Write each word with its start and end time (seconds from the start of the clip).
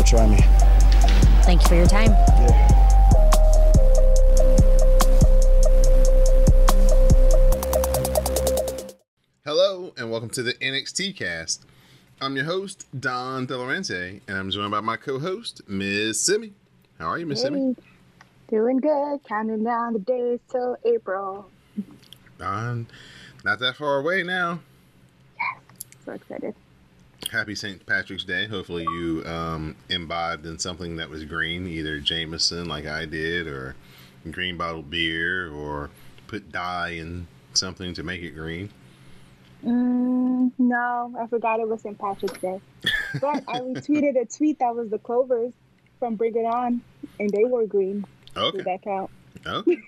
Try 0.00 0.26
me. 0.26 0.38
Thank 1.44 1.62
you 1.62 1.68
for 1.68 1.74
your 1.74 1.86
time. 1.86 2.10
Yeah. 2.10 2.68
Hello 9.44 9.92
and 9.96 10.10
welcome 10.10 10.30
to 10.30 10.42
the 10.42 10.54
NXT 10.54 11.16
cast. 11.16 11.66
I'm 12.20 12.36
your 12.36 12.44
host, 12.44 12.86
Don 12.98 13.46
Delarente, 13.46 14.20
and 14.28 14.36
I'm 14.36 14.50
joined 14.50 14.70
by 14.70 14.80
my 14.80 14.96
co-host, 14.96 15.62
Ms. 15.68 16.20
Simi. 16.20 16.52
How 16.98 17.06
are 17.06 17.18
you, 17.18 17.26
Miss 17.26 17.42
Simi? 17.42 17.74
Doing 18.48 18.78
good. 18.78 19.20
Counting 19.28 19.64
down 19.64 19.94
the 19.94 19.98
days 19.98 20.40
till 20.50 20.76
April. 20.84 21.50
Don, 22.38 22.86
not 23.44 23.58
that 23.58 23.76
far 23.76 23.98
away 23.98 24.22
now. 24.22 24.60
Yes, 25.38 25.60
So 26.04 26.12
excited. 26.12 26.54
Happy 27.30 27.54
St. 27.54 27.84
Patrick's 27.86 28.24
Day. 28.24 28.46
Hopefully 28.46 28.82
you 28.82 29.22
um, 29.24 29.74
imbibed 29.88 30.44
in 30.46 30.58
something 30.58 30.96
that 30.96 31.08
was 31.08 31.24
green, 31.24 31.66
either 31.66 31.98
Jameson 31.98 32.68
like 32.68 32.86
I 32.86 33.06
did, 33.06 33.46
or 33.46 33.74
green 34.30 34.56
bottle 34.56 34.82
beer, 34.82 35.50
or 35.50 35.90
put 36.26 36.52
dye 36.52 36.90
in 36.90 37.26
something 37.54 37.94
to 37.94 38.02
make 38.02 38.22
it 38.22 38.32
green. 38.32 38.70
Mm, 39.64 40.50
no, 40.58 41.14
I 41.18 41.26
forgot 41.28 41.60
it 41.60 41.68
was 41.68 41.82
St. 41.82 41.98
Patrick's 41.98 42.40
Day. 42.40 42.60
But 43.20 43.44
I 43.48 43.60
retweeted 43.60 44.20
a 44.20 44.26
tweet 44.26 44.58
that 44.58 44.74
was 44.74 44.90
the 44.90 44.98
Clovers 44.98 45.52
from 45.98 46.16
Bring 46.16 46.36
It 46.36 46.44
On, 46.44 46.80
and 47.18 47.30
they 47.30 47.44
were 47.44 47.66
green. 47.66 48.04
Okay. 48.36 48.58
Did 48.58 48.66
that 48.66 48.82
count? 48.82 49.10
Okay. 49.46 49.78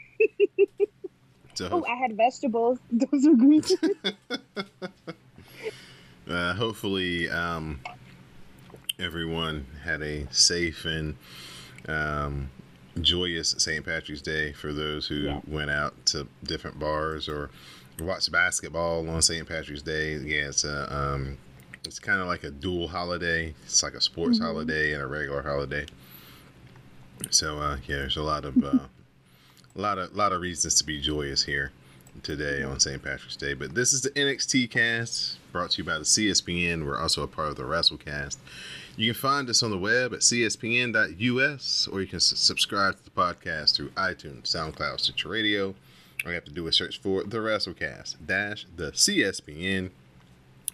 so 1.55 1.69
Oh, 1.73 1.85
I 1.91 1.97
had 1.97 2.17
vegetables. 2.17 2.79
Those 2.91 3.27
were 3.27 3.37
green. 3.37 3.63
Uh, 6.29 6.55
hopefully 6.55 7.29
um, 7.31 7.81
everyone 8.99 9.67
had 9.83 10.03
a 10.03 10.27
safe 10.33 10.85
and 10.85 11.17
um, 11.89 12.51
joyous 13.01 13.55
St. 13.59 13.85
Patrick's 13.85 14.23
Day 14.23 14.53
for 14.53 14.73
those 14.73 15.07
who 15.09 15.17
Yeah. 15.17 15.41
went 15.47 15.71
out 15.71 15.95
to 16.07 16.27
different 16.45 16.79
bars 16.79 17.29
or 17.29 17.51
watched 18.01 18.31
basketball 18.33 19.09
on 19.09 19.23
St. 19.23 19.47
Patrick's 19.47 19.83
Day. 19.83 20.15
Yeah, 20.17 20.49
it's 20.49 20.65
a 20.65 20.95
um, 20.97 21.39
it's 21.85 21.99
kind 21.99 22.21
of 22.21 22.27
like 22.27 22.45
a 22.45 22.51
dual 22.51 22.89
holiday. 22.89 23.55
It's 23.65 23.83
like 23.83 23.95
a 23.95 24.01
sports 24.01 24.39
Mhm. 24.39 24.43
holiday 24.45 24.93
and 24.95 25.03
a 25.03 25.07
regular 25.07 25.43
holiday. 25.43 25.87
So 27.31 27.59
uh, 27.59 27.77
yeah, 27.87 27.97
there's 27.97 28.17
a 28.17 28.23
lot 28.23 28.45
of 28.45 28.63
uh, 28.65 28.69
a 28.79 28.89
lot 29.81 29.99
of 29.99 30.15
lot 30.15 30.33
of 30.33 30.41
reasons 30.41 30.75
to 30.77 30.85
be 30.85 31.01
joyous 31.01 31.43
here 31.45 31.73
today 32.23 32.63
on 32.63 32.81
St. 32.81 33.03
Patrick's 33.03 33.37
Day. 33.37 33.55
But 33.55 33.75
this 33.75 33.93
is 33.93 34.03
the 34.03 34.11
NXT 34.11 34.71
cast 34.71 35.39
brought 35.53 35.73
to 35.73 35.79
you 35.79 35.85
by 35.85 35.99
the 35.99 36.05
CSPN. 36.05 36.87
We're 36.87 37.01
also 37.01 37.23
a 37.23 37.27
part 37.29 37.49
of 37.49 37.57
the 37.57 37.63
WrestleCast. 37.63 38.37
You 38.97 39.13
can 39.13 39.21
find 39.21 39.51
us 39.51 39.63
on 39.63 39.71
the 39.71 39.79
web 39.79 40.13
at 40.13 40.21
cspn.us 40.21 41.89
or 41.89 42.01
you 42.01 42.07
can 42.07 42.21
subscribe 42.21 42.97
to 42.97 43.05
the 43.05 43.11
podcast 43.11 43.77
through 43.77 43.91
iTunes, 43.91 44.43
SoundCloud, 44.45 45.01
Stitcher 45.01 45.29
Radio. 45.29 45.75
All 46.25 46.31
you 46.31 46.35
have 46.35 46.45
to 46.45 46.53
do 46.53 46.67
is 46.67 46.77
search 46.77 47.01
for 47.01 47.25
the 47.25 47.39
WrestleCast 47.39 48.17
dash 48.27 48.67
the 48.77 48.93
CSPN. 48.93 49.91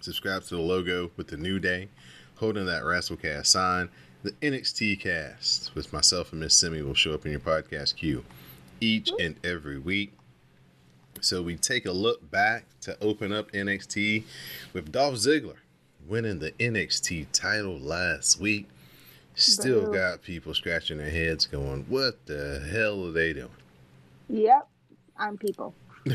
Subscribe 0.01 0.43
to 0.45 0.57
the 0.57 0.61
logo 0.61 1.11
with 1.17 1.29
the 1.29 1.37
new 1.37 1.59
day, 1.59 1.89
holding 2.37 2.67
that 2.67 2.83
WrestleCast 2.83 3.47
sign. 3.47 3.89
The 4.23 4.33
NXT 4.33 5.01
cast 5.01 5.75
with 5.75 5.93
myself 5.93 6.33
and 6.33 6.41
Miss 6.41 6.55
Simi 6.55 6.83
will 6.83 6.95
show 6.95 7.15
up 7.15 7.25
in 7.25 7.33
your 7.33 7.41
podcast 7.41 7.97
queue 7.97 8.25
each 8.81 9.11
and 9.21 9.37
every 9.45 9.79
week. 9.79 10.13
So 11.21 11.43
we 11.43 11.57
take 11.57 11.87
a 11.87 11.93
look 11.93 12.31
back 12.31 12.65
to 12.83 12.97
open 13.03 13.33
up 13.33 13.53
NXT 13.53 14.25
with 14.73 14.91
Dolph 14.91 15.15
Ziggler 15.15 15.57
winning 16.07 16.39
the 16.39 16.53
NXT 16.53 17.27
title 17.33 17.79
last 17.79 18.41
week. 18.41 18.69
Still 19.35 19.93
got 19.93 20.23
people 20.23 20.55
scratching 20.55 20.99
their 20.99 21.11
heads 21.11 21.47
going, 21.47 21.85
what 21.89 22.27
the 22.27 22.67
hell 22.71 23.07
are 23.07 23.13
they 23.13 23.33
doing? 23.33 23.49
yep, 24.29 24.69
I'm 25.17 25.39
people. 25.39 25.75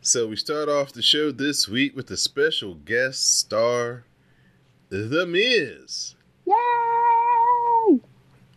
so 0.00 0.26
we 0.28 0.36
start 0.36 0.68
off 0.68 0.92
the 0.92 1.02
show 1.02 1.30
this 1.30 1.68
week 1.68 1.96
with 1.96 2.10
a 2.10 2.16
special 2.16 2.74
guest 2.74 3.38
star, 3.38 4.04
The 4.90 5.26
Miz. 5.26 6.14
Yay! 6.46 8.00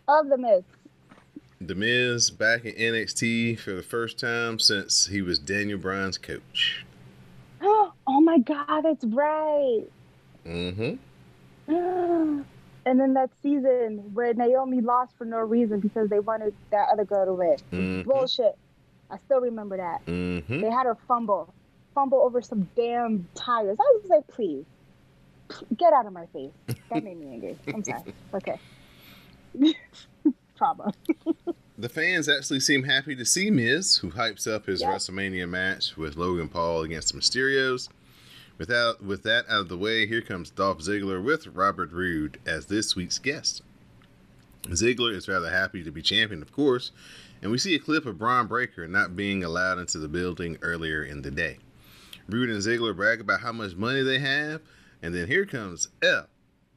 Of 0.08 0.28
the 0.28 0.38
Miz. 0.38 0.62
The 1.60 1.74
Miz 1.74 2.30
back 2.30 2.64
in 2.64 2.74
NXT 2.74 3.58
for 3.58 3.72
the 3.72 3.82
first 3.82 4.18
time 4.18 4.58
since 4.58 5.06
he 5.06 5.22
was 5.22 5.38
Daniel 5.38 5.78
Bryan's 5.78 6.18
coach. 6.18 6.84
oh 7.62 7.92
my 8.06 8.38
God, 8.38 8.82
that's 8.82 9.04
right. 9.04 9.84
Mm-hmm. 10.46 10.96
And 12.86 13.00
then 13.00 13.14
that 13.14 13.30
season 13.42 14.14
where 14.14 14.32
Naomi 14.32 14.80
lost 14.80 15.12
for 15.18 15.24
no 15.24 15.38
reason 15.38 15.80
because 15.80 16.08
they 16.08 16.20
wanted 16.20 16.54
that 16.70 16.88
other 16.92 17.04
girl 17.04 17.26
to 17.26 17.34
win. 17.34 17.56
Mm-hmm. 17.72 18.08
Bullshit. 18.08 18.56
I 19.10 19.16
still 19.24 19.40
remember 19.40 19.76
that. 19.76 20.06
Mm-hmm. 20.06 20.60
They 20.60 20.70
had 20.70 20.86
her 20.86 20.96
fumble, 21.08 21.52
fumble 21.96 22.18
over 22.18 22.40
some 22.40 22.68
damn 22.76 23.26
tires. 23.34 23.76
I 23.80 23.98
was 24.00 24.08
like, 24.08 24.28
please, 24.28 24.64
get 25.76 25.92
out 25.92 26.06
of 26.06 26.12
my 26.12 26.26
face. 26.26 26.52
That 26.92 27.02
made 27.02 27.18
me 27.18 27.32
angry. 27.32 27.58
I'm 27.74 27.82
sorry. 27.82 28.14
Okay. 28.34 28.60
Trauma. 30.56 30.92
The 31.78 31.90
fans 31.90 32.26
actually 32.26 32.60
seem 32.60 32.84
happy 32.84 33.14
to 33.16 33.24
see 33.26 33.50
Miz, 33.50 33.98
who 33.98 34.10
hypes 34.10 34.50
up 34.50 34.64
his 34.64 34.80
Yeah. 34.80 34.92
WrestleMania 34.92 35.46
match 35.46 35.94
with 35.94 36.16
Logan 36.16 36.48
Paul 36.48 36.80
against 36.80 37.12
the 37.12 37.18
Mysterios. 37.20 37.90
Without 38.56 39.04
with 39.04 39.22
that 39.24 39.44
out 39.50 39.60
of 39.60 39.68
the 39.68 39.76
way, 39.76 40.06
here 40.06 40.22
comes 40.22 40.48
Dolph 40.48 40.78
Ziggler 40.78 41.22
with 41.22 41.46
Robert 41.48 41.92
Roode 41.92 42.38
as 42.46 42.64
this 42.66 42.96
week's 42.96 43.18
guest. 43.18 43.60
Ziggler 44.68 45.14
is 45.14 45.28
rather 45.28 45.50
happy 45.50 45.84
to 45.84 45.90
be 45.90 46.00
champion, 46.00 46.40
of 46.40 46.50
course, 46.50 46.92
and 47.42 47.50
we 47.50 47.58
see 47.58 47.74
a 47.74 47.78
clip 47.78 48.06
of 48.06 48.16
Bron 48.18 48.46
Breakker 48.46 48.88
not 48.88 49.14
being 49.14 49.44
allowed 49.44 49.78
into 49.78 49.98
the 49.98 50.08
building 50.08 50.56
earlier 50.62 51.04
in 51.04 51.20
the 51.20 51.30
day. 51.30 51.58
Roode 52.26 52.48
and 52.48 52.62
Ziggler 52.62 52.96
brag 52.96 53.20
about 53.20 53.40
how 53.40 53.52
much 53.52 53.76
money 53.76 54.00
they 54.02 54.18
have, 54.18 54.62
and 55.02 55.14
then 55.14 55.26
here 55.28 55.44
comes 55.44 55.88
L 56.02 56.26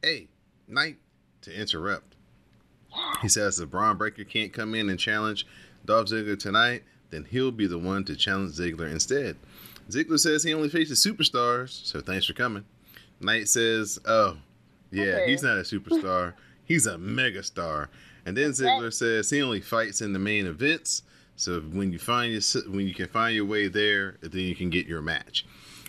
A 0.04 0.28
Knight 0.68 0.98
to 1.40 1.58
interrupt. 1.58 2.16
He 3.22 3.28
says 3.28 3.58
if 3.60 3.70
Bron 3.70 3.96
Breakker 3.96 4.24
can't 4.24 4.52
come 4.52 4.74
in 4.74 4.88
and 4.88 4.98
challenge 4.98 5.46
Dolph 5.84 6.06
Ziggler 6.08 6.38
tonight, 6.38 6.82
then 7.10 7.26
he'll 7.30 7.50
be 7.50 7.66
the 7.66 7.78
one 7.78 8.04
to 8.04 8.16
challenge 8.16 8.52
Ziggler 8.52 8.90
instead. 8.90 9.36
Ziggler 9.90 10.18
says 10.18 10.42
he 10.44 10.54
only 10.54 10.68
faces 10.68 11.04
superstars, 11.04 11.70
so 11.84 12.00
thanks 12.00 12.26
for 12.26 12.32
coming. 12.32 12.64
Knight 13.20 13.48
says, 13.48 13.98
"Oh, 14.06 14.38
yeah, 14.90 15.04
Okay. 15.16 15.30
he's 15.30 15.42
not 15.42 15.58
a 15.58 15.62
superstar. 15.62 16.34
he's 16.64 16.86
a 16.86 16.96
megastar." 16.96 17.88
And 18.24 18.36
then 18.36 18.50
Ziggler 18.52 18.92
says 18.92 19.30
he 19.30 19.42
only 19.42 19.60
fights 19.60 20.00
in 20.00 20.12
the 20.12 20.18
main 20.18 20.46
events. 20.46 21.02
So 21.36 21.60
when 21.60 21.92
you 21.92 21.98
find 21.98 22.32
your, 22.32 22.62
when 22.70 22.86
you 22.86 22.94
can 22.94 23.08
find 23.08 23.34
your 23.34 23.46
way 23.46 23.66
there, 23.68 24.16
then 24.20 24.42
you 24.42 24.54
can 24.54 24.68
get 24.70 24.86
your 24.86 25.00
match. 25.02 25.46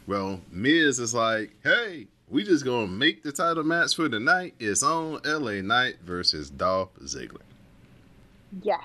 Well, 0.08 0.42
Miz 0.52 0.98
is 1.00 1.14
like, 1.14 1.52
"Hey, 1.64 2.08
we 2.32 2.44
just 2.44 2.66
gonna 2.66 2.88
make 2.88 3.22
the 3.22 3.32
title 3.32 3.64
match 3.64 3.96
for 3.96 4.10
tonight. 4.10 4.56
It's 4.60 4.82
on 4.82 5.20
LA 5.24 5.62
Knight 5.62 5.98
versus 6.04 6.50
Dolph 6.50 6.96
Ziggler." 7.04 7.42
Yes. 8.64 8.82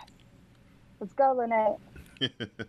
Let's 1.00 1.12
go, 1.14 1.32
Lynette. 1.32 1.78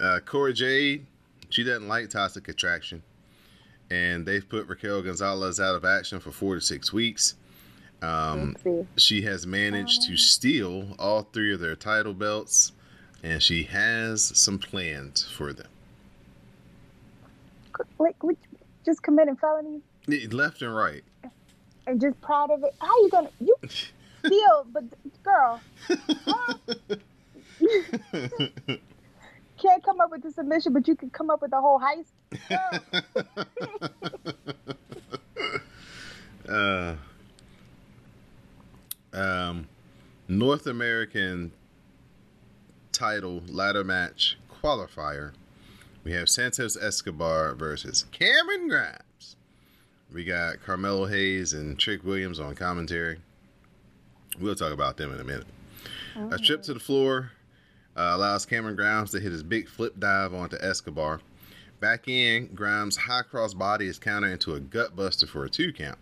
Uh, 0.00 0.18
Cora 0.18 0.52
Jade, 0.52 1.06
she 1.48 1.62
doesn't 1.62 1.86
like 1.86 2.10
toxic 2.10 2.48
attraction, 2.48 3.04
and 3.88 4.26
they've 4.26 4.48
put 4.48 4.66
Raquel 4.66 5.00
Gonzalez 5.00 5.60
out 5.60 5.76
of 5.76 5.84
action 5.84 6.18
for 6.18 6.32
four 6.32 6.56
to 6.56 6.60
six 6.60 6.92
weeks. 6.92 7.36
Um, 8.02 8.56
she 8.96 9.22
has 9.22 9.46
managed 9.46 10.02
to 10.08 10.16
steal 10.16 10.96
all 10.98 11.22
three 11.22 11.54
of 11.54 11.60
their 11.60 11.76
title 11.76 12.14
belts, 12.14 12.72
and 13.22 13.40
she 13.40 13.62
has 13.62 14.36
some 14.36 14.58
plans 14.58 15.22
for 15.22 15.52
them. 15.52 15.68
like 18.00 18.20
what, 18.24 18.36
just 18.84 19.02
committing 19.02 19.36
felonies 19.36 19.82
Left 20.32 20.62
and 20.62 20.74
right. 20.74 21.02
and 21.86 22.00
just 22.00 22.20
proud 22.20 22.50
of 22.50 22.64
it. 22.64 22.74
How 22.80 22.96
you 23.02 23.08
gonna 23.10 23.30
you 23.40 23.54
feel? 24.28 24.66
But 24.72 24.84
girl, 25.22 25.60
huh? 26.26 26.54
can't 29.60 29.84
come 29.84 30.00
up 30.00 30.10
with 30.10 30.22
the 30.22 30.32
submission, 30.32 30.72
but 30.72 30.88
you 30.88 30.96
can 30.96 31.10
come 31.10 31.30
up 31.30 31.40
with 31.42 31.52
the 31.52 31.60
whole 31.60 31.80
heist. 31.80 32.10
Uh, 36.48 36.96
um, 39.12 39.68
North 40.28 40.66
American 40.66 41.52
title 42.90 43.42
ladder 43.48 43.84
match 43.84 44.36
qualifier. 44.50 45.32
We 46.04 46.12
have 46.12 46.28
Santos 46.28 46.76
Escobar 46.76 47.54
versus 47.54 48.06
Cameron 48.10 48.68
Grimes. 48.68 49.36
We 50.12 50.24
got 50.24 50.60
Carmelo 50.60 51.06
Hayes 51.06 51.52
and 51.52 51.78
Trick 51.78 52.02
Williams 52.02 52.40
on 52.40 52.54
commentary. 52.56 53.18
We'll 54.40 54.56
talk 54.56 54.72
about 54.72 54.96
them 54.96 55.14
in 55.14 55.20
a 55.20 55.24
minute. 55.24 55.46
A 56.30 56.38
trip 56.38 56.62
to 56.64 56.74
the 56.74 56.80
floor 56.80 57.30
uh, 57.96 58.12
allows 58.14 58.44
Cameron 58.44 58.74
Grimes 58.74 59.12
to 59.12 59.20
hit 59.20 59.32
his 59.32 59.42
big 59.42 59.68
flip 59.68 59.94
dive 59.98 60.34
onto 60.34 60.56
Escobar. 60.60 61.20
Back 61.80 62.08
in, 62.08 62.48
Grimes' 62.54 62.96
high 62.96 63.22
cross 63.22 63.54
body 63.54 63.86
is 63.86 63.98
countered 63.98 64.32
into 64.32 64.54
a 64.54 64.60
gut 64.60 64.96
buster 64.96 65.26
for 65.26 65.44
a 65.44 65.48
two 65.48 65.72
count. 65.72 65.98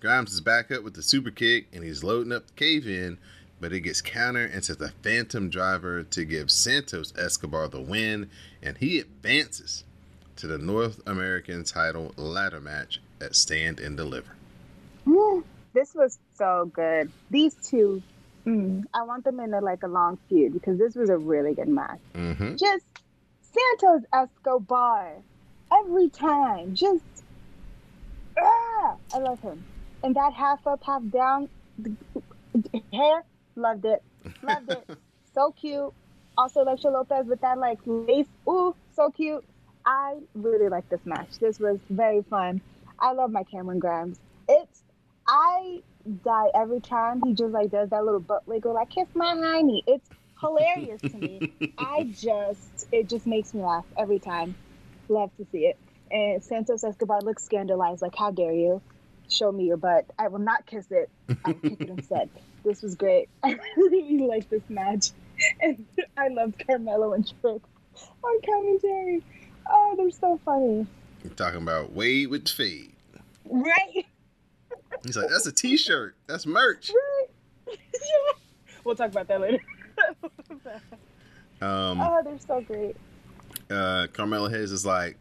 Grimes 0.00 0.32
is 0.32 0.40
back 0.40 0.70
up 0.70 0.82
with 0.82 0.94
the 0.94 1.02
super 1.02 1.30
kick 1.30 1.68
and 1.72 1.84
he's 1.84 2.04
loading 2.04 2.32
up 2.32 2.46
the 2.46 2.52
cave 2.52 2.86
in, 2.86 3.18
but 3.60 3.72
it 3.72 3.80
gets 3.80 4.00
countered 4.00 4.52
into 4.52 4.74
the 4.74 4.90
phantom 5.02 5.50
driver 5.50 6.02
to 6.02 6.24
give 6.24 6.50
Santos 6.50 7.12
Escobar 7.16 7.68
the 7.68 7.80
win, 7.80 8.30
and 8.62 8.78
he 8.78 8.98
advances 8.98 9.84
to 10.36 10.46
the 10.46 10.58
North 10.58 11.00
American 11.06 11.64
title 11.64 12.12
ladder 12.16 12.60
match 12.60 13.00
at 13.20 13.34
Stand 13.34 13.80
and 13.80 13.96
Deliver. 13.96 14.36
This 15.76 15.94
was 15.94 16.18
so 16.34 16.70
good. 16.72 17.12
These 17.30 17.54
two, 17.56 18.02
mm, 18.46 18.82
I 18.94 19.02
want 19.02 19.24
them 19.24 19.38
in 19.40 19.52
a, 19.52 19.60
like 19.60 19.82
a 19.82 19.88
long 19.88 20.16
feud 20.26 20.54
because 20.54 20.78
this 20.78 20.94
was 20.94 21.10
a 21.10 21.18
really 21.18 21.52
good 21.52 21.68
match. 21.68 21.98
Mm-hmm. 22.14 22.56
Just 22.56 22.86
Santos 23.42 24.08
Escobar 24.10 25.12
every 25.70 26.08
time. 26.08 26.74
Just 26.74 27.04
ah, 28.40 28.96
I 29.12 29.18
love 29.18 29.38
him. 29.40 29.62
And 30.02 30.14
that 30.16 30.32
half 30.32 30.66
up, 30.66 30.82
half 30.82 31.02
down 31.10 31.50
hair, 32.90 33.22
loved 33.56 33.84
it. 33.84 34.02
Loved 34.42 34.70
it. 34.70 34.98
so 35.34 35.52
cute. 35.52 35.92
Also, 36.38 36.62
Alexia 36.62 36.90
Lopez 36.90 37.26
with 37.26 37.40
that 37.40 37.58
like 37.58 37.78
lace. 37.86 38.26
Ooh, 38.48 38.74
so 38.94 39.10
cute. 39.10 39.44
I 39.84 40.16
really 40.34 40.68
like 40.68 40.88
this 40.88 41.00
match. 41.04 41.38
This 41.40 41.58
was 41.58 41.78
very 41.88 42.22
fun. 42.22 42.60
I 42.98 43.12
love 43.12 43.30
my 43.30 43.44
Cameron 43.44 43.78
Grimes. 43.78 44.18
It's 44.48 44.82
I 45.28 45.82
die 46.24 46.48
every 46.54 46.80
time 46.80 47.20
he 47.24 47.34
just 47.34 47.52
like 47.52 47.70
does 47.70 47.90
that 47.90 48.04
little 48.04 48.20
butt 48.20 48.46
wiggle, 48.46 48.74
like 48.74 48.90
kiss 48.90 49.08
my 49.14 49.34
hiney. 49.34 49.82
It's 49.86 50.08
hilarious 50.40 51.00
to 51.02 51.18
me. 51.18 51.40
I 51.78 52.04
just 52.12 52.86
it 52.92 53.08
just 53.08 53.26
makes 53.26 53.54
me 53.54 53.62
laugh 53.62 53.86
every 53.96 54.18
time. 54.18 54.54
Love 55.08 55.30
to 55.36 55.46
see 55.52 55.66
it. 55.66 55.78
And 56.10 56.42
Santos 56.42 56.84
Escobar 56.84 57.20
looks 57.22 57.44
scandalized, 57.44 58.02
like 58.02 58.14
how 58.16 58.30
dare 58.30 58.52
you 58.52 58.82
show 59.28 59.50
me 59.50 59.64
your 59.64 59.76
butt? 59.76 60.06
I 60.18 60.28
will 60.28 60.38
not 60.38 60.66
kiss 60.66 60.86
it. 60.90 61.10
I 61.44 61.52
will 61.52 61.70
kick 61.70 61.80
it 61.80 61.88
instead. 61.88 62.30
This 62.66 62.82
was 62.82 62.96
great. 62.96 63.28
I 63.44 63.56
really 63.76 64.18
like 64.18 64.50
this 64.50 64.62
match, 64.68 65.12
and 65.60 65.86
I 66.16 66.28
loved 66.28 66.62
Carmelo 66.66 67.12
and 67.12 67.24
Trick 67.40 67.62
on 68.24 68.40
commentary. 68.44 69.22
Oh, 69.70 69.94
they're 69.96 70.10
so 70.10 70.40
funny. 70.44 70.86
We're 71.22 71.30
talking 71.30 71.62
about 71.62 71.92
Wade 71.92 72.28
with 72.28 72.48
Fade. 72.48 72.92
Right. 73.44 74.04
He's 75.04 75.16
like, 75.16 75.28
that's 75.30 75.46
a 75.46 75.52
T-shirt. 75.52 76.14
That's 76.26 76.44
merch. 76.46 76.90
Right. 76.90 77.78
yeah. 77.94 78.32
We'll 78.84 78.94
talk 78.94 79.10
about 79.10 79.26
that 79.26 79.40
later. 79.40 79.58
Um, 81.60 82.00
oh, 82.00 82.20
they're 82.22 82.38
so 82.38 82.60
great. 82.60 82.96
uh, 83.68 84.06
Carmelo 84.12 84.48
Hayes 84.48 84.70
is 84.70 84.86
like, 84.86 85.16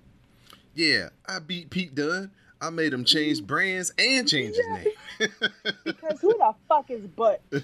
yeah, 0.75 1.09
I 1.27 1.39
beat 1.39 1.71
Pete 1.71 1.95
Dunne. 1.95 2.29
I 2.61 2.69
made 2.69 2.93
him 2.93 3.03
change 3.03 3.45
brands 3.45 3.91
and 3.99 4.27
change 4.27 4.55
his 4.55 4.65
name. 4.67 5.29
Because 5.83 6.19
who 6.21 6.29
the 6.33 6.53
fuck 6.67 6.89
is 6.89 7.05
Butt? 7.07 7.41
Get 7.51 7.61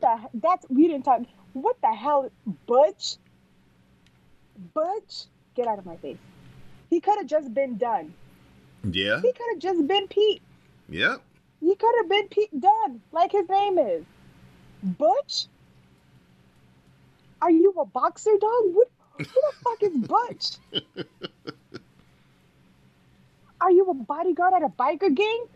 the 0.00 0.28
that's 0.34 0.66
we 0.68 0.88
didn't 0.88 1.04
talk. 1.04 1.22
What 1.52 1.80
the 1.80 1.92
hell, 1.92 2.30
Butch? 2.66 3.16
Butch, 4.72 5.24
get 5.54 5.66
out 5.66 5.78
of 5.78 5.86
my 5.86 5.96
face. 5.96 6.18
He 6.90 7.00
could 7.00 7.16
have 7.18 7.26
just 7.26 7.52
been 7.54 7.76
done. 7.76 8.12
yeah. 8.84 9.20
He 9.20 9.32
could 9.32 9.46
have 9.52 9.58
just 9.58 9.86
been 9.86 10.06
Pete. 10.08 10.42
Yep. 10.88 11.20
He 11.60 11.74
could 11.74 11.94
have 11.98 12.08
been 12.08 12.28
Pete 12.28 12.60
Dunne, 12.60 13.00
like 13.12 13.32
his 13.32 13.48
name 13.48 13.78
is. 13.78 14.04
Butch? 14.82 15.46
Are 17.42 17.50
you 17.50 17.72
a 17.80 17.84
boxer, 17.84 18.32
dog? 18.40 18.62
What, 18.74 18.88
who 19.18 19.24
the 19.24 19.52
fuck 19.64 19.82
is 19.82 19.96
Butch? 20.82 20.94
Are 23.64 23.70
you 23.70 23.86
a 23.86 23.94
bodyguard 23.94 24.52
at 24.52 24.62
a 24.62 24.68
biker 24.68 25.14
gang? 25.14 25.46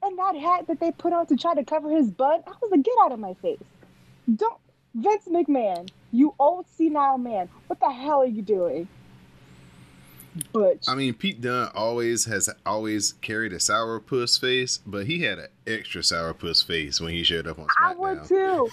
And 0.00 0.16
that 0.16 0.36
hat 0.36 0.68
that 0.68 0.78
they 0.78 0.92
put 0.92 1.12
on 1.12 1.26
to 1.26 1.36
try 1.36 1.56
to 1.56 1.64
cover 1.64 1.90
his 1.90 2.08
butt, 2.08 2.44
I 2.46 2.52
was 2.62 2.70
like, 2.70 2.84
get 2.84 2.94
out 3.02 3.10
of 3.10 3.18
my 3.18 3.34
face. 3.34 3.58
Don't, 4.32 4.60
Vince 4.94 5.26
McMahon, 5.26 5.90
you 6.12 6.36
old 6.38 6.66
senile 6.68 7.18
man, 7.18 7.48
what 7.66 7.80
the 7.80 7.90
hell 7.90 8.20
are 8.20 8.26
you 8.26 8.42
doing? 8.42 8.86
Butch. 10.52 10.84
I 10.86 10.94
mean, 10.94 11.14
Pete 11.14 11.40
Dunne 11.40 11.72
always 11.74 12.26
has 12.26 12.48
always 12.64 13.14
carried 13.14 13.52
a 13.52 13.56
sourpuss 13.56 14.40
face, 14.40 14.78
but 14.86 15.06
he 15.06 15.22
had 15.22 15.40
an 15.40 15.48
extra 15.66 16.02
sourpuss 16.02 16.64
face 16.64 17.00
when 17.00 17.12
he 17.12 17.24
showed 17.24 17.48
up 17.48 17.58
on 17.58 17.66
SmackDown. 17.66 17.70
I 17.80 17.94
would 17.94 18.24
too. 18.24 18.68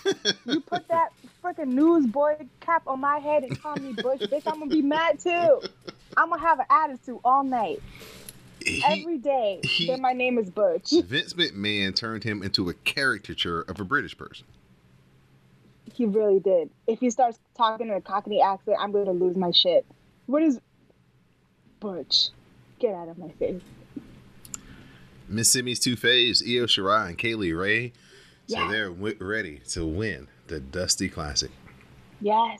you 0.45 0.59
put 0.61 0.87
that 0.89 1.09
freaking 1.43 1.69
newsboy 1.69 2.35
cap 2.59 2.83
on 2.85 2.99
my 2.99 3.17
head 3.17 3.43
and 3.43 3.59
call 3.59 3.77
me 3.77 3.93
Butch, 3.93 4.19
bitch. 4.21 4.43
I'm 4.45 4.59
gonna 4.59 4.67
be 4.67 4.83
mad 4.83 5.19
too. 5.19 5.61
I'm 6.17 6.29
gonna 6.29 6.41
have 6.41 6.59
an 6.59 6.65
attitude 6.69 7.19
all 7.23 7.43
night, 7.43 7.81
He, 8.65 8.83
every 8.85 9.17
day. 9.17 9.59
he- 9.63 9.87
that 9.87 9.99
my 9.99 10.13
name 10.13 10.37
is 10.37 10.49
Butch. 10.49 10.91
Vince 11.05 11.33
McMahon 11.33 11.95
turned 11.95 12.23
him 12.23 12.43
into 12.43 12.69
a 12.69 12.73
caricature 12.73 13.61
of 13.61 13.79
a 13.79 13.83
British 13.83 14.17
person. 14.17 14.45
He 15.93 16.05
really 16.05 16.39
did. 16.39 16.69
If 16.87 16.99
he 16.99 17.09
starts 17.11 17.37
talking 17.55 17.87
in 17.87 17.93
a 17.93 18.01
Cockney 18.01 18.41
accent, 18.41 18.77
I'm 18.79 18.91
gonna 18.91 19.11
lose 19.11 19.35
my 19.35 19.51
shit. 19.51 19.85
What 20.25 20.41
is 20.43 20.59
Butch? 21.79 22.29
Get 22.79 22.93
out 22.95 23.09
of 23.09 23.17
my 23.17 23.29
face. 23.29 23.61
Miss 25.27 25.51
Simi's 25.51 25.79
two 25.79 25.95
faves, 25.95 26.41
Io 26.43 26.65
Shirai 26.65 27.09
and 27.09 27.17
Kay 27.17 27.35
Lee 27.35 27.53
Ray, 27.53 27.89
so 28.47 28.57
Yes. 28.57 28.71
they're 28.71 28.89
w- 28.89 29.15
ready 29.19 29.59
to 29.69 29.85
win 29.85 30.27
the 30.47 30.59
Dusty 30.59 31.09
Classic. 31.09 31.49
Yes, 32.21 32.59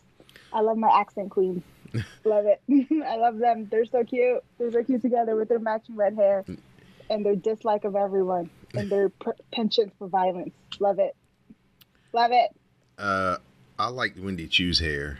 I 0.51 0.61
love 0.61 0.77
my 0.77 0.89
accent 0.89 1.29
queens. 1.31 1.61
Love 2.23 2.45
it. 2.45 2.61
I 3.05 3.15
love 3.17 3.37
them. 3.37 3.67
They're 3.69 3.85
so 3.85 4.03
cute. 4.03 4.43
They're 4.57 4.71
so 4.71 4.83
cute 4.83 5.01
together 5.01 5.35
with 5.35 5.49
their 5.49 5.59
matching 5.59 5.95
red 5.95 6.15
hair 6.15 6.45
and 7.09 7.25
their 7.25 7.35
dislike 7.35 7.83
of 7.83 7.95
everyone 7.95 8.49
and 8.73 8.89
their 8.89 9.11
penchant 9.51 9.93
for 9.97 10.07
violence. 10.07 10.53
Love 10.79 10.99
it. 10.99 11.15
Love 12.13 12.31
it. 12.31 12.49
Uh, 12.97 13.37
I 13.77 13.89
liked 13.89 14.19
Wendy 14.19 14.47
Choo's 14.47 14.79
hair 14.79 15.19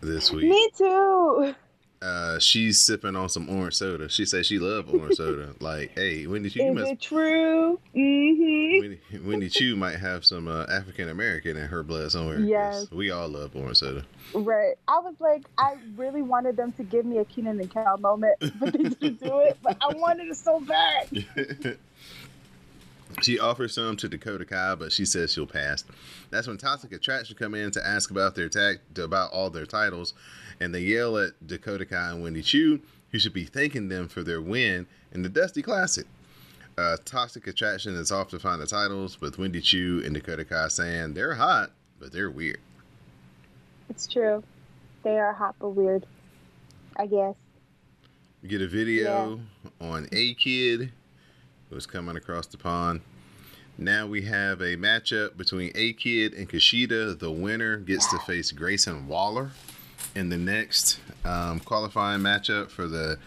this 0.00 0.30
week. 0.32 0.48
Me 0.48 0.70
too. 0.76 1.54
Uh, 2.00 2.38
she's 2.38 2.78
sipping 2.78 3.16
on 3.16 3.28
some 3.28 3.48
orange 3.48 3.74
soda. 3.74 4.08
She 4.08 4.24
says 4.24 4.46
she 4.46 4.58
loves 4.58 4.88
orange 4.92 5.16
soda. 5.16 5.54
Like, 5.60 5.90
hey, 5.94 6.26
Wendy 6.26 6.50
Choo, 6.50 6.62
you 6.62 6.68
Is 6.70 6.74
must 6.74 6.92
it 6.92 7.00
true? 7.00 7.80
Mm-hmm. 7.94 8.80
Wendy, 8.80 9.00
Wendy 9.24 9.48
Choo 9.48 9.74
might 9.76 9.96
have 9.96 10.24
some 10.24 10.46
uh, 10.46 10.66
African 10.70 11.08
American 11.08 11.56
in 11.56 11.66
her 11.66 11.82
blood 11.82 12.12
somewhere. 12.12 12.38
Yes. 12.38 12.90
We 12.92 13.10
all 13.10 13.28
love 13.28 13.56
orange 13.56 13.78
soda. 13.78 14.04
Right. 14.34 14.76
I 14.86 14.98
was 15.00 15.14
like, 15.18 15.46
I 15.58 15.76
really 15.96 16.22
wanted 16.22 16.56
them 16.56 16.72
to 16.72 16.84
give 16.84 17.04
me 17.04 17.18
a 17.18 17.24
Keenan 17.24 17.58
and 17.60 17.70
Kel 17.70 17.98
moment, 17.98 18.36
but 18.60 18.72
they 18.72 18.84
didn't 18.84 19.20
do 19.20 19.40
it. 19.40 19.58
But 19.62 19.76
I 19.82 19.94
wanted 19.94 20.28
it 20.28 20.36
so 20.36 20.60
bad. 20.60 21.78
she 23.22 23.38
offers 23.38 23.74
some 23.74 23.96
to 23.96 24.08
Dakota 24.08 24.44
Kai, 24.44 24.74
but 24.74 24.92
she 24.92 25.04
says 25.04 25.32
she'll 25.32 25.46
pass. 25.46 25.84
That's 26.30 26.46
when 26.46 26.58
Toxic 26.58 26.92
Attraction 26.92 27.36
come 27.36 27.54
in 27.54 27.70
to 27.72 27.86
ask 27.86 28.10
about 28.10 28.34
their 28.34 28.48
tag 28.48 28.80
about 28.96 29.32
all 29.32 29.50
their 29.50 29.66
titles, 29.66 30.14
and 30.60 30.74
they 30.74 30.80
yell 30.80 31.16
at 31.18 31.46
Dakota 31.46 31.86
Kai 31.86 32.10
and 32.10 32.22
Wendy 32.22 32.42
Choo, 32.42 32.80
who 33.10 33.18
should 33.18 33.32
be 33.32 33.44
thanking 33.44 33.88
them 33.88 34.08
for 34.08 34.22
their 34.22 34.40
win 34.40 34.86
in 35.12 35.22
the 35.22 35.28
Dusty 35.28 35.62
Classic. 35.62 36.06
Uh, 36.76 36.96
Toxic 37.04 37.46
Attraction 37.46 37.96
is 37.96 38.12
off 38.12 38.28
to 38.28 38.38
find 38.38 38.62
the 38.62 38.66
titles, 38.66 39.20
with 39.20 39.38
Wendy 39.38 39.60
Choo 39.60 40.02
and 40.04 40.14
Dakota 40.14 40.44
Kai 40.44 40.68
saying 40.68 41.14
they're 41.14 41.34
hot, 41.34 41.72
but 41.98 42.12
they're 42.12 42.30
weird. 42.30 42.60
It's 43.88 44.06
true. 44.06 44.44
They 45.02 45.18
are 45.18 45.32
hot 45.32 45.56
but 45.58 45.70
weird. 45.70 46.06
I 46.96 47.06
guess. 47.06 47.34
We 48.42 48.48
get 48.48 48.62
a 48.62 48.68
video 48.68 49.40
on 49.80 50.08
A 50.12 50.34
Kid, 50.34 50.92
who's 51.70 51.86
coming 51.86 52.16
across 52.16 52.46
the 52.46 52.58
pond. 52.58 53.00
Now 53.76 54.06
we 54.06 54.22
have 54.22 54.60
a 54.60 54.76
matchup 54.76 55.36
between 55.36 55.72
A 55.74 55.92
Kid 55.94 56.34
and 56.34 56.48
Kushida. 56.48 57.18
The 57.18 57.30
winner 57.30 57.76
gets 57.76 58.08
to 58.10 58.18
face 58.20 58.52
Grayson 58.52 59.08
Waller. 59.08 59.50
In 60.14 60.28
the 60.28 60.38
next 60.38 61.00
um, 61.24 61.60
qualifying 61.60 62.20
matchup 62.20 62.70
for 62.70 62.86
the 62.86 63.18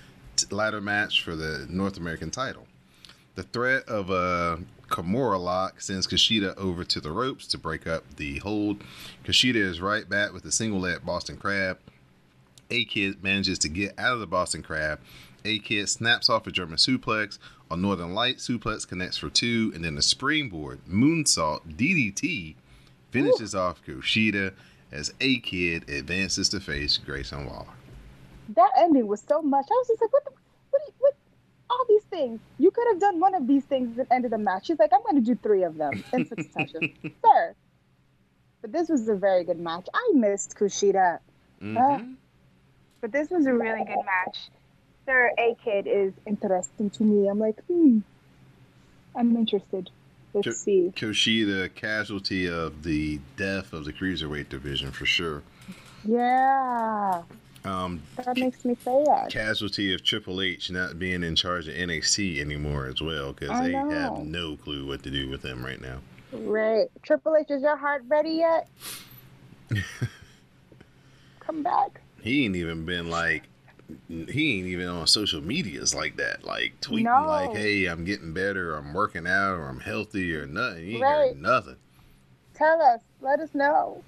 ladder 0.50 0.82
match 0.82 1.24
for 1.24 1.36
the 1.36 1.66
North 1.70 1.98
American 1.98 2.32
title. 2.32 2.68
The 3.36 3.44
threat 3.44 3.88
of 3.88 4.10
a 4.10 4.60
Kimura 4.90 5.40
lock 5.42 5.80
sends 5.80 6.06
Kushida 6.06 6.56
over 6.58 6.84
to 6.84 7.00
the 7.00 7.12
ropes 7.12 7.48
to 7.48 7.58
break 7.58 7.88
up 7.88 8.04
the 8.18 8.40
hold. 8.40 8.84
Kushida 9.24 9.56
is 9.56 9.80
right 9.80 10.08
back 10.08 10.34
with 10.34 10.46
a 10.46 10.51
single 10.51 10.80
leg 10.80 11.06
Boston 11.06 11.38
Crab. 11.38 11.80
A 12.70 12.86
Kid 12.86 13.24
manages 13.24 13.58
to 13.60 13.70
get 13.70 13.98
out 13.98 14.13
of 14.13 14.20
the 14.20 14.28
Boston 14.28 14.62
Crab. 14.62 15.00
A 15.46 15.60
Kid 15.60 15.88
snaps 15.90 16.30
off 16.30 16.46
a 16.46 16.51
German 16.51 16.78
suplex. 16.78 17.40
A 17.70 17.78
Northern 17.78 18.13
Light 18.13 18.38
suplex 18.38 18.86
connects 18.86 19.18
for 19.18 19.30
two, 19.30 19.72
and 19.74 19.84
then 19.84 19.98
a 19.98 20.01
springboard 20.01 20.82
moonsault 20.90 21.78
DDT 21.78 22.56
finishes 23.12 23.56
off 23.56 23.82
Kushida 23.86 24.54
as 24.91 25.13
A 25.21 25.39
Kid 25.39 25.89
advances 25.89 26.50
to 26.50 26.60
face 26.60 26.98
Grayson 26.98 27.45
Waller. 27.45 27.65
That 28.55 28.71
ending 28.77 29.07
was 29.07 29.24
so 29.27 29.41
much. 29.41 29.65
I 29.69 29.74
was 29.74 29.88
just 29.88 30.01
like, 30.01 30.12
what 30.13 30.25
the, 30.25 30.31
what, 30.71 30.81
you- 30.88 30.93
what, 31.00 31.13
all 31.69 31.86
these 31.88 32.03
things. 32.03 32.39
You 32.60 32.69
could 32.71 32.86
have 32.91 33.00
done 33.00 33.19
one 33.19 33.33
of 33.33 33.48
these 33.48 33.63
things 33.63 33.98
and 33.98 34.05
ended 34.12 34.31
the 34.31 34.38
match. 34.38 34.65
She's 34.67 34.77
like, 34.79 34.91
I'm 34.93 35.01
going 35.03 35.15
to 35.15 35.21
do 35.21 35.36
three 35.41 35.63
of 35.63 35.77
them 35.77 36.03
in 36.12 36.27
succession. 36.27 36.93
sure. 37.25 37.55
But 38.62 38.74
this 38.74 38.89
was 38.89 39.07
a 39.07 39.15
very 39.15 39.43
good 39.45 39.60
match. 39.60 39.88
I 39.93 40.12
missed 40.13 40.55
Kushida. 40.57 41.19
Mhm. 41.62 42.15
But 43.00 43.12
this 43.12 43.29
was 43.29 43.45
a 43.45 43.53
really 43.53 43.86
good 43.86 44.05
match. 44.05 44.50
Sir 45.05 45.31
A 45.39 45.55
Kid 45.63 45.88
is 45.88 46.13
interesting 46.27 46.89
to 46.91 47.03
me. 47.03 47.27
I'm 47.27 47.39
like, 47.39 47.60
hmm. 47.65 48.00
I'm 49.15 49.36
interested. 49.36 49.89
Let's 50.33 50.57
see. 50.61 50.91
Kushida, 50.95 51.73
casualty 51.75 52.47
of 52.50 52.83
the 52.83 53.19
death 53.38 53.73
of 53.73 53.85
the 53.85 53.93
cruiserweight 53.93 54.50
division 54.50 54.91
for 54.91 55.05
sure. 55.05 55.41
Yeah. 56.05 57.23
Um, 57.63 58.01
That 58.17 58.38
makes 58.38 58.65
me 58.65 58.75
say 58.83 59.03
that. 59.05 59.29
casualty 59.29 59.93
of 59.93 60.03
Triple 60.03 60.41
H 60.41 60.71
not 60.71 60.97
being 60.97 61.23
in 61.23 61.35
charge 61.35 61.67
of 61.67 61.75
NXT 61.75 62.39
anymore 62.39 62.88
as 62.88 63.01
well 63.01 63.33
because 63.33 63.59
they 63.61 63.71
know. 63.73 63.89
have 63.89 64.17
no 64.25 64.55
clue 64.57 64.88
what 64.88 65.03
to 65.03 65.11
do 65.11 65.29
with 65.29 65.43
him 65.43 65.63
right 65.63 65.79
now. 65.79 66.00
Right. 66.31 66.88
Triple 67.03 67.35
H, 67.35 67.47
is 67.51 67.61
your 67.61 67.75
heart 67.77 68.03
ready 68.07 68.31
yet? 68.31 68.67
Come 71.39 71.61
back. 71.63 72.01
He 72.21 72.45
ain't 72.45 72.55
even 72.55 72.85
been 72.85 73.09
like 73.09 73.43
he 74.07 74.57
ain't 74.60 74.67
even 74.67 74.88
on 74.88 75.07
social 75.07 75.41
medias 75.41 75.93
like 75.95 76.17
that, 76.17 76.43
like 76.43 76.79
tweeting 76.81 77.03
No. 77.03 77.25
like, 77.27 77.51
"Hey, 77.55 77.86
I'm 77.86 78.03
getting 78.05 78.33
better, 78.33 78.74
or 78.74 78.77
I'm 78.77 78.93
working 78.93 79.27
out, 79.27 79.53
or 79.55 79.67
I'm 79.69 79.79
healthy, 79.79 80.36
or 80.36 80.45
nothing." 80.45 80.86
He 80.86 80.93
ain't 80.93 81.01
Right. 81.03 81.38
nothing. 81.38 81.77
Tell 82.53 82.81
us. 82.81 83.01
Let 83.21 83.39
us 83.39 83.53
know. 83.53 84.03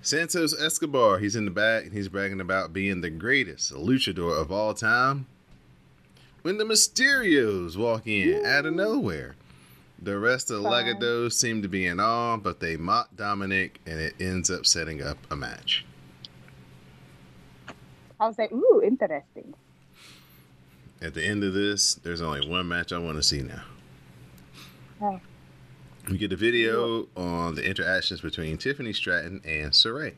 Santos 0.00 0.52
Escobar, 0.60 1.18
he's 1.18 1.36
in 1.36 1.44
the 1.44 1.50
back 1.52 1.84
and 1.84 1.92
he's 1.92 2.08
bragging 2.08 2.40
about 2.40 2.72
being 2.72 3.00
the 3.02 3.10
greatest 3.10 3.72
luchador 3.72 4.40
of 4.40 4.50
all 4.50 4.74
time. 4.74 5.26
When 6.42 6.58
the 6.58 6.64
Mysterios 6.64 7.76
walk 7.76 8.06
in 8.08 8.44
out 8.44 8.66
of 8.66 8.74
nowhere, 8.74 9.36
the 10.00 10.18
rest 10.18 10.50
of 10.50 10.64
the 10.64 10.68
Fine. 10.68 10.86
Legados 10.96 11.34
seem 11.34 11.62
to 11.62 11.68
be 11.68 11.86
in 11.86 12.00
awe, 12.00 12.36
but 12.36 12.58
they 12.58 12.76
mock 12.76 13.14
Dominik 13.14 13.72
and 13.86 14.00
it 14.00 14.14
ends 14.20 14.50
up 14.50 14.66
setting 14.66 15.00
up 15.00 15.18
a 15.30 15.36
match. 15.36 15.84
I 18.22 18.28
was 18.28 18.38
like, 18.38 18.52
ooh, 18.52 18.80
interesting. 18.84 19.52
At 21.00 21.14
the 21.14 21.24
end 21.24 21.42
of 21.42 21.54
this, 21.54 21.94
there's 21.94 22.20
only 22.20 22.48
one 22.48 22.68
match 22.68 22.92
I 22.92 22.98
want 22.98 23.16
to 23.16 23.22
see 23.22 23.42
now. 23.42 23.64
Oh. 25.00 25.20
We 26.08 26.18
get 26.18 26.32
a 26.32 26.36
video 26.36 27.08
on 27.16 27.56
the 27.56 27.68
interactions 27.68 28.20
between 28.20 28.58
Tiffany 28.58 28.92
Stratton 28.92 29.40
and 29.44 29.72
Sarray. 29.72 30.14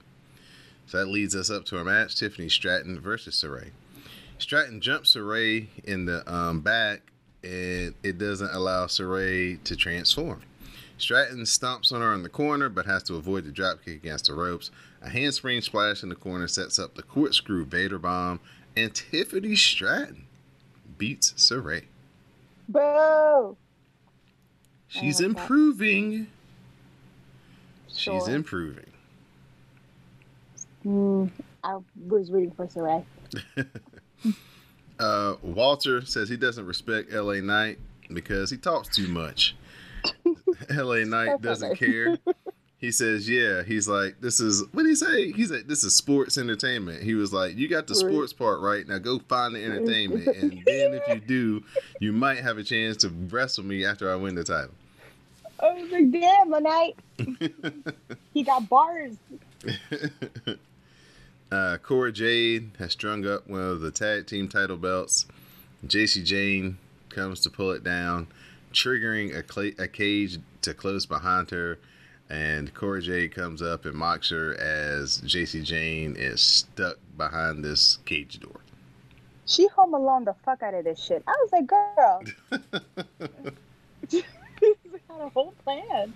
So 0.84 0.98
that 0.98 1.06
leads 1.06 1.34
us 1.34 1.48
up 1.48 1.64
to 1.66 1.78
our 1.78 1.84
match: 1.84 2.16
Tiffany 2.16 2.50
Stratton 2.50 3.00
versus 3.00 3.42
Sarray. 3.42 3.70
Stratton 4.36 4.82
jumps 4.82 5.16
Sarray 5.16 5.68
in 5.84 6.04
the 6.04 6.30
um, 6.30 6.60
back, 6.60 7.10
and 7.42 7.94
it 8.02 8.18
doesn't 8.18 8.52
allow 8.52 8.84
Sarray 8.84 9.62
to 9.64 9.76
transform. 9.76 10.42
Stratton 10.98 11.42
stomps 11.42 11.92
on 11.92 12.00
her 12.00 12.14
in 12.14 12.22
the 12.22 12.28
corner, 12.28 12.68
but 12.68 12.86
has 12.86 13.02
to 13.04 13.16
avoid 13.16 13.44
the 13.44 13.50
dropkick 13.50 13.96
against 13.96 14.26
the 14.26 14.34
ropes. 14.34 14.70
A 15.02 15.08
handspring 15.08 15.60
splash 15.60 16.02
in 16.02 16.08
the 16.08 16.14
corner 16.14 16.48
sets 16.48 16.78
up 16.78 16.94
the 16.94 17.02
corkscrew 17.02 17.64
Vader 17.64 17.98
bomb, 17.98 18.40
and 18.76 18.94
Tiffany 18.94 19.56
Stratton 19.56 20.24
beats 20.96 21.32
Sarray. 21.32 21.84
Boo. 22.68 23.56
She's 24.88 25.18
that. 25.18 25.26
improving. 25.26 26.28
She's 27.92 28.28
improving. 28.28 28.86
Mm, 30.84 31.30
I 31.62 31.78
was 32.06 32.30
rooting 32.30 32.52
for 32.52 32.66
Sarray. 32.66 33.04
Uh, 34.98 35.34
Walter 35.42 36.04
says 36.04 36.28
he 36.28 36.36
doesn't 36.36 36.66
respect 36.66 37.12
LA 37.12 37.40
Knight 37.40 37.78
because 38.12 38.48
he 38.50 38.56
talks 38.56 38.94
too 38.94 39.08
much. 39.08 39.56
LA 40.70 41.04
Knight 41.04 41.40
doesn't 41.40 41.76
care. 41.76 42.18
He 42.78 42.92
says, 42.92 43.26
"Yeah." 43.26 43.62
He's 43.62 43.88
like, 43.88 44.20
"This 44.20 44.40
is 44.40 44.62
what 44.72 44.82
did 44.82 44.90
he 44.90 44.94
say?" 44.94 45.32
He's 45.32 45.50
like, 45.50 45.66
"This 45.66 45.84
is 45.84 45.96
sports 45.96 46.36
entertainment." 46.36 47.02
He 47.02 47.14
was 47.14 47.32
like, 47.32 47.56
"You 47.56 47.66
got 47.66 47.86
the 47.86 47.94
sports 47.94 48.34
part 48.34 48.60
right 48.60 48.86
now. 48.86 48.98
Go 48.98 49.20
find 49.20 49.54
the 49.54 49.64
entertainment, 49.64 50.26
and 50.26 50.52
then 50.66 50.92
if 50.92 51.08
you 51.08 51.18
do, 51.18 51.64
you 51.98 52.12
might 52.12 52.40
have 52.40 52.58
a 52.58 52.62
chance 52.62 52.98
to 52.98 53.08
wrestle 53.08 53.64
me 53.64 53.86
after 53.86 54.12
I 54.12 54.16
win 54.16 54.34
the 54.34 54.44
title." 54.44 54.72
I 55.62 55.72
was 55.72 55.90
like, 55.90 56.10
damn, 56.10 56.50
LA 56.50 56.58
Knight. 56.58 56.96
he 58.34 58.42
got 58.42 58.68
bars. 58.68 59.16
uh, 61.50 61.78
Cora 61.82 62.12
Jade 62.12 62.70
has 62.78 62.92
strung 62.92 63.26
up 63.26 63.48
one 63.48 63.62
of 63.62 63.80
the 63.80 63.90
tag 63.90 64.26
team 64.26 64.46
title 64.46 64.76
belts. 64.76 65.26
Jacy 65.86 66.22
Jayne 66.22 66.76
comes 67.08 67.40
to 67.40 67.50
pull 67.50 67.70
it 67.70 67.82
down, 67.82 68.26
triggering 68.74 69.36
a, 69.36 69.42
cla- 69.42 69.72
a 69.78 69.88
cage 69.88 70.38
to 70.62 70.74
close 70.74 71.06
behind 71.06 71.50
her. 71.50 71.78
And 72.28 72.72
Cora 72.74 73.00
Jade 73.00 73.34
comes 73.34 73.62
up 73.62 73.84
and 73.84 73.94
mocks 73.94 74.30
her 74.30 74.54
as 74.58 75.18
Jacy 75.18 75.62
Jayne 75.62 76.16
is 76.16 76.40
stuck 76.40 76.96
behind 77.16 77.64
this 77.64 77.98
cage 78.04 78.40
door. 78.40 78.60
She 79.46 79.68
home 79.68 79.94
alone 79.94 80.24
the 80.24 80.34
fuck 80.44 80.62
out 80.62 80.74
of 80.74 80.84
this 80.84 81.02
shit. 81.02 81.22
I 81.26 81.34
was 81.42 81.52
like, 81.52 81.66
girl. 81.66 82.22
She's 84.08 84.22
got 85.08 85.20
a 85.20 85.28
whole 85.28 85.54
plan. 85.64 86.14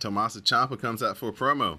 Tommaso 0.00 0.40
Ciampa 0.40 0.78
comes 0.78 1.02
out 1.02 1.16
for 1.16 1.30
a 1.30 1.32
promo. 1.32 1.78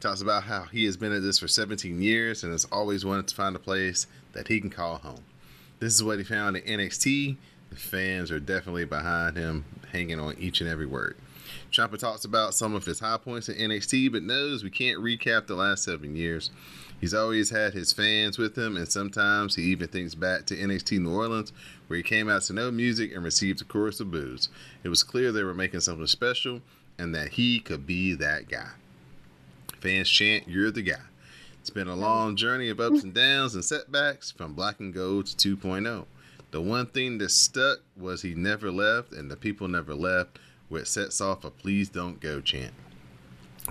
Talks 0.00 0.20
about 0.20 0.44
how 0.44 0.64
he 0.64 0.84
has 0.84 0.98
been 0.98 1.12
at 1.12 1.22
this 1.22 1.38
for 1.38 1.48
17 1.48 2.00
years 2.00 2.44
and 2.44 2.52
has 2.52 2.66
always 2.66 3.04
wanted 3.06 3.26
to 3.28 3.34
find 3.34 3.56
a 3.56 3.58
place 3.58 4.06
that 4.32 4.48
he 4.48 4.60
can 4.60 4.70
call 4.70 4.98
home. 4.98 5.24
This 5.80 5.94
is 5.94 6.04
what 6.04 6.18
he 6.18 6.24
found 6.24 6.56
in 6.56 6.78
NXT. 6.78 7.36
The 7.70 7.76
fans 7.76 8.30
are 8.30 8.40
definitely 8.40 8.84
behind 8.84 9.36
him, 9.36 9.64
hanging 9.92 10.18
on 10.18 10.36
each 10.38 10.60
and 10.60 10.68
every 10.68 10.86
word. 10.86 11.16
Ciampa 11.70 11.98
talks 11.98 12.24
about 12.24 12.54
some 12.54 12.74
of 12.74 12.84
his 12.84 13.00
high 13.00 13.18
points 13.18 13.48
in 13.48 13.70
NXT, 13.70 14.12
but 14.12 14.22
knows 14.22 14.64
we 14.64 14.70
can't 14.70 15.00
recap 15.00 15.46
the 15.46 15.54
last 15.54 15.84
seven 15.84 16.16
years. 16.16 16.50
He's 17.00 17.14
always 17.14 17.50
had 17.50 17.74
his 17.74 17.92
fans 17.92 18.38
with 18.38 18.56
him, 18.56 18.76
and 18.76 18.88
sometimes 18.88 19.54
he 19.54 19.62
even 19.64 19.88
thinks 19.88 20.14
back 20.14 20.46
to 20.46 20.56
NXT 20.56 20.98
New 20.98 21.14
Orleans, 21.14 21.52
where 21.86 21.96
he 21.96 22.02
came 22.02 22.28
out 22.28 22.42
to 22.42 22.52
no 22.52 22.70
music 22.70 23.14
and 23.14 23.22
received 23.22 23.60
a 23.60 23.64
chorus 23.64 24.00
of 24.00 24.10
boos. 24.10 24.48
It 24.82 24.88
was 24.88 25.02
clear 25.02 25.30
they 25.30 25.44
were 25.44 25.54
making 25.54 25.80
something 25.80 26.06
special, 26.06 26.62
and 26.98 27.14
that 27.14 27.30
he 27.30 27.60
could 27.60 27.86
be 27.86 28.14
that 28.14 28.48
guy. 28.48 28.70
Fans 29.80 30.08
chant, 30.08 30.48
You're 30.48 30.72
the 30.72 30.82
guy. 30.82 31.02
It's 31.60 31.70
been 31.70 31.86
a 31.88 31.94
long 31.94 32.34
journey 32.34 32.68
of 32.70 32.80
ups 32.80 33.04
and 33.04 33.14
downs 33.14 33.54
and 33.54 33.64
setbacks 33.64 34.30
from 34.30 34.54
black 34.54 34.80
and 34.80 34.92
gold 34.92 35.26
to 35.26 35.56
2.0. 35.56 36.06
The 36.50 36.60
one 36.62 36.86
thing 36.86 37.18
that 37.18 37.30
stuck 37.30 37.80
was 37.96 38.22
he 38.22 38.34
never 38.34 38.70
left, 38.70 39.12
and 39.12 39.30
the 39.30 39.36
people 39.36 39.68
never 39.68 39.94
left, 39.94 40.38
which 40.68 40.86
sets 40.86 41.20
off 41.20 41.44
a 41.44 41.50
please 41.50 41.88
don't 41.88 42.20
go 42.20 42.40
chant. 42.40 42.72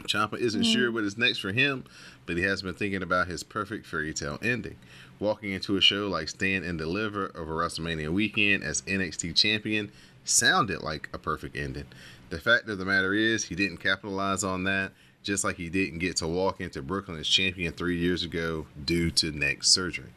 Ciampa 0.03 0.37
isn't 0.37 0.61
mm. 0.61 0.73
sure 0.73 0.91
what 0.91 1.03
is 1.03 1.17
next 1.17 1.39
for 1.39 1.51
him, 1.51 1.83
but 2.27 2.37
he 2.37 2.43
has 2.43 2.61
been 2.61 2.75
thinking 2.75 3.01
about 3.01 3.27
his 3.27 3.43
perfect 3.43 3.87
fairy 3.87 4.13
tale 4.13 4.37
ending. 4.43 4.75
Walking 5.19 5.51
into 5.51 5.75
a 5.75 5.81
show 5.81 6.07
like 6.07 6.29
Stand 6.29 6.65
and 6.65 6.77
Deliver 6.77 7.31
over 7.35 7.55
WrestleMania 7.55 8.09
weekend 8.09 8.63
as 8.63 8.83
NXT 8.83 9.35
champion 9.35 9.91
sounded 10.23 10.83
like 10.83 11.09
a 11.13 11.17
perfect 11.17 11.55
ending. 11.55 11.85
The 12.29 12.39
fact 12.39 12.69
of 12.69 12.77
the 12.77 12.85
matter 12.85 13.13
is, 13.13 13.45
he 13.45 13.55
didn't 13.55 13.77
capitalize 13.77 14.43
on 14.43 14.65
that, 14.65 14.91
just 15.23 15.43
like 15.43 15.55
he 15.55 15.69
didn't 15.69 15.99
get 15.99 16.17
to 16.17 16.27
walk 16.27 16.61
into 16.61 16.81
Brooklyn 16.81 17.17
as 17.17 17.27
champion 17.27 17.73
three 17.73 17.97
years 17.97 18.23
ago 18.23 18.67
due 18.85 19.09
to 19.11 19.31
neck 19.31 19.63
surgery. 19.63 20.11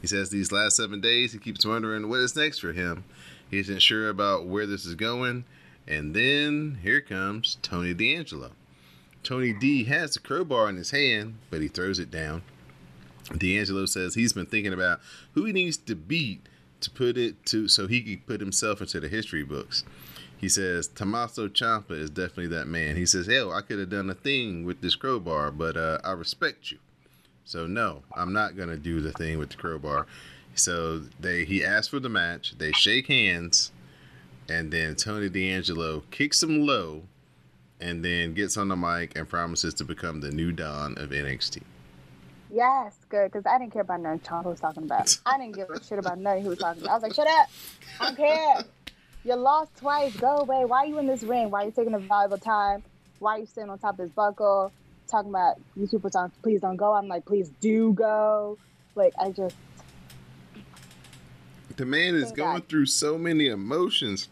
He 0.00 0.06
says 0.06 0.30
these 0.30 0.52
last 0.52 0.76
seven 0.76 1.00
days 1.00 1.32
he 1.32 1.38
keeps 1.38 1.64
wondering 1.64 2.08
what 2.08 2.20
is 2.20 2.36
next 2.36 2.58
for 2.58 2.72
him. 2.72 3.04
He 3.50 3.58
isn't 3.58 3.80
sure 3.80 4.08
about 4.08 4.46
where 4.46 4.66
this 4.66 4.84
is 4.84 4.94
going. 4.94 5.44
And 5.86 6.14
then 6.14 6.78
here 6.82 7.00
comes 7.00 7.56
Tony 7.62 7.94
D'Angelo. 7.94 8.50
Tony 9.22 9.52
D 9.52 9.84
has 9.84 10.14
the 10.14 10.20
crowbar 10.20 10.68
in 10.68 10.76
his 10.76 10.90
hand, 10.90 11.38
but 11.50 11.60
he 11.60 11.68
throws 11.68 11.98
it 11.98 12.10
down. 12.10 12.42
D'Angelo 13.36 13.86
says 13.86 14.14
he's 14.14 14.32
been 14.32 14.46
thinking 14.46 14.72
about 14.72 15.00
who 15.34 15.44
he 15.44 15.52
needs 15.52 15.76
to 15.76 15.94
beat 15.94 16.46
to 16.80 16.90
put 16.90 17.18
it 17.18 17.44
to 17.46 17.68
so 17.68 17.86
he 17.86 18.00
can 18.00 18.22
put 18.26 18.40
himself 18.40 18.80
into 18.80 19.00
the 19.00 19.08
history 19.08 19.42
books. 19.42 19.84
he 20.38 20.48
says 20.48 20.86
Tommaso 20.86 21.48
Ciampa 21.48 21.90
is 21.90 22.10
definitely 22.10 22.46
that 22.48 22.68
man. 22.68 22.96
He 22.96 23.04
says, 23.06 23.26
"Hell, 23.26 23.52
I 23.52 23.60
could 23.60 23.78
have 23.78 23.90
done 23.90 24.08
a 24.08 24.14
thing 24.14 24.64
with 24.64 24.80
this 24.80 24.94
crowbar, 24.94 25.50
but 25.50 25.76
uh, 25.76 25.98
I 26.04 26.12
respect 26.12 26.70
you, 26.70 26.78
so 27.48 27.66
no, 27.66 28.02
I'm 28.14 28.34
not 28.34 28.56
gonna 28.58 28.76
do 28.76 29.00
the 29.00 29.12
thing 29.12 29.38
with 29.38 29.48
the 29.48 29.56
crowbar." 29.56 30.06
So 30.54 30.98
they 31.18 31.46
he 31.46 31.64
asked 31.64 31.88
for 31.88 31.98
the 31.98 32.10
match. 32.10 32.58
They 32.58 32.72
shake 32.72 33.06
hands, 33.06 33.72
and 34.50 34.70
then 34.70 34.96
Tony 34.96 35.30
D'Angelo 35.30 36.02
kicks 36.10 36.42
him 36.42 36.66
low, 36.66 37.04
and 37.80 38.04
then 38.04 38.34
gets 38.34 38.58
on 38.58 38.68
the 38.68 38.76
mic 38.76 39.16
and 39.16 39.26
promises 39.26 39.72
to 39.74 39.84
become 39.84 40.20
the 40.20 40.30
new 40.30 40.52
Don 40.52 40.98
of 40.98 41.10
NXT. 41.10 41.62
Yes, 42.50 42.96
good, 43.08 43.32
because 43.32 43.46
I 43.46 43.58
didn't 43.58 43.72
care 43.72 43.82
about 43.82 44.00
nothing 44.00 44.20
Ciampa 44.20 44.44
was 44.44 44.60
talking 44.60 44.82
about. 44.82 45.18
I 45.24 45.38
didn't 45.38 45.54
give 45.54 45.70
a 45.70 45.82
shit 45.82 45.98
about 45.98 46.18
nothing 46.18 46.42
he 46.42 46.48
was 46.48 46.58
talking 46.58 46.82
about. 46.82 46.92
I 46.92 46.94
was 46.94 47.02
like, 47.02 47.14
shut 47.14 47.26
up. 47.26 47.48
I 48.00 48.04
don't 48.04 48.16
care. 48.16 48.64
You 49.24 49.34
lost 49.36 49.76
twice. 49.76 50.14
Go 50.16 50.38
away. 50.38 50.64
Why 50.64 50.84
are 50.84 50.86
you 50.86 50.98
in 50.98 51.06
this 51.06 51.22
ring? 51.22 51.50
Why 51.50 51.62
are 51.62 51.66
you 51.66 51.72
taking 51.72 51.94
a 51.94 51.98
valuable 51.98 52.38
time? 52.38 52.82
Why 53.18 53.36
are 53.36 53.38
you 53.40 53.46
sitting 53.46 53.68
on 53.68 53.78
top 53.78 53.98
of 53.98 54.06
this 54.06 54.10
buckle? 54.12 54.72
Talking 55.08 55.30
about 55.30 55.56
you 55.76 55.86
people 55.88 56.10
please 56.42 56.60
don't 56.60 56.76
go. 56.76 56.92
I'm 56.92 57.08
like, 57.08 57.24
please 57.24 57.50
do 57.60 57.92
go. 57.94 58.58
Like, 58.94 59.14
I 59.18 59.30
just, 59.30 59.56
The 61.76 61.86
man 61.86 62.14
is 62.14 62.32
going 62.32 62.58
God. 62.58 62.68
through 62.68 62.86
so 62.86 63.16
many 63.16 63.46
emotions. 63.48 64.28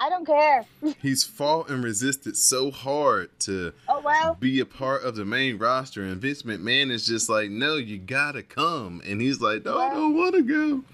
I 0.00 0.08
don't 0.08 0.24
care. 0.24 0.64
He's 1.02 1.24
fought 1.24 1.70
and 1.70 1.82
resisted 1.84 2.36
so 2.36 2.70
hard 2.70 3.30
to 3.40 3.72
Oh, 3.88 4.00
well. 4.04 4.36
be 4.40 4.60
a 4.60 4.66
part 4.66 5.02
of 5.02 5.14
the 5.16 5.24
main 5.24 5.58
roster, 5.58 6.02
and 6.02 6.20
Vince 6.20 6.42
McMahon 6.42 6.90
is 6.90 7.04
just 7.06 7.28
like, 7.28 7.50
"No, 7.50 7.76
you 7.76 7.98
gotta 7.98 8.42
come," 8.44 9.02
and 9.04 9.20
he's 9.20 9.40
like, 9.40 9.64
"No, 9.64 9.76
I 9.78 9.90
don't 9.90 10.14
want 10.16 10.34
to 10.36 10.42
go." 10.42 10.84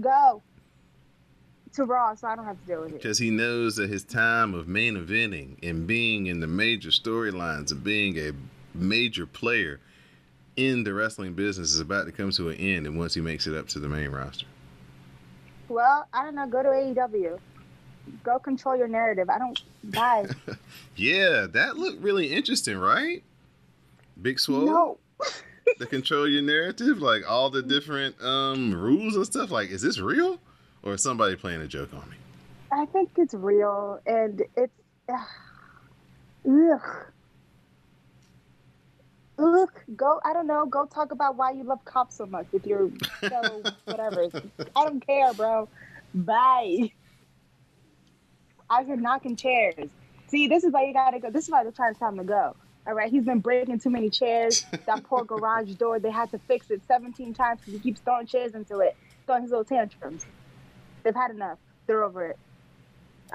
Go 0.00 0.42
to 1.74 1.84
Raw 1.84 2.14
so 2.14 2.28
I 2.28 2.36
don't 2.36 2.44
have 2.44 2.60
to 2.60 2.66
deal 2.66 2.80
with 2.82 2.90
it. 2.90 3.02
Because 3.02 3.18
he 3.18 3.30
knows 3.30 3.76
that 3.76 3.90
his 3.90 4.04
time 4.04 4.54
of 4.54 4.68
main 4.68 4.96
eventing 4.96 5.56
and 5.62 5.86
being 5.86 6.26
in 6.26 6.40
the 6.40 6.46
major 6.46 6.90
storylines 6.90 7.70
and 7.72 7.82
being 7.82 8.18
a 8.18 8.32
major 8.74 9.26
player 9.26 9.80
in 10.56 10.84
the 10.84 10.94
wrestling 10.94 11.34
business 11.34 11.72
is 11.72 11.80
about 11.80 12.06
to 12.06 12.12
come 12.12 12.30
to 12.30 12.48
an 12.48 12.56
end, 12.56 12.86
and 12.86 12.98
once 12.98 13.14
he 13.14 13.20
makes 13.20 13.46
it 13.46 13.56
up 13.56 13.66
to 13.68 13.78
the 13.80 13.88
main 13.88 14.10
roster. 14.10 14.46
Well, 15.68 16.06
I 16.12 16.24
don't 16.24 16.34
know. 16.34 16.46
Go 16.46 16.62
to 16.62 16.68
AEW. 16.68 17.38
Go 18.22 18.38
control 18.38 18.76
your 18.76 18.88
narrative. 18.88 19.30
I 19.30 19.38
don't. 19.38 19.60
Bye. 19.84 20.26
Yeah, 20.94 21.46
that 21.50 21.76
looked 21.76 22.02
really 22.02 22.32
interesting, 22.32 22.78
right? 22.78 23.22
Big 24.20 24.38
Swole. 24.38 24.66
no. 24.66 24.98
to 25.78 25.86
control 25.86 26.28
your 26.28 26.42
narrative, 26.42 26.98
like 26.98 27.28
all 27.28 27.50
the 27.50 27.62
different 27.62 28.20
um 28.22 28.74
rules 28.74 29.16
and 29.16 29.24
stuff. 29.26 29.50
Like, 29.50 29.70
is 29.70 29.82
this 29.82 29.98
real, 29.98 30.38
or 30.84 30.96
somebody 30.96 31.34
playing 31.34 31.62
a 31.62 31.66
joke 31.66 31.92
on 31.92 32.08
me? 32.10 32.16
I 32.70 32.86
think 32.86 33.10
it's 33.16 33.34
real, 33.34 34.00
and 34.06 34.42
it's. 34.56 34.72
Ugh. 36.46 36.78
Ugh. 39.38 39.70
Go. 39.96 40.20
I 40.24 40.32
don't 40.32 40.46
know. 40.46 40.66
Go 40.66 40.86
talk 40.86 41.10
about 41.10 41.36
why 41.36 41.50
you 41.52 41.64
love 41.64 41.84
cops 41.84 42.16
so 42.16 42.26
much 42.26 42.46
with 42.52 42.66
your 42.66 42.86
whatever. 43.84 44.28
I 44.76 44.84
don't 44.84 45.04
care, 45.04 45.32
bro. 45.34 45.68
Bye. 46.14 46.92
I've 48.70 48.86
been 48.86 49.02
knocking 49.02 49.36
chairs. 49.36 49.90
See, 50.28 50.46
this 50.48 50.64
is 50.64 50.72
why 50.72 50.84
you 50.84 50.92
gotta 50.92 51.18
go. 51.18 51.30
This 51.30 51.44
is 51.44 51.50
why 51.50 51.62
they're 51.62 51.72
trying 51.72 51.94
to 51.94 51.98
tell 51.98 52.08
him 52.10 52.18
to 52.18 52.24
go. 52.24 52.56
All 52.86 52.94
right, 52.94 53.10
he's 53.10 53.24
been 53.24 53.40
breaking 53.40 53.78
too 53.78 53.90
many 53.90 54.10
chairs. 54.10 54.64
That 54.86 55.04
poor 55.04 55.24
garage 55.26 55.72
door, 55.74 55.98
they 55.98 56.10
had 56.10 56.30
to 56.32 56.38
fix 56.38 56.70
it 56.70 56.82
17 56.86 57.32
times 57.32 57.60
because 57.60 57.74
he 57.74 57.78
keeps 57.78 58.00
throwing 58.00 58.26
chairs 58.26 58.54
into 58.54 58.80
it, 58.80 58.96
throwing 59.26 59.42
his 59.42 59.50
little 59.50 59.64
tantrums. 59.64 60.26
They've 61.04 61.14
had 61.14 61.30
enough. 61.30 61.58
They're 61.86 62.02
over 62.02 62.26
it. 62.26 62.38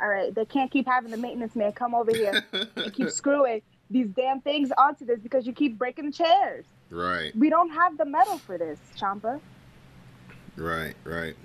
All 0.02 0.08
right, 0.08 0.34
they 0.34 0.46
can't 0.46 0.70
keep 0.72 0.86
having 0.88 1.12
the 1.12 1.18
maintenance 1.18 1.56
man 1.56 1.72
come 1.72 1.96
over 1.96 2.14
here 2.14 2.44
and 2.76 2.94
keep 2.94 3.10
screwing 3.10 3.62
these 3.90 4.08
damn 4.10 4.42
things 4.42 4.72
onto 4.78 5.06
this 5.06 5.20
because 5.20 5.48
you 5.48 5.54
keep 5.54 5.78
breaking 5.78 6.06
the 6.08 6.12
chairs. 6.12 6.66
right, 6.90 7.36
We 7.36 7.50
don't 7.50 7.70
have 7.72 7.98
the 7.98 8.06
metal 8.06 8.38
for 8.38 8.58
this, 8.58 8.80
Ciampa. 8.98 9.40
right, 10.58 10.96
right. 11.04 11.36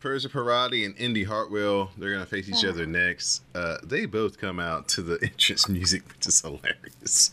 Persia 0.00 0.30
Pirotta 0.30 0.86
and 0.86 0.96
Indy 0.96 1.24
Hartwell, 1.24 1.90
they're 1.98 2.12
gonna 2.12 2.24
face 2.24 2.48
each 2.48 2.64
other 2.64 2.86
next. 2.86 3.42
Uh, 3.54 3.76
they 3.82 4.06
both 4.06 4.38
come 4.38 4.58
out 4.58 4.88
to 4.88 5.02
the 5.02 5.18
entrance 5.22 5.68
music, 5.68 6.08
which 6.08 6.26
is 6.26 6.40
hilarious. 6.40 7.32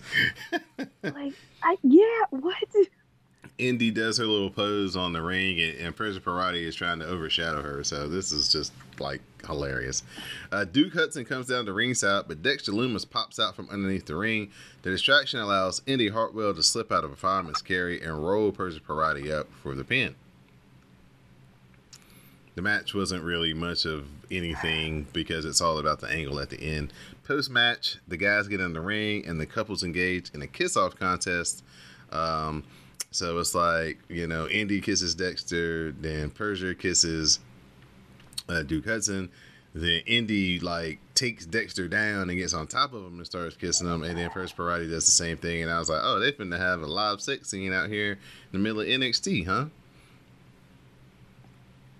Like, 1.04 1.34
I 1.64 1.78
yeah, 1.84 2.04
what? 2.32 2.56
Indy 3.58 3.90
does 3.90 4.18
her 4.18 4.26
little 4.26 4.52
pose 4.52 4.96
on 4.96 5.14
the 5.14 5.22
ring, 5.22 5.60
and, 5.60 5.78
and 5.80 5.96
Persia 5.96 6.20
Pirotta 6.20 6.62
is 6.62 6.76
trying 6.76 7.00
to 7.00 7.08
overshadow 7.08 7.62
her. 7.62 7.84
So 7.84 8.08
this 8.08 8.32
is 8.32 8.52
just 8.52 8.72
like 9.00 9.22
hilarious. 9.46 10.04
Uh, 10.52 10.66
Duke 10.66 10.94
Hudson 10.94 11.26
comes 11.26 11.48
down 11.48 11.66
to 11.66 11.74
ringside, 11.74 12.26
but 12.28 12.44
Dexter 12.44 12.72
Lumis 12.72 13.10
pops 13.10 13.40
out 13.40 13.56
from 13.56 13.70
underneath 13.70 14.06
the 14.06 14.16
ring. 14.16 14.52
The 14.84 14.92
distraction 14.92 15.40
allows 15.40 15.82
Indy 15.88 16.10
Hartwell 16.10 16.54
to 16.54 16.62
slip 16.62 16.92
out 16.92 17.04
of 17.04 17.12
a 17.12 17.16
fireman's 17.16 17.62
carry 17.62 18.02
and 18.02 18.26
roll 18.26 18.52
Persia 18.52 18.80
Pirotta 18.80 19.32
up 19.32 19.48
for 19.64 19.74
the 19.74 19.84
pin. 19.84 20.16
The 22.54 22.64
match 22.64 22.96
wasn't 22.96 23.24
really 23.24 23.54
much 23.54 23.86
of 23.86 24.08
anything 24.32 25.06
because 25.14 25.46
it's 25.46 25.62
all 25.62 25.78
about 25.78 26.00
the 26.00 26.08
angle 26.08 26.40
at 26.40 26.50
the 26.50 26.60
end. 26.60 26.92
Post 27.24 27.52
match, 27.52 27.98
the 28.08 28.18
guys 28.18 28.48
get 28.48 28.60
in 28.60 28.74
the 28.74 28.82
ring 28.82 29.28
and 29.28 29.40
the 29.40 29.46
couples 29.46 29.84
engage 29.84 30.32
in 30.34 30.42
a 30.42 30.48
kiss 30.48 30.76
off 30.76 30.96
contest. 30.96 31.64
Um, 32.12 32.64
so 33.12 33.40
it's 33.40 33.56
like, 33.56 34.00
you 34.10 34.28
know, 34.28 34.48
Indy 34.48 34.82
kisses 34.82 35.16
Dexter, 35.16 35.92
then 35.94 36.30
Persia 36.30 36.76
kisses 36.76 37.40
uh, 38.50 38.64
Duke 38.64 38.86
Hudson. 38.86 39.30
Then 39.74 40.02
Indy, 40.06 40.60
like, 40.60 41.00
takes 41.14 41.46
Dexter 41.46 41.88
down 41.88 42.30
and 42.30 42.38
gets 42.38 42.54
on 42.54 42.68
top 42.68 42.94
of 42.94 43.06
him 43.06 43.18
and 43.18 43.26
starts 43.26 43.56
kissing 43.56 43.88
him. 43.88 44.04
And 44.04 44.18
then 44.18 44.30
Persia 44.30 44.56
Pirotta 44.56 44.90
does 44.90 45.06
the 45.06 45.12
same 45.12 45.38
thing. 45.38 45.64
And 45.64 45.72
I 45.72 45.80
was 45.80 45.90
like, 45.90 46.02
oh, 46.04 46.20
they're 46.20 46.32
finna 46.32 46.58
have 46.58 46.82
a 46.82 46.88
live 46.88 47.22
sex 47.22 47.50
scene 47.50 47.74
out 47.74 47.90
here 47.90 48.14
in 48.14 48.20
the 48.52 48.60
middle 48.60 48.82
of 48.82 48.88
NXT, 48.88 49.46
huh? 49.46 49.66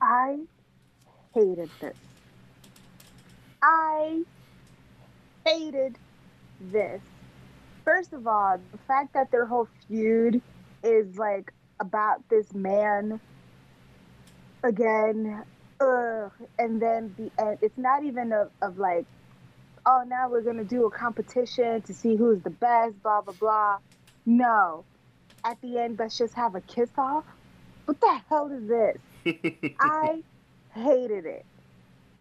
I 0.02 0.40
hated 1.34 1.70
this. 1.80 1.96
I 3.62 4.24
hated 5.46 5.98
this. 6.60 7.02
First 7.84 8.14
of 8.14 8.28
all, 8.28 8.60
the 8.72 8.78
fact 8.80 9.14
that 9.14 9.32
their 9.32 9.46
whole 9.46 9.68
feud 9.88 10.42
is 10.84 11.18
like 11.18 11.54
about 11.80 12.28
this 12.30 12.54
man 12.54 13.20
again, 14.64 15.44
ugh, 15.80 16.32
and 16.58 16.82
then 16.82 17.14
the 17.18 17.32
end. 17.42 17.60
It's 17.62 17.78
not 17.78 18.04
even 18.04 18.32
of, 18.34 18.52
of 18.62 18.78
like, 18.78 19.06
oh, 19.86 20.04
now 20.08 20.30
we're 20.30 20.42
gonna 20.42 20.64
do 20.64 20.86
a 20.86 20.92
competition 20.92 21.82
to 21.84 21.94
see 21.94 22.16
who's 22.16 22.42
the 22.42 22.50
best, 22.50 23.02
blah 23.04 23.22
blah 23.22 23.34
blah. 23.34 23.78
No, 24.26 24.84
at 25.44 25.62
the 25.62 25.78
end, 25.78 25.98
let's 26.00 26.18
just 26.18 26.34
have 26.34 26.56
a 26.56 26.62
kiss 26.62 26.90
off. 26.98 27.24
What 27.86 28.02
the 28.02 28.22
hell 28.30 28.52
is 28.52 28.68
this? 28.68 28.98
I 29.80 30.24
hated 30.74 31.26
it. 31.26 31.46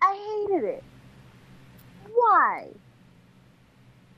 I 0.01 0.47
hated 0.49 0.65
it. 0.65 0.85
Why? 2.15 2.69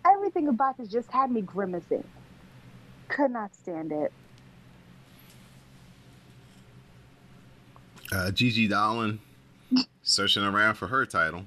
Everything 0.05 0.49
about 0.49 0.77
this 0.77 0.89
just 0.89 1.11
had 1.11 1.31
me 1.31 1.41
grimacing. 1.41 2.05
Could 3.09 3.31
not 3.31 3.55
stand 3.55 3.93
it. 3.93 4.13
Uh, 8.11 8.31
Gigi 8.31 8.69
Dolin 8.69 9.19
searching 10.03 10.43
around 10.45 10.75
for 10.77 10.87
her 10.87 11.05
title. 11.05 11.45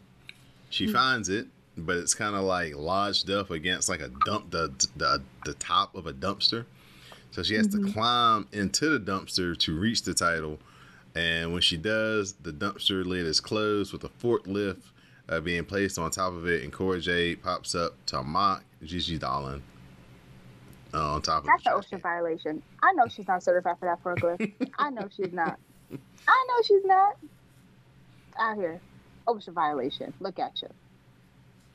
She 0.69 0.87
finds 0.87 1.27
it, 1.27 1.47
but 1.77 1.97
it's 1.97 2.13
kind 2.13 2.35
of 2.35 2.43
like 2.43 2.75
lodged 2.75 3.29
up 3.29 3.49
against 3.49 3.89
like 3.89 3.99
a 3.99 4.09
dump 4.25 4.51
the 4.51 4.71
the, 4.95 5.21
the 5.45 5.53
top 5.55 5.95
of 5.95 6.07
a 6.07 6.13
dumpster. 6.13 6.65
So 7.31 7.43
she 7.43 7.55
has 7.55 7.67
to 7.69 7.91
climb 7.93 8.47
into 8.51 8.97
the 8.97 8.99
dumpster 9.11 9.57
to 9.59 9.79
reach 9.79 10.03
the 10.03 10.13
title. 10.13 10.59
And 11.15 11.51
when 11.51 11.61
she 11.61 11.77
does, 11.77 12.33
the 12.33 12.51
dumpster 12.51 13.05
lid 13.05 13.25
is 13.25 13.39
closed 13.39 13.91
with 13.91 14.03
a 14.03 14.09
forklift 14.09 14.81
uh, 15.29 15.39
being 15.39 15.65
placed 15.65 15.97
on 15.97 16.11
top 16.11 16.33
of 16.33 16.47
it, 16.47 16.63
and 16.63 16.71
Cora 16.71 16.99
Jade 16.99 17.41
pops 17.41 17.73
up 17.73 17.93
to 18.07 18.21
mock 18.21 18.63
Gigi 18.83 19.17
Dolin 19.17 19.61
uh, 20.93 21.13
on 21.13 21.21
top 21.21 21.43
of 21.43 21.47
That's 21.47 21.63
the 21.63 21.75
an 21.75 21.81
OSHA 21.81 22.01
violation. 22.01 22.61
I 22.83 22.93
know 22.93 23.07
she's 23.07 23.27
not 23.27 23.43
certified 23.43 23.77
for 23.79 23.85
that 23.85 24.03
forklift. 24.03 24.71
I 24.77 24.89
know 24.89 25.07
she's 25.15 25.33
not. 25.33 25.59
I 26.27 26.45
know 26.47 26.63
she's 26.65 26.85
not. 26.85 27.17
Out 28.39 28.55
here. 28.55 28.79
OSHA 29.27 29.53
violation. 29.53 30.13
Look 30.19 30.39
at 30.39 30.61
you. 30.61 30.69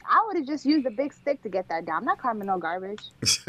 I 0.09 0.25
would 0.27 0.37
have 0.37 0.47
just 0.47 0.65
used 0.65 0.87
a 0.87 0.91
big 0.91 1.13
stick 1.13 1.43
to 1.43 1.49
get 1.49 1.69
that 1.69 1.85
down. 1.87 1.99
I'm 1.99 2.05
not 2.05 2.19
climbing 2.19 2.47
no 2.47 2.59
garbage. 2.59 3.03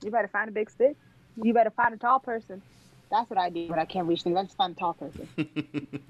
You 0.00 0.12
better 0.12 0.28
find 0.28 0.48
a 0.48 0.52
big 0.52 0.70
stick. 0.70 0.96
You 1.42 1.52
better 1.52 1.70
find 1.70 1.92
a 1.92 1.96
tall 1.96 2.20
person. 2.20 2.62
That's 3.10 3.28
what 3.28 3.36
I 3.38 3.50
do 3.50 3.66
when 3.66 3.80
I 3.80 3.84
can't 3.84 4.06
reach 4.06 4.22
things. 4.22 4.36
I 4.36 4.44
just 4.44 4.56
find 4.56 4.76
a 4.76 4.78
tall 4.78 4.94
person. 4.94 5.28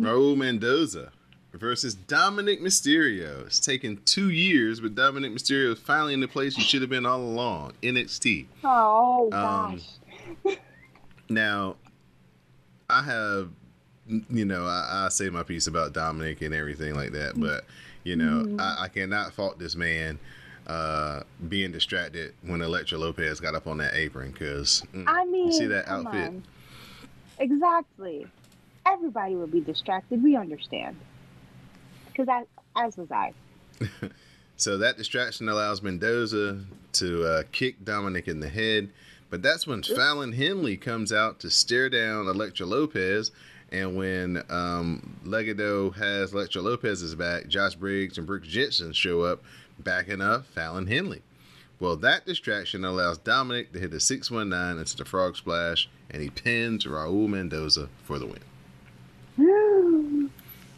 Raul 0.00 0.36
Mendoza 0.36 1.12
versus 1.52 1.94
Dominik 1.94 2.60
Mysterio. 2.62 3.46
It's 3.46 3.60
taken 3.60 4.00
two 4.04 4.30
years, 4.30 4.80
but 4.80 4.94
Dominik 4.94 5.34
Mysterio 5.34 5.72
is 5.74 5.78
finally 5.78 6.14
in 6.14 6.20
the 6.20 6.28
place 6.28 6.56
he 6.56 6.62
should 6.62 6.80
have 6.80 6.90
been 6.90 7.04
all 7.06 7.20
along 7.20 7.74
NXT. 7.82 8.46
Oh 8.64 9.24
Um, 9.26 9.80
gosh. 10.46 10.56
Now, 11.28 11.76
I 12.94 13.02
have 13.02 13.50
you 14.28 14.44
know, 14.44 14.66
I, 14.66 15.04
I 15.06 15.08
say 15.08 15.30
my 15.30 15.42
piece 15.42 15.66
about 15.66 15.94
Dominik 15.94 16.42
and 16.42 16.54
everything 16.54 16.94
like 16.94 17.12
that, 17.12 17.32
but 17.40 17.64
you 18.04 18.16
know, 18.16 18.44
Mm-hmm. 18.44 18.60
I, 18.60 18.84
I 18.84 18.88
cannot 18.88 19.32
fault 19.32 19.58
this 19.58 19.74
man 19.76 20.18
uh 20.66 21.22
being 21.48 21.72
distracted 21.72 22.34
when 22.42 22.62
Elektra 22.62 22.96
Lopez 22.96 23.38
got 23.40 23.54
up 23.54 23.66
on 23.66 23.78
that 23.78 23.94
apron 23.94 24.30
because 24.30 24.82
I 25.06 25.24
mean, 25.26 25.52
see 25.52 25.66
that 25.66 25.88
outfit? 25.88 26.28
on. 26.28 26.44
Exactly. 27.38 28.26
Everybody 28.86 29.34
would 29.34 29.50
be 29.50 29.60
distracted. 29.60 30.22
We 30.22 30.36
understand. 30.36 30.96
Because 32.06 32.28
as, 32.28 32.46
as 32.76 32.96
was 32.96 33.10
I. 33.10 33.32
So 34.56 34.78
that 34.78 34.96
distraction 34.96 35.48
allows 35.48 35.82
Mendoza 35.82 36.60
to 36.92 37.24
uh, 37.24 37.42
kick 37.50 37.84
Dominik 37.84 38.28
in 38.28 38.38
the 38.40 38.48
head, 38.48 38.90
but 39.34 39.42
that's 39.42 39.66
when 39.66 39.82
Fallon 39.82 40.30
Henley 40.30 40.76
comes 40.76 41.12
out 41.12 41.40
to 41.40 41.50
stare 41.50 41.90
down 41.90 42.28
Elektra 42.28 42.66
Lopez. 42.66 43.32
And 43.72 43.96
when 43.96 44.44
um, 44.48 45.16
Legado 45.24 45.92
has 45.96 46.32
Elektra 46.32 46.62
Lopez's 46.62 47.16
back, 47.16 47.48
Josh 47.48 47.74
Briggs 47.74 48.16
and 48.16 48.28
Brooks 48.28 48.46
Jensen 48.46 48.92
show 48.92 49.22
up, 49.22 49.42
backing 49.80 50.20
up 50.20 50.46
Fallon 50.46 50.86
Henley. 50.86 51.20
Well, 51.80 51.96
that 51.96 52.24
distraction 52.26 52.84
allows 52.84 53.18
Dominik 53.18 53.72
to 53.72 53.80
hit 53.80 53.92
a 53.92 53.98
619 53.98 54.78
into 54.78 54.96
the 54.96 55.04
frog 55.04 55.36
splash, 55.36 55.90
and 56.12 56.22
he 56.22 56.30
pins 56.30 56.86
Raul 56.86 57.26
Mendoza 57.28 57.88
for 58.04 58.20
the 58.20 58.26
win. 58.26 58.38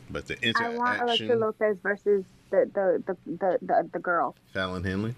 But 0.09 0.29
the 0.29 0.40
interaction. 0.42 0.64
I 0.64 0.79
want 0.79 1.03
Elektra 1.03 1.37
Lopez 1.37 1.77
versus 1.83 2.25
the 2.49 2.71
the, 2.73 3.03
the, 3.07 3.16
the, 3.37 3.59
the, 3.61 3.90
the 3.92 3.99
girl. 3.99 4.35
Fallon 4.55 4.83
Henley, 4.83 5.14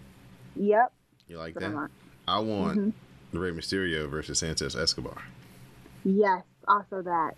Yep. 0.57 0.93
you 1.29 1.39
like 1.39 1.55
That's 1.55 1.67
what 1.67 1.69
I 1.69 1.71
that? 1.71 1.77
want. 1.77 1.91
I 2.27 2.39
want 2.41 2.79
Mhm. 2.81 2.93
Rey 3.33 3.51
Mysterio 3.51 4.09
versus 4.09 4.39
Santos 4.39 4.75
Escobar. 4.75 5.23
Yes. 6.05 6.43
Also 6.67 7.03
that. 7.03 7.33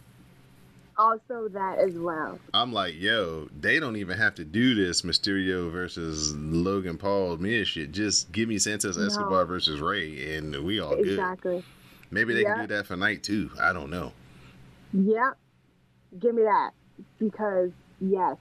Also 0.99 1.49
that 1.49 1.79
as 1.79 1.95
well. 1.95 2.39
I'm 2.53 2.73
like, 2.73 2.95
yo, 3.01 3.49
they 3.59 3.81
don't 3.81 3.97
even 3.97 4.19
have 4.19 4.35
to 4.37 4.45
do 4.45 4.75
this 4.75 5.03
Mysterio 5.03 5.71
versus 5.73 6.35
Logan 6.37 6.99
Paul 6.99 7.37
Miz 7.39 7.69
shit. 7.69 7.93
Just 7.93 8.31
give 8.33 8.49
me 8.49 8.59
Santos 8.59 8.97
No. 8.99 9.07
Escobar 9.07 9.47
versus 9.47 9.81
Rey, 9.81 10.37
and 10.37 10.63
we 10.65 10.79
all 10.81 10.97
good. 10.97 11.09
Exactly. 11.09 11.65
Maybe 12.11 12.35
they 12.35 12.43
Yeah. 12.43 12.55
can 12.57 12.69
do 12.69 12.75
that 12.77 12.87
for 12.87 12.97
night 12.97 13.23
two. 13.23 13.51
I 13.61 13.73
don't 13.73 13.89
know. 13.91 14.13
Yep. 14.93 15.39
Give 16.19 16.35
me 16.35 16.43
that. 16.43 16.73
Because 17.19 17.71
yes. 18.01 18.37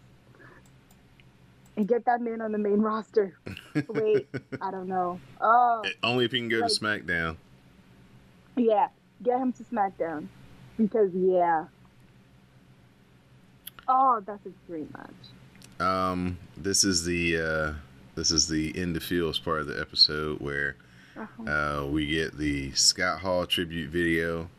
And 1.77 1.87
get 1.87 2.03
that 2.05 2.19
man 2.19 2.41
on 2.41 2.51
the 2.51 2.57
main 2.57 2.81
roster. 2.81 3.37
Wait, 3.89 4.27
I 4.61 4.71
don't 4.71 4.87
know. 4.87 5.19
Oh, 5.41 5.83
Only 6.03 6.25
if 6.25 6.31
he 6.31 6.39
can 6.39 6.49
go 6.49 6.59
Like- 6.59 6.71
to 6.71 6.79
SmackDown. 6.79 7.37
yeah. 8.55 8.87
Get 9.23 9.39
him 9.39 9.51
to 9.53 9.63
SmackDown. 9.63 10.27
Because 10.77 11.11
yeah. 11.13 11.65
Oh, 13.87 14.21
that's 14.25 14.45
a 14.45 14.51
dream 14.67 14.87
match. 14.97 15.85
Um, 15.85 16.37
this 16.57 16.83
is 16.83 17.03
the 17.05 17.37
uh, 17.37 17.73
this 18.15 18.31
is 18.31 18.47
the 18.47 18.77
in 18.79 18.93
the 18.93 18.99
fields 18.99 19.39
part 19.39 19.61
of 19.61 19.67
the 19.67 19.79
episode 19.79 20.39
where 20.39 20.75
Uh-huh. 21.17 21.51
uh, 21.51 21.85
we 21.87 22.05
get 22.07 22.37
the 22.37 22.71
Scott 22.73 23.19
Hall 23.19 23.45
tribute 23.45 23.89
video. 23.89 24.49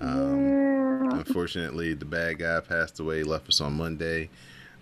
Um, 0.00 0.46
yeah. 0.48 1.18
Unfortunately, 1.18 1.94
the 1.94 2.04
bad 2.04 2.38
guy 2.38 2.60
passed 2.60 3.00
away, 3.00 3.24
left 3.24 3.48
us 3.48 3.60
on 3.60 3.74
Monday. 3.74 4.30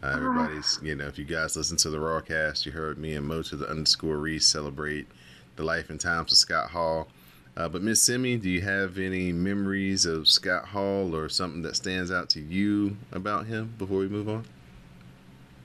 Uh, 0.06 0.16
everybody's, 0.16 0.78
you 0.82 0.94
know, 0.94 1.06
if 1.06 1.18
you 1.18 1.24
guys 1.24 1.56
listen 1.56 1.76
to 1.76 1.90
the 1.90 1.96
Rawcast, 1.96 2.64
you 2.64 2.70
heard 2.70 2.96
me 2.96 3.14
and 3.14 3.26
Mo 3.26 3.42
to 3.42 3.56
the 3.56 3.68
underscore 3.68 4.18
Reese 4.18 4.46
celebrate 4.46 5.08
the 5.56 5.64
life 5.64 5.90
and 5.90 5.98
times 5.98 6.30
of 6.30 6.38
Scott 6.38 6.70
Hall. 6.70 7.08
Uh, 7.56 7.68
but 7.68 7.82
Miss 7.82 8.02
Simi, 8.02 8.36
do 8.36 8.48
you 8.48 8.60
have 8.60 8.98
any 8.98 9.32
memories 9.32 10.06
of 10.06 10.28
Scott 10.28 10.66
Hall 10.66 11.16
or 11.16 11.28
something 11.28 11.62
that 11.62 11.74
stands 11.74 12.12
out 12.12 12.30
to 12.30 12.40
you 12.40 12.96
about 13.10 13.46
him 13.46 13.74
before 13.78 13.98
we 13.98 14.08
move 14.08 14.28
on? 14.28 14.44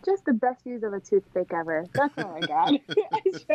Just 0.04 0.26
the 0.26 0.34
best 0.34 0.66
use 0.66 0.82
of 0.82 0.94
a 0.94 1.00
toothpick 1.00 1.54
ever. 1.54 1.86
That's 1.94 2.18
all 2.18 2.36
I 2.36 2.48
got. 2.48 2.74
Just, 3.24 3.46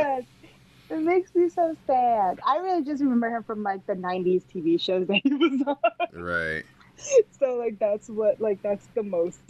it 0.88 1.00
makes 1.00 1.34
me 1.34 1.48
so 1.48 1.76
sad. 1.88 2.38
I 2.46 2.58
really 2.58 2.84
just 2.84 3.02
remember 3.02 3.28
him 3.28 3.42
from 3.42 3.64
like 3.64 3.84
the 3.86 3.94
90s 3.94 4.42
TV 4.54 4.80
shows 4.80 5.08
that 5.08 5.20
he 5.24 5.34
was 5.34 5.64
on. 5.66 6.22
Right. 6.22 6.62
so 7.40 7.56
like 7.56 7.78
that's 7.80 8.08
what 8.08 8.40
like 8.40 8.62
that's 8.62 8.86
the 8.94 9.02
most 9.02 9.40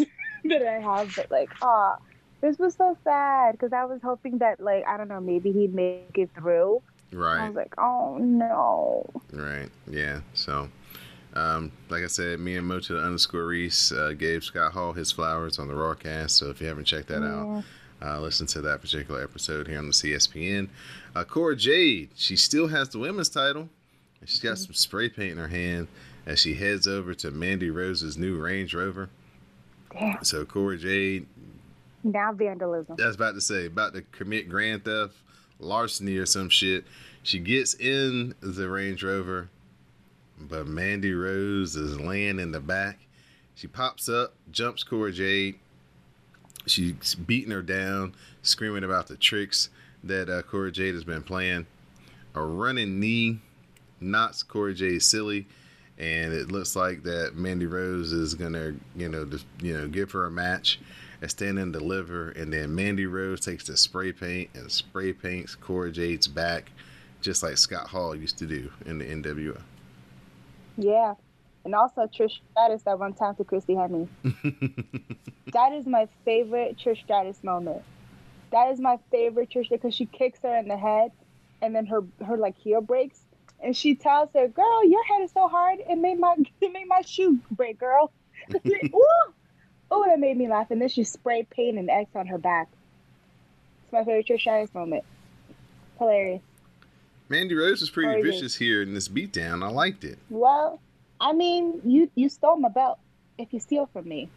that 0.44 0.66
I 0.66 0.80
have. 0.80 1.14
But 1.16 1.30
like, 1.30 1.50
ah, 1.62 1.96
this 2.40 2.58
was 2.58 2.74
so 2.74 2.96
sad 3.04 3.52
because 3.52 3.72
I 3.72 3.84
was 3.84 4.00
hoping 4.02 4.38
that 4.38 4.60
like 4.60 4.86
I 4.86 4.96
don't 4.96 5.08
know 5.08 5.20
maybe 5.20 5.52
he'd 5.52 5.74
make 5.74 6.16
it 6.16 6.30
through. 6.34 6.82
Right. 7.12 7.40
I 7.40 7.48
was 7.48 7.56
like, 7.56 7.74
oh 7.78 8.18
no. 8.18 9.08
Right. 9.32 9.68
Yeah. 9.88 10.20
So, 10.34 10.68
um, 11.34 11.72
like 11.88 12.02
I 12.02 12.08
said, 12.08 12.40
me 12.40 12.56
and 12.56 12.66
Mo 12.66 12.80
to 12.80 12.94
the 12.94 13.00
underscore 13.00 13.46
Reese 13.46 13.92
uh, 13.92 14.12
gave 14.16 14.44
Scott 14.44 14.72
Hall 14.72 14.92
his 14.92 15.12
flowers 15.12 15.58
on 15.58 15.68
the 15.68 15.74
Rawcast. 15.74 16.30
So 16.30 16.50
if 16.50 16.60
you 16.60 16.66
haven't 16.66 16.84
checked 16.84 17.08
that 17.08 17.22
out, 17.22 17.64
uh, 18.02 18.20
listen 18.20 18.46
to 18.48 18.60
that 18.62 18.80
particular 18.80 19.22
episode 19.22 19.68
here 19.68 19.78
on 19.78 19.86
the 19.86 19.92
CSPN. 19.92 20.68
Uh, 21.14 21.24
Cora 21.24 21.56
Jade, 21.56 22.10
she 22.14 22.36
still 22.36 22.68
has 22.68 22.88
the 22.90 22.98
women's 22.98 23.28
title. 23.28 23.68
And 24.20 24.28
she's 24.28 24.40
got 24.40 24.58
some 24.58 24.74
spray 24.74 25.08
paint 25.08 25.32
in 25.32 25.38
her 25.38 25.48
hand 25.48 25.88
as 26.26 26.40
she 26.40 26.54
heads 26.54 26.86
over 26.86 27.14
to 27.14 27.30
Mandy 27.30 27.70
Rose's 27.70 28.16
new 28.16 28.36
Range 28.36 28.72
Rover. 28.74 29.08
Damn. 29.92 30.24
So 30.24 30.44
Cora 30.44 30.76
Jade, 30.76 31.26
Now 32.04 32.32
vandalism. 32.32 32.96
That's 32.98 33.16
about 33.16 33.34
to 33.34 33.40
say, 33.40 33.66
about 33.66 33.94
to 33.94 34.02
commit 34.12 34.48
grand 34.48 34.84
theft, 34.84 35.14
larceny, 35.58 36.16
or 36.16 36.26
some 36.26 36.48
shit. 36.48 36.84
She 37.22 37.38
gets 37.38 37.74
in 37.74 38.34
the 38.40 38.68
Range 38.68 39.02
Rover, 39.02 39.48
but 40.38 40.66
Mandy 40.66 41.12
Rose 41.12 41.74
is 41.76 41.98
laying 41.98 42.38
in 42.38 42.52
the 42.52 42.60
back. 42.60 43.00
She 43.54 43.66
pops 43.66 44.08
up, 44.08 44.34
jumps 44.50 44.84
Cora 44.84 45.10
Jade. 45.12 45.58
She's 46.66 47.14
beating 47.14 47.52
her 47.52 47.62
down, 47.62 48.14
screaming 48.42 48.84
about 48.84 49.06
the 49.06 49.16
tricks 49.16 49.70
that 50.04 50.28
uh, 50.28 50.42
Cora 50.42 50.70
Jade 50.70 50.94
has 50.94 51.04
been 51.04 51.22
playing. 51.22 51.66
A 52.34 52.42
running 52.42 53.00
knee 53.00 53.40
knocks 53.98 54.42
Cora 54.42 54.74
Jade 54.74 55.02
silly, 55.02 55.46
and 55.98 56.32
it 56.32 56.50
looks 56.50 56.76
like 56.76 57.02
that 57.04 57.36
Mandy 57.36 57.66
Rose 57.66 58.12
is 58.12 58.34
gonna, 58.34 58.74
you 58.94 59.08
know, 59.08 59.24
just, 59.24 59.46
you 59.60 59.76
know, 59.76 59.88
give 59.88 60.10
her 60.12 60.26
a 60.26 60.30
match 60.30 60.78
and 61.22 61.30
stand 61.30 61.58
and 61.58 61.72
deliver. 61.72 62.30
And 62.30 62.52
then 62.52 62.74
Mandy 62.74 63.06
Rose 63.06 63.40
takes 63.40 63.66
the 63.66 63.76
spray 63.76 64.12
paint 64.12 64.50
and 64.54 64.70
spray 64.70 65.12
paints 65.12 65.54
Cora 65.54 65.90
Jade's 65.90 66.28
back, 66.28 66.70
just 67.22 67.42
like 67.42 67.56
Scott 67.56 67.88
Hall 67.88 68.14
used 68.14 68.38
to 68.38 68.46
do 68.46 68.70
in 68.84 68.98
the 68.98 69.04
NWO. 69.04 69.60
Yeah. 70.76 71.14
And 71.64 71.74
also 71.74 72.02
Trish 72.02 72.40
Stratus 72.52 72.82
that 72.82 72.98
one 72.98 73.14
time 73.14 73.34
to 73.36 73.44
Christy 73.44 73.74
Hemme. 73.74 74.08
that 75.52 75.72
is 75.72 75.86
my 75.86 76.06
favorite 76.24 76.76
Trish 76.76 77.02
Stratus 77.02 77.42
moment. 77.42 77.82
That 78.52 78.70
is 78.70 78.78
my 78.78 78.98
favorite 79.10 79.50
Trish 79.50 79.70
because 79.70 79.94
she 79.94 80.06
kicks 80.06 80.40
her 80.42 80.56
in 80.56 80.68
the 80.68 80.76
head 80.76 81.10
and 81.62 81.74
then 81.74 81.86
her 81.86 82.04
her 82.24 82.36
like 82.36 82.56
heel 82.56 82.80
breaks 82.80 83.20
and 83.62 83.76
she 83.76 83.94
tells 83.94 84.30
her, 84.34 84.48
Girl, 84.48 84.84
your 84.88 85.04
head 85.04 85.22
is 85.22 85.32
so 85.32 85.48
hard, 85.48 85.78
it 85.88 85.96
made 85.96 86.18
my 86.18 86.34
it 86.60 86.72
made 86.72 86.86
my 86.88 87.00
shoe 87.02 87.38
break, 87.50 87.78
girl. 87.78 88.12
Ooh. 88.66 89.32
Oh, 89.90 90.04
that 90.06 90.18
made 90.18 90.36
me 90.36 90.48
laugh. 90.48 90.70
And 90.70 90.80
then 90.80 90.88
she 90.88 91.04
sprayed 91.04 91.48
paint 91.50 91.78
and 91.78 91.88
X 91.88 92.10
on 92.16 92.26
her 92.26 92.38
back. 92.38 92.68
It's 93.84 93.92
my 93.92 94.04
favorite 94.04 94.26
Trish 94.26 94.40
Stratus 94.40 94.74
moment. 94.74 95.04
Hilarious. 95.98 96.42
Mandy 97.28 97.54
Rose 97.54 97.80
was 97.80 97.90
pretty 97.90 98.20
vicious 98.22 98.56
here 98.56 98.82
in 98.82 98.94
this 98.94 99.08
beatdown. 99.08 99.64
I 99.64 99.68
liked 99.68 100.04
it. 100.04 100.18
Well, 100.30 100.80
I 101.20 101.32
mean, 101.32 101.80
you 101.84 102.10
you 102.14 102.28
stole 102.28 102.56
my 102.56 102.68
belt. 102.68 102.98
If 103.38 103.52
you 103.52 103.60
steal 103.60 103.86
from 103.92 104.08
me, 104.08 104.28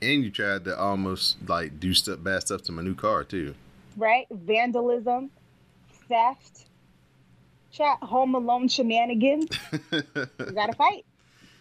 And 0.00 0.22
you 0.24 0.30
tried 0.30 0.64
to 0.64 0.78
almost 0.78 1.36
like 1.48 1.78
do 1.80 1.92
stuff 1.94 2.22
bad 2.22 2.42
stuff 2.42 2.62
to 2.62 2.72
my 2.72 2.82
new 2.82 2.94
car 2.94 3.24
too. 3.24 3.54
right? 3.96 4.26
Vandalism, 4.30 5.30
theft, 6.08 6.66
chat, 7.78 7.98
home 8.02 8.34
alone 8.34 8.68
shenanigans. 8.68 9.48
You 9.92 10.02
gotta 10.54 10.72
fight. 10.76 11.04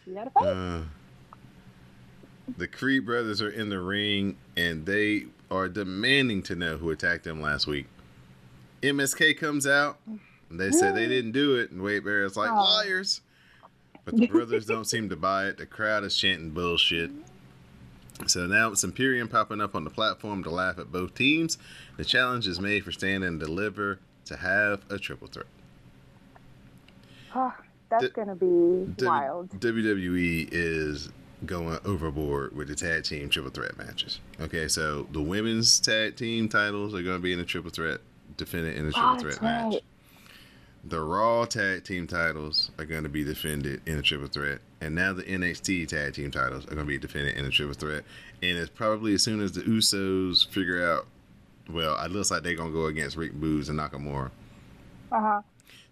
You 0.05 0.15
gotta 0.15 0.31
fight. 0.31 0.47
Uh, 0.47 0.81
the 2.57 2.67
Creed 2.67 3.05
brothers 3.05 3.41
are 3.41 3.49
in 3.49 3.69
the 3.69 3.79
ring 3.79 4.37
and 4.55 4.85
they 4.85 5.25
are 5.51 5.69
demanding 5.69 6.41
to 6.43 6.55
know 6.55 6.77
who 6.77 6.89
attacked 6.89 7.23
them 7.23 7.41
last 7.41 7.67
week. 7.67 7.85
MSK 8.81 9.37
comes 9.37 9.67
out 9.67 9.99
and 10.49 10.59
they 10.59 10.71
say 10.71 10.91
they 10.91 11.07
didn't 11.07 11.33
do 11.33 11.55
it, 11.55 11.71
and 11.71 11.81
Wade 11.81 12.05
Barrett's 12.05 12.37
like 12.37 12.49
Aw. 12.49 12.63
liars. 12.63 13.21
But 14.05 14.15
the 14.15 14.27
brothers 14.27 14.65
don't 14.65 14.85
seem 14.85 15.09
to 15.09 15.17
buy 15.17 15.47
it. 15.47 15.57
The 15.57 15.65
crowd 15.65 16.05
is 16.05 16.15
chanting 16.15 16.51
bullshit. 16.51 17.11
So 18.27 18.47
now 18.47 18.71
it's 18.71 18.83
Imperium 18.83 19.27
popping 19.27 19.59
up 19.59 19.75
on 19.75 19.83
the 19.83 19.89
platform 19.89 20.43
to 20.43 20.49
laugh 20.49 20.79
at 20.79 20.89
both 20.91 21.13
teams. 21.13 21.57
The 21.97 22.05
challenge 22.05 22.47
is 22.47 22.61
made 22.61 22.85
for 22.85 22.93
Stand 22.93 23.25
and 23.25 23.39
Deliver 23.39 23.99
to 24.25 24.37
have 24.37 24.83
a 24.89 24.97
triple 24.97 25.27
threat. 25.27 25.47
Oh, 27.37 27.53
that's 27.89 28.05
D- 28.05 28.09
gonna 28.15 28.35
be 28.35 28.45
W- 28.45 28.93
wild. 29.05 29.49
WWE 29.59 30.49
is 30.51 31.09
going 31.45 31.77
overboard 31.85 32.55
with 32.55 32.67
the 32.67 32.75
tag 32.75 33.03
team 33.03 33.29
triple 33.29 33.51
threat 33.51 33.77
matches. 33.77 34.19
Okay, 34.41 34.67
so 34.67 35.07
the 35.11 35.21
women's 35.21 35.79
tag 35.79 36.15
team 36.15 36.49
titles 36.49 36.95
are 36.95 37.03
going 37.03 37.17
to 37.17 37.21
be 37.21 37.31
in 37.31 37.39
a 37.39 37.45
triple 37.45 37.69
threat, 37.69 37.99
defended 38.37 38.75
in 38.75 38.87
a 38.87 38.91
triple 38.91 39.09
Oh, 39.11 39.19
threat 39.19 39.39
match. 39.43 39.73
right. 39.73 39.83
the 40.83 40.99
Raw 40.99 41.45
tag 41.45 41.83
team 41.83 42.07
titles 42.07 42.71
are 42.79 42.85
going 42.85 43.03
to 43.03 43.09
be 43.09 43.23
defended 43.23 43.81
in 43.85 43.99
a 43.99 44.01
triple 44.01 44.27
threat, 44.27 44.59
and 44.81 44.95
now 44.95 45.13
the 45.13 45.21
NXT 45.23 45.87
tag 45.87 46.13
team 46.15 46.31
titles 46.31 46.63
are 46.65 46.69
going 46.75 46.79
to 46.79 46.85
be 46.85 46.97
defended 46.97 47.35
in 47.37 47.45
a 47.45 47.51
triple 47.51 47.75
threat. 47.75 48.03
And 48.41 48.57
it's 48.57 48.69
probably 48.71 49.13
as 49.13 49.21
soon 49.21 49.39
as 49.41 49.51
the 49.51 49.61
Usos 49.61 50.47
figure 50.47 50.83
out, 50.91 51.05
well, 51.69 52.03
it 52.03 52.09
looks 52.11 52.31
like 52.31 52.41
they're 52.43 52.55
going 52.55 52.71
to 52.71 52.77
go 52.77 52.85
against 52.87 53.15
Rick 53.17 53.33
Boogs 53.33 53.69
and 53.69 53.77
Nakamura. 53.79 54.31
Uh 55.11 55.19
huh. 55.21 55.41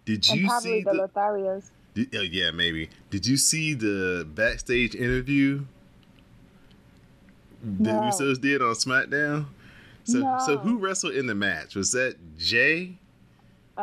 Did 0.06 0.28
you 0.28 0.50
see 0.60 0.82
the, 0.84 0.92
the? 0.92 1.08
Lotharios. 1.08 1.70
Did, 1.94 2.16
oh, 2.16 2.22
yeah, 2.22 2.52
maybe. 2.52 2.90
Did 3.10 3.26
you 3.28 3.38
see 3.38 3.74
the 3.74 4.28
backstage 4.36 4.96
interview 4.96 5.66
the 7.64 7.94
No. 7.94 8.02
Usos 8.02 8.40
did 8.40 8.62
on 8.62 8.76
SmackDown? 8.76 9.46
So, 10.04 10.38
so 10.46 10.58
who 10.60 10.78
wrestled 10.78 11.14
in 11.16 11.26
the 11.26 11.34
match? 11.34 11.76
Was 11.76 11.92
that 11.94 12.16
Jay? 12.38 12.98
Uh, 13.78 13.82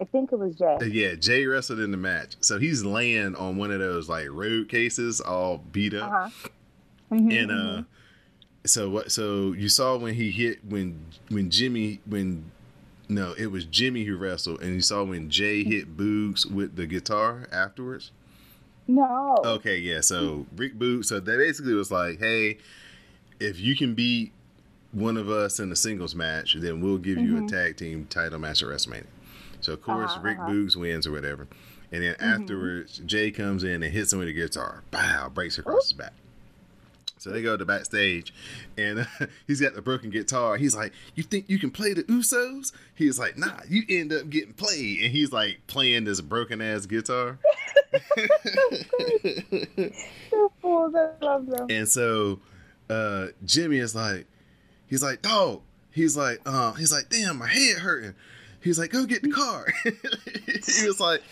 I 0.00 0.04
think 0.10 0.32
it 0.32 0.38
was 0.38 0.54
Jay. 0.56 0.76
Uh, 0.80 0.84
Yeah, 0.84 1.14
Jay 1.14 1.44
wrestled 1.46 1.80
in 1.80 1.90
the 1.90 1.96
match. 1.98 2.36
So 2.40 2.58
he's 2.58 2.84
laying 2.84 3.34
on 3.36 3.56
one 3.56 3.70
of 3.70 3.80
those 3.80 4.08
like 4.08 4.28
road 4.30 4.68
cases, 4.68 5.20
all 5.20 5.58
beat 5.72 5.92
up. 5.94 6.10
Uh 6.10 6.14
huh. 6.14 6.48
Mhm, 7.12 7.42
And 7.42 7.50
uh, 7.52 7.82
so 8.64 8.88
what? 8.88 9.12
So 9.12 9.52
you 9.52 9.68
saw 9.68 9.96
when 9.98 10.14
he 10.14 10.30
hit 10.30 10.64
when 10.64 11.04
when 11.28 11.50
Jimmy 11.50 12.00
when 12.06 12.50
no, 13.08 13.34
it 13.36 13.46
was 13.46 13.64
Jimmy 13.64 14.04
who 14.04 14.16
wrestled, 14.16 14.60
and 14.62 14.74
you 14.74 14.80
saw 14.80 15.04
when 15.04 15.30
Jay 15.30 15.62
hit 15.64 15.96
Boogs 15.96 16.50
with 16.50 16.76
the 16.76 16.86
guitar 16.86 17.46
afterwards. 17.52 18.10
no. 18.86 19.36
Okay, 19.44 19.78
yeah. 19.78 20.00
So 20.00 20.46
Rick 20.56 20.74
Boot. 20.78 21.04
So 21.06 21.20
that 21.20 21.38
basically 21.38 21.74
was 21.74 21.90
like, 21.90 22.18
hey, 22.18 22.58
if 23.40 23.58
you 23.60 23.76
can 23.76 23.94
beat 23.94 24.32
one 24.92 25.16
of 25.16 25.28
us 25.28 25.58
in 25.58 25.70
a 25.72 25.76
singles 25.76 26.14
match, 26.14 26.56
then 26.58 26.80
we'll 26.80 26.98
give 26.98 27.18
you 27.18 27.44
a 27.44 27.48
tag 27.48 27.76
team 27.76 28.06
title 28.08 28.38
match 28.38 28.62
at 28.62 28.68
WrestleMania. 28.68 29.06
So 29.60 29.72
of 29.72 29.82
course 29.82 30.12
Uh-huh, 30.12 30.22
Rick 30.22 30.38
uh-huh. 30.38 30.50
Boogs 30.50 30.76
wins 30.76 31.06
or 31.06 31.12
whatever, 31.12 31.48
and 31.90 32.02
then 32.02 32.14
afterwards 32.20 32.98
Jay 33.04 33.30
comes 33.30 33.64
in 33.64 33.82
and 33.82 33.92
hits 33.92 34.12
him 34.12 34.18
with 34.20 34.28
a 34.28 34.32
guitar. 34.32 34.82
Bow, 34.90 35.30
breaks 35.34 35.58
across 35.58 35.84
his 35.88 35.92
back. 35.94 36.12
So 37.24 37.30
they 37.30 37.40
go 37.40 37.56
to 37.56 37.64
backstage, 37.64 38.34
and 38.76 39.08
he's 39.46 39.58
got 39.58 39.72
the 39.72 39.80
broken 39.80 40.10
guitar. 40.10 40.58
He's 40.58 40.76
like, 40.76 40.92
"You 41.14 41.22
think 41.22 41.48
you 41.48 41.58
can 41.58 41.70
play 41.70 41.94
the 41.94 42.02
Usos?" 42.02 42.72
He's 42.94 43.18
like, 43.18 43.38
"Nah, 43.38 43.60
you 43.66 43.82
end 43.88 44.12
up 44.12 44.28
getting 44.28 44.52
played." 44.52 45.04
And 45.04 45.10
he's 45.10 45.32
like 45.32 45.60
playing 45.66 46.04
this 46.04 46.20
broken 46.20 46.60
ass 46.60 46.84
guitar. 46.84 47.38
The 47.94 49.92
fools, 50.60 50.94
I 50.94 51.24
love 51.24 51.46
them. 51.46 51.66
And 51.70 51.88
so 51.88 52.40
uh 52.90 53.28
Jimmy 53.42 53.78
is 53.78 53.94
like, 53.94 54.26
he's 54.86 55.02
like, 55.02 55.22
dog. 55.22 55.62
He's 55.92 56.18
like, 56.18 56.40
uh, 56.44 56.72
he's 56.72 56.92
like, 56.92 57.08
damn, 57.08 57.38
my 57.38 57.46
head 57.46 57.78
hurting. 57.78 58.16
He's 58.60 58.78
like, 58.78 58.90
go 58.90 59.06
get 59.06 59.22
the 59.22 59.30
car. 59.30 59.72
he 59.84 60.86
was 60.86 61.00
like, 61.00 61.22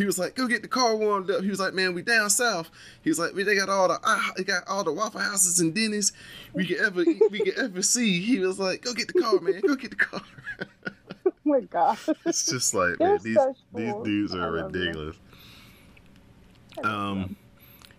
he 0.00 0.06
was 0.06 0.18
like, 0.18 0.34
go 0.34 0.46
get 0.46 0.62
the 0.62 0.68
car 0.68 0.96
warmed 0.96 1.30
up. 1.30 1.42
He 1.42 1.50
was 1.50 1.60
like, 1.60 1.74
man, 1.74 1.94
we 1.94 2.02
down 2.02 2.30
south. 2.30 2.70
He 3.02 3.10
was 3.10 3.18
like, 3.18 3.34
we 3.34 3.42
they 3.42 3.54
got 3.56 3.68
all 3.68 3.88
the 3.88 3.98
uh, 4.02 4.20
they 4.36 4.44
got 4.44 4.66
all 4.68 4.84
the 4.84 4.92
waffle 4.92 5.20
houses 5.20 5.60
and 5.60 5.74
Denny's 5.74 6.12
we 6.54 6.66
could 6.66 6.78
ever 6.78 7.04
we 7.30 7.40
could 7.40 7.58
ever 7.58 7.82
see. 7.82 8.20
He 8.20 8.38
was 8.38 8.58
like, 8.58 8.82
go 8.82 8.92
get 8.94 9.08
the 9.12 9.20
car, 9.20 9.40
man, 9.40 9.60
go 9.60 9.74
get 9.74 9.90
the 9.90 9.96
car. 9.96 10.22
Oh 11.26 11.32
my 11.44 11.60
god. 11.60 11.98
it's 12.26 12.46
just 12.46 12.74
like, 12.74 12.98
They're 12.98 13.08
man, 13.08 13.18
these 13.22 13.34
such 13.34 13.56
these 13.74 13.94
dudes 14.04 14.34
are 14.34 14.52
ridiculous. 14.52 15.16
Um, 16.84 17.36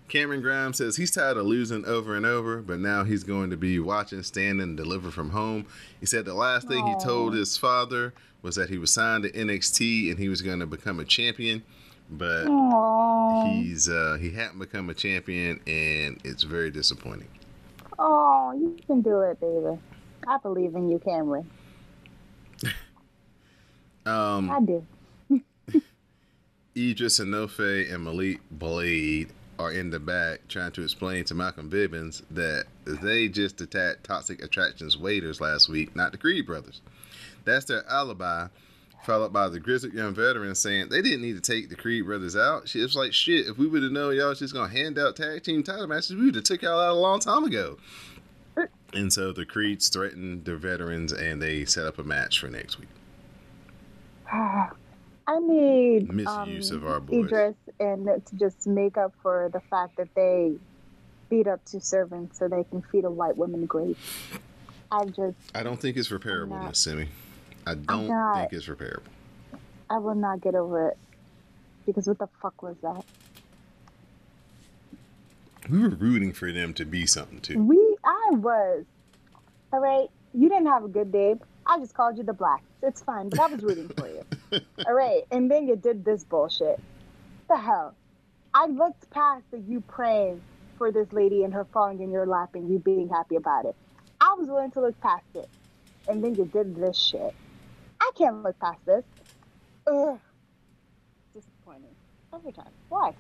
Cameron 0.08 0.42
Grimes 0.42 0.78
says 0.78 0.98
he's 0.98 1.12
tired 1.12 1.38
of 1.38 1.46
losing 1.46 1.86
over 1.86 2.16
and 2.16 2.26
over, 2.26 2.62
but 2.62 2.80
now 2.80 3.04
he's 3.04 3.24
going 3.24 3.50
to 3.50 3.58
be 3.58 3.80
watching, 3.80 4.24
stand, 4.24 4.60
and 4.60 4.76
deliver 4.76 5.10
from 5.10 5.30
home. 5.30 5.66
He 6.00 6.06
said 6.06 6.26
the 6.26 6.34
last 6.34 6.68
thing 6.68 6.86
he 6.86 6.96
told 7.04 7.34
his 7.34 7.58
father 7.58 8.14
was 8.42 8.56
that 8.56 8.70
he 8.70 8.78
was 8.78 8.92
signed 8.92 9.24
to 9.24 9.32
NXT 9.32 10.10
and 10.12 10.20
he 10.20 10.28
was 10.28 10.42
going 10.42 10.60
to 10.60 10.66
become 10.66 11.00
a 11.00 11.06
champion, 11.06 11.64
but 12.12 12.46
Aww. 12.46 13.64
he's 13.64 13.90
uh, 13.90 14.18
he 14.20 14.32
hadn't 14.32 14.60
become 14.60 14.90
a 14.90 14.94
champion, 14.94 15.60
and 15.66 16.20
it's 16.24 16.44
very 16.44 16.70
disappointing. 16.72 17.30
Oh, 17.98 18.54
you 18.54 18.78
can 18.86 19.02
do 19.02 19.22
it, 19.22 19.40
baby. 19.40 19.80
I 20.28 20.38
believe 20.38 20.76
in 20.76 20.90
you, 20.90 21.00
Cameron. 21.00 21.50
Um, 24.04 24.50
I 24.50 24.60
do. 24.62 24.84
Edris 26.76 27.20
Enofe 27.20 27.94
and 27.94 28.04
Malik 28.04 28.40
Blade 28.50 29.30
are 29.60 29.72
in 29.72 29.92
the 29.92 30.00
back 30.00 30.48
trying 30.48 30.72
to 30.72 30.82
explain 30.82 31.24
to 31.26 31.36
Malcolm 31.36 31.70
Bivens 31.70 32.24
that 32.32 32.66
they 32.86 33.28
just 33.28 33.62
attacked 33.62 34.04
Toxic 34.04 34.42
Attractions 34.44 34.98
waiters 34.98 35.40
last 35.40 35.70
week, 35.70 35.96
not 35.96 36.12
the 36.12 36.18
Creed 36.18 36.48
brothers. 36.48 36.82
That's 37.46 37.66
their 37.66 37.88
alibi, 37.88 38.48
followed 39.04 39.34
by 39.34 39.50
the 39.50 39.60
grizzled 39.60 39.94
young 39.94 40.14
veteran 40.14 40.54
saying 40.56 40.90
they 40.90 41.02
didn't 41.02 41.22
need 41.22 41.42
to 41.42 41.42
take 41.42 41.70
the 41.70 41.76
Creed 41.76 42.06
brothers 42.06 42.36
out. 42.36 42.68
She 42.68 42.82
was 42.82 42.96
like 42.96 43.14
shit. 43.14 43.48
If 43.48 43.58
we 43.58 43.68
would 43.68 43.84
have 43.84 43.92
known 43.92 44.16
y'all 44.16 44.30
was 44.30 44.40
just 44.40 44.54
gonna 44.54 44.72
hand 44.72 45.00
out 45.00 45.16
tag 45.16 45.44
team 45.44 45.64
title 45.64 45.88
matches, 45.88 46.16
we 46.16 46.26
would 46.26 46.36
have 46.36 46.44
took 46.44 46.62
y'all 46.62 46.80
out 46.80 46.92
a 46.92 47.00
long 47.00 47.20
time 47.20 47.44
ago. 47.44 47.78
And 48.94 49.14
so 49.14 49.32
the 49.32 49.46
Creeds 49.46 49.88
threatened 49.88 50.44
the 50.44 50.58
veterans 50.58 51.14
and 51.14 51.42
they 51.42 51.64
set 51.64 51.86
up 51.86 51.98
a 51.98 52.04
match 52.04 52.42
for 52.42 52.50
next 52.50 52.78
week. 52.78 52.90
I 54.32 55.40
need 55.40 56.12
Misuse 56.12 56.72
um, 56.72 56.78
of 56.78 56.86
our 56.86 57.00
boys. 57.00 57.26
Edris 57.26 57.56
and 57.80 58.06
to 58.06 58.36
just 58.36 58.68
make 58.68 58.98
up 58.98 59.14
for 59.22 59.50
the 59.54 59.62
fact 59.62 59.96
that 59.96 60.14
they 60.14 60.56
beat 61.30 61.48
up 61.48 61.64
two 61.64 61.80
servants 61.80 62.38
so 62.38 62.50
they 62.50 62.66
can 62.66 62.82
feed 62.82 63.06
a 63.06 63.10
white 63.10 63.38
woman 63.38 63.66
grapes. 63.66 64.00
I 64.92 65.06
just, 65.06 65.38
I 65.56 65.64
don't 65.64 65.80
think 65.80 65.96
it's 65.96 66.10
repairable, 66.10 66.68
Miss 66.68 66.80
Simi. 66.80 67.08
I 67.66 67.76
don't 67.76 68.08
not- 68.08 68.50
think 68.50 68.54
it's 68.54 68.68
repairable. 68.68 69.04
I 69.90 69.98
will 69.98 70.16
not 70.16 70.42
get 70.42 70.56
over 70.56 70.90
it. 70.90 70.98
Because 71.86 72.08
what 72.08 72.20
the 72.20 72.30
fuck 72.42 72.62
was 72.62 72.76
that? 72.82 73.04
We 75.70 75.80
were 75.82 75.90
rooting 75.90 76.34
for 76.34 76.52
them 76.52 76.74
to 76.76 76.86
be 76.86 77.06
something 77.06 77.40
too. 77.40 77.62
We, 77.62 77.78
I 78.04 78.30
was. 78.32 78.86
All 79.74 79.80
right, 79.80 80.10
you 80.34 80.50
didn't 80.50 80.68
have 80.68 80.84
a 80.84 80.88
good 80.88 81.12
day. 81.12 81.36
I 81.66 81.80
just 81.80 81.94
called 81.94 82.18
you 82.18 82.24
the 82.24 82.34
black. 82.34 82.64
It's 82.82 83.02
fine, 83.02 83.30
but 83.30 83.40
I 83.40 83.48
was 83.48 83.62
rooting 83.62 83.90
for 83.90 84.08
you. 84.08 84.24
All 84.88 84.94
right, 84.94 85.24
and 85.32 85.52
then 85.52 85.68
you 85.68 85.76
did 85.76 86.04
this 86.04 86.24
bullshit. 86.24 86.80
The 87.48 87.58
hell? 87.58 87.94
I 88.54 88.66
looked 88.66 89.10
past 89.12 89.44
the 89.52 89.60
you 89.60 89.82
praying 89.82 90.42
for 90.78 90.92
this 90.92 91.12
lady 91.14 91.44
and 91.44 91.54
her 91.54 91.66
falling 91.66 92.02
in 92.02 92.12
your 92.12 92.26
lap 92.26 92.56
and 92.56 92.70
you 92.70 92.80
being 92.80 93.08
happy 93.08 93.36
about 93.36 93.66
it. 93.66 93.76
I 94.20 94.36
was 94.38 94.48
willing 94.48 94.72
to 94.72 94.82
look 94.82 95.00
past 95.02 95.26
it, 95.36 95.50
and 96.08 96.24
then 96.24 96.36
you 96.36 96.46
did 96.46 96.76
this 96.76 96.98
shit. 96.98 97.34
I 98.02 98.12
can't 98.18 98.42
look 98.42 98.60
past 98.60 98.80
this. 98.86 99.04
Ugh. 99.86 100.20
Disappointing 101.36 101.96
every 102.34 102.52
time. 102.52 102.72
Why? 102.90 103.14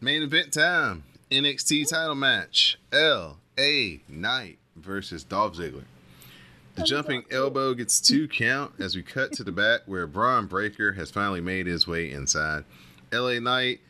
Main 0.00 0.22
event 0.22 0.52
time. 0.52 1.04
NXT 1.30 1.88
title 1.88 2.16
match. 2.16 2.78
L.A. 2.92 4.00
Knight 4.08 4.58
versus 4.76 5.22
Dolph 5.22 5.54
Ziggler. 5.54 5.84
The 6.74 6.84
jumping 6.84 7.24
elbow 7.30 7.74
gets 7.74 8.00
two 8.00 8.28
count 8.28 8.72
as 8.78 8.94
we 8.94 9.02
cut 9.02 9.32
to 9.32 9.44
the 9.44 9.52
back 9.52 9.82
where 9.86 10.06
Bron 10.06 10.46
Breakker 10.46 10.92
has 10.92 11.10
finally 11.10 11.40
made 11.40 11.66
his 11.66 11.86
way 11.86 12.10
inside. 12.10 12.64
L.A. 13.12 13.40
Knight 13.40 13.80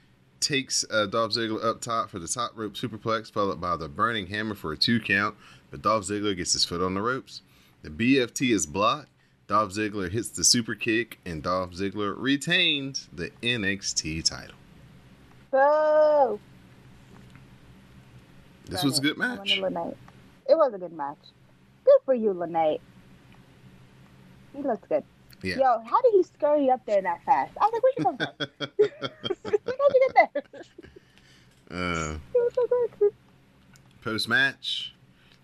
takes 0.41 0.85
uh, 0.91 1.07
Dolph 1.07 1.33
Ziggler 1.33 1.63
up 1.65 1.81
top 1.81 2.11
for 2.11 2.19
the 2.19 2.29
top 2.29 2.53
rope 2.55 2.75
superplex, 2.75 3.33
followed 3.33 3.61
by 3.61 3.77
the 3.77 3.89
burning 3.89 4.27
hammer 4.27 4.55
for 4.55 4.73
a 4.73 4.77
two 4.77 5.01
count, 5.01 5.37
but 5.71 5.83
Dolph 5.83 6.05
Ziggler 6.05 6.37
gets 6.37 6.53
his 6.53 6.65
foot 6.65 6.83
on 6.83 6.95
the 6.95 7.03
ropes. 7.03 7.43
The 7.83 7.91
BFT 7.91 8.51
is 8.53 8.67
blocked. 8.67 9.09
Dolph 9.47 9.73
Ziggler 9.73 10.11
hits 10.11 10.29
the 10.29 10.45
super 10.45 10.75
kick, 10.75 11.19
and 11.25 11.43
Dolph 11.43 11.73
Ziggler 11.73 12.15
retains 12.17 13.09
the 13.13 13.31
NXT 13.43 14.25
title. 14.25 14.57
Boo! 15.51 16.39
This 18.67 18.85
was 18.85 18.99
a 18.99 19.03
good 19.03 19.17
match. 19.17 19.57
It 19.57 20.57
was 20.57 20.75
a 20.75 20.79
good 20.79 20.93
match. 20.93 21.19
Good 21.85 22.01
for 22.05 22.15
you, 22.15 22.33
Lene. 22.33 22.79
He 24.55 24.63
looks 24.63 24.87
good. 24.89 25.05
Yeah. 25.43 25.57
Yo, 25.57 25.83
how 25.89 26.03
did 26.03 26.13
he 26.15 26.23
scurry 26.25 26.69
up 26.69 26.85
there 26.85 27.01
that 27.01 27.23
fast? 27.25 27.53
I 27.61 27.67
was 27.67 27.73
like, 27.73 27.83
where'd 27.83 27.95
you 27.97 28.05
come 28.05 28.17
from? 28.19 28.29
How'd 29.79 29.95
you 29.95 30.11
get 30.15 30.31
there? 30.35 30.43
Uh, 31.71 32.19
so. 32.99 33.11
Post 34.03 34.29
match, 34.29 34.95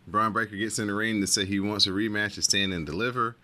Bron 0.06 0.32
Breakker 0.32 0.56
gets 0.56 0.78
in 0.78 0.86
the 0.88 0.94
ring 0.94 1.20
to 1.20 1.26
say 1.26 1.44
he 1.44 1.60
wants 1.60 1.86
a 1.86 1.90
rematch 1.90 2.34
to 2.34 2.42
stand 2.42 2.72
and 2.74 2.84
deliver. 2.86 3.36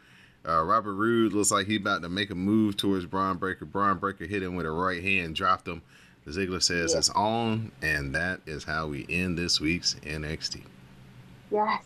Uh, 0.46 0.62
Robert 0.62 0.94
Roode 0.94 1.32
looks 1.32 1.50
like 1.50 1.66
he's 1.66 1.80
about 1.80 2.02
to 2.02 2.08
make 2.08 2.30
a 2.30 2.34
move 2.34 2.76
towards 2.76 3.06
Bron 3.06 3.36
Breakker. 3.38 3.64
Bron 3.64 3.98
Breakker 3.98 4.26
hit 4.26 4.42
him 4.42 4.56
with 4.56 4.66
a 4.66 4.70
right 4.70 5.02
hand, 5.02 5.34
dropped 5.36 5.66
him. 5.68 5.82
The 6.24 6.32
Ziggler 6.32 6.62
says 6.62 6.92
Yeah. 6.92 6.98
it's 6.98 7.10
on, 7.10 7.72
and 7.82 8.14
that 8.14 8.40
is 8.46 8.64
how 8.64 8.88
we 8.88 9.06
end 9.08 9.38
this 9.38 9.60
week's 9.60 9.94
NXT. 10.02 10.62
Yes. 11.50 11.82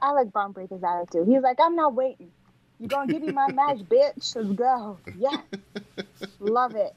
I 0.00 0.10
like 0.12 0.32
Bron 0.32 0.52
Breakker's 0.52 0.82
attitude. 0.82 1.26
He's 1.26 1.42
like, 1.42 1.58
I'm 1.60 1.74
not 1.76 1.94
waiting. 1.94 2.30
You're 2.78 2.88
gonna 2.88 3.12
give 3.12 3.22
me 3.22 3.32
my 3.32 3.50
match, 3.52 3.78
bitch? 3.78 4.34
Let's 4.36 4.48
go. 4.52 4.98
Yes. 5.16 5.38
Love 6.40 6.76
it. 6.76 6.94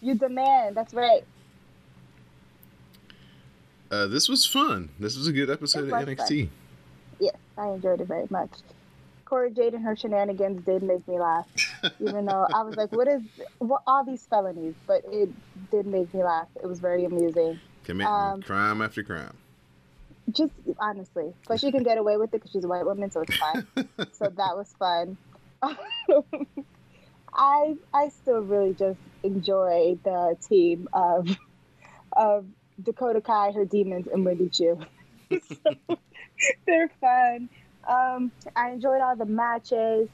You 0.00 0.14
demand. 0.14 0.76
That's 0.76 0.92
right. 0.94 1.24
Uh, 3.94 4.06
this 4.08 4.28
was 4.28 4.44
fun. 4.44 4.88
This 4.98 5.16
was 5.16 5.28
a 5.28 5.32
good 5.32 5.50
episode 5.50 5.84
of 5.84 5.90
NXT. 5.90 6.48
yes, 7.20 7.36
I 7.56 7.68
enjoyed 7.68 8.00
it 8.00 8.08
very 8.08 8.26
much. 8.28 8.50
Cora 9.24 9.50
Jade 9.50 9.74
and 9.74 9.84
her 9.84 9.94
shenanigans 9.96 10.64
did 10.64 10.82
make 10.82 11.06
me 11.06 11.18
laugh, 11.18 11.46
even 12.00 12.26
though 12.26 12.46
I 12.52 12.62
was 12.62 12.76
like, 12.76 12.90
"What 12.92 13.06
is 13.08 13.22
what 13.58 13.82
all 13.86 14.04
these 14.04 14.26
felonies?" 14.26 14.74
But 14.86 15.02
it 15.10 15.30
did 15.70 15.86
make 15.86 16.12
me 16.12 16.24
laugh. 16.24 16.48
It 16.62 16.66
was 16.66 16.80
very 16.80 17.04
amusing. 17.04 17.60
Committing 17.84 18.12
Um, 18.12 18.42
crime 18.42 18.82
after 18.82 19.02
crime. 19.02 19.36
Just 20.30 20.52
honestly, 20.80 21.32
but 21.48 21.60
she 21.60 21.70
can 21.70 21.82
get 21.84 21.96
away 21.98 22.16
with 22.16 22.30
it 22.34 22.38
because 22.38 22.50
she's 22.50 22.64
a 22.64 22.68
white 22.68 22.84
woman, 22.84 23.10
so 23.10 23.20
it's 23.20 23.36
fine. 23.36 23.66
so 24.12 24.24
that 24.28 24.56
was 24.56 24.74
fun. 24.78 25.16
I 27.32 27.76
I 27.92 28.08
still 28.08 28.40
really 28.42 28.74
just 28.74 28.98
enjoy 29.22 29.98
the 30.02 30.36
team 30.48 30.88
of 30.92 31.28
of 32.12 32.46
Dakota 32.82 33.20
Kai, 33.20 33.52
her 33.52 33.64
demons, 33.64 34.06
and 34.12 34.24
Wendy 34.24 34.48
Choo. 34.48 34.78
so, 35.30 35.74
they're 36.66 36.90
fun. 37.00 37.48
Um, 37.88 38.32
I 38.56 38.70
enjoyed 38.70 39.00
all 39.00 39.16
the 39.16 39.26
matches. 39.26 40.08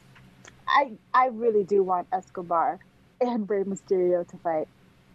I 0.69 0.93
I 1.13 1.27
really 1.27 1.65
do 1.65 1.83
want 1.83 2.07
Escobar 2.13 2.79
and 3.21 3.49
Rey 3.49 3.65
Mysterio 3.65 4.27
to 4.29 4.37
fight. 4.39 4.69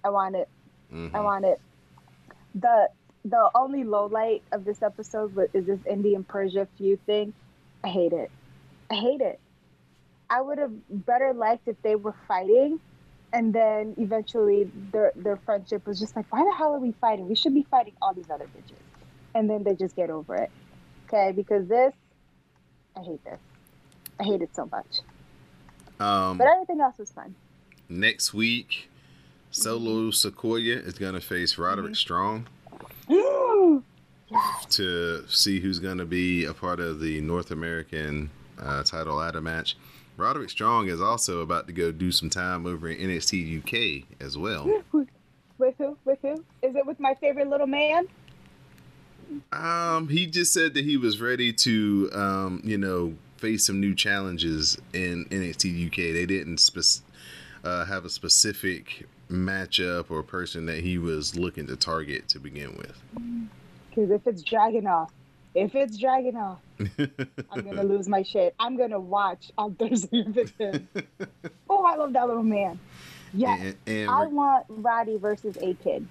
I 0.04 0.10
want 0.10 0.36
it. 0.36 0.50
Mhm. 0.94 1.14
I 1.14 1.22
want 1.22 1.46
it. 1.46 1.60
The 2.56 2.90
the 3.24 3.50
only 3.56 3.84
low 3.84 4.06
light 4.06 4.44
of 4.52 4.66
this 4.66 4.84
episode 4.84 5.36
was, 5.36 5.50
is 5.54 5.66
this 5.66 5.80
Indi 5.90 6.14
and 6.14 6.28
Persia 6.28 6.68
feud 6.78 7.00
thing. 7.06 7.34
I 7.84 7.88
hate 7.90 8.14
it. 8.14 8.30
I 8.92 8.96
hate 8.96 9.22
it. 9.22 9.40
I 10.30 10.42
would 10.42 10.58
have 10.58 10.72
better 10.90 11.34
liked 11.34 11.68
if 11.68 11.82
they 11.82 11.96
were 11.96 12.16
fighting, 12.28 12.80
and 13.34 13.54
then 13.54 13.94
eventually 13.98 14.70
their 14.92 15.12
their 15.16 15.38
friendship 15.38 15.86
was 15.88 16.00
just 16.00 16.16
like, 16.16 16.26
why 16.32 16.44
the 16.44 16.54
hell 16.58 16.74
are 16.74 16.80
we 16.80 16.92
fighting? 17.02 17.28
We 17.28 17.36
should 17.36 17.54
be 17.54 17.64
fighting 17.70 17.94
all 18.02 18.14
these 18.14 18.30
other 18.30 18.46
bitches, 18.46 18.78
and 19.34 19.50
then 19.50 19.64
they 19.64 19.76
just 19.76 19.96
get 19.96 20.10
over 20.10 20.36
it. 20.36 20.52
Okay, 21.08 21.32
because 21.34 21.68
this, 21.68 21.94
I 22.96 23.02
hate 23.02 23.24
this. 23.24 23.40
I 24.20 24.24
hate 24.24 24.42
it 24.42 24.56
so 24.56 24.68
much. 24.72 25.02
Um, 26.00 26.38
But 26.38 26.48
everything 26.48 26.82
else 26.82 26.98
was 26.98 27.12
fun. 27.12 27.36
next 27.90 28.34
week, 28.34 28.90
Solo 29.52 30.10
Sikoa 30.12 30.86
is 30.86 30.96
going 30.96 31.14
to 31.14 31.22
face 31.22 31.58
Roderick 31.58 31.94
Mhm. 31.94 31.96
Strong 31.96 32.48
yes. 34.30 34.66
to 34.72 35.26
see 35.28 35.60
who's 35.60 35.80
going 35.80 35.98
to 36.00 36.06
be 36.06 36.46
a 36.46 36.54
part 36.54 36.80
of 36.80 37.00
the 37.00 37.22
North 37.22 37.52
American 37.52 38.30
uh, 38.60 38.84
title 38.84 39.16
ladder 39.18 39.42
match. 39.42 39.78
Roderick 40.18 40.50
Strong 40.50 40.88
is 40.88 41.02
also 41.02 41.42
about 41.42 41.68
to 41.68 41.74
go 41.74 41.92
do 41.92 42.12
some 42.12 42.30
time 42.30 42.66
over 42.66 42.90
in 42.90 43.10
NXT 43.10 43.60
UK 43.60 44.08
as 44.22 44.38
well. 44.38 44.66
With 45.58 45.76
who? 45.78 45.98
With 46.04 46.18
who? 46.22 46.44
Is 46.62 46.76
it 46.76 46.86
with 46.86 47.00
my 47.00 47.14
favorite 47.14 47.48
little 47.48 47.66
man? 47.66 48.08
Um, 49.54 50.10
he 50.10 50.26
just 50.26 50.52
said 50.52 50.74
that 50.74 50.84
he 50.84 50.98
was 50.98 51.22
ready 51.22 51.54
to, 51.54 52.10
um, 52.14 52.62
you 52.64 52.78
know, 52.78 53.14
face 53.38 53.66
some 53.66 53.80
new 53.80 53.96
challenges 53.96 54.78
in 54.92 55.26
NXT 55.26 55.88
UK. 55.88 56.14
They 56.14 56.26
didn't 56.26 56.58
spec- 56.58 57.04
uh, 57.64 57.86
have 57.86 58.04
a 58.04 58.10
specific 58.10 59.08
matchup 59.30 60.12
or 60.12 60.24
person 60.24 60.66
that 60.66 60.80
he 60.80 60.98
was 60.98 61.38
looking 61.38 61.68
to 61.68 61.76
target 61.76 62.28
to 62.30 62.40
begin 62.40 62.76
with. 62.76 63.02
Because 63.90 64.12
if 64.12 64.28
it's 64.28 64.44
Dragunov, 64.44 65.10
if 65.56 65.74
it's 65.74 65.98
Dragunov, 65.98 66.58
I'm 67.52 67.62
gonna 67.66 67.84
lose 67.96 68.08
my 68.08 68.22
shit. 68.22 68.54
I'm 68.60 68.78
gonna 68.78 69.00
watch 69.00 69.52
on 69.58 69.76
Thursday 69.76 70.20
if 70.28 70.38
it's 70.38 70.52
him. 70.52 70.88
Oh, 71.70 71.84
I 71.86 71.96
love 71.96 72.14
that 72.14 72.28
little 72.28 72.44
man. 72.44 72.80
Yeah, 73.34 73.56
and, 73.56 73.76
and, 73.88 74.10
I 74.10 74.28
want 74.28 74.66
Roddy 74.70 75.18
versus 75.18 75.58
A-Kid. 75.60 76.08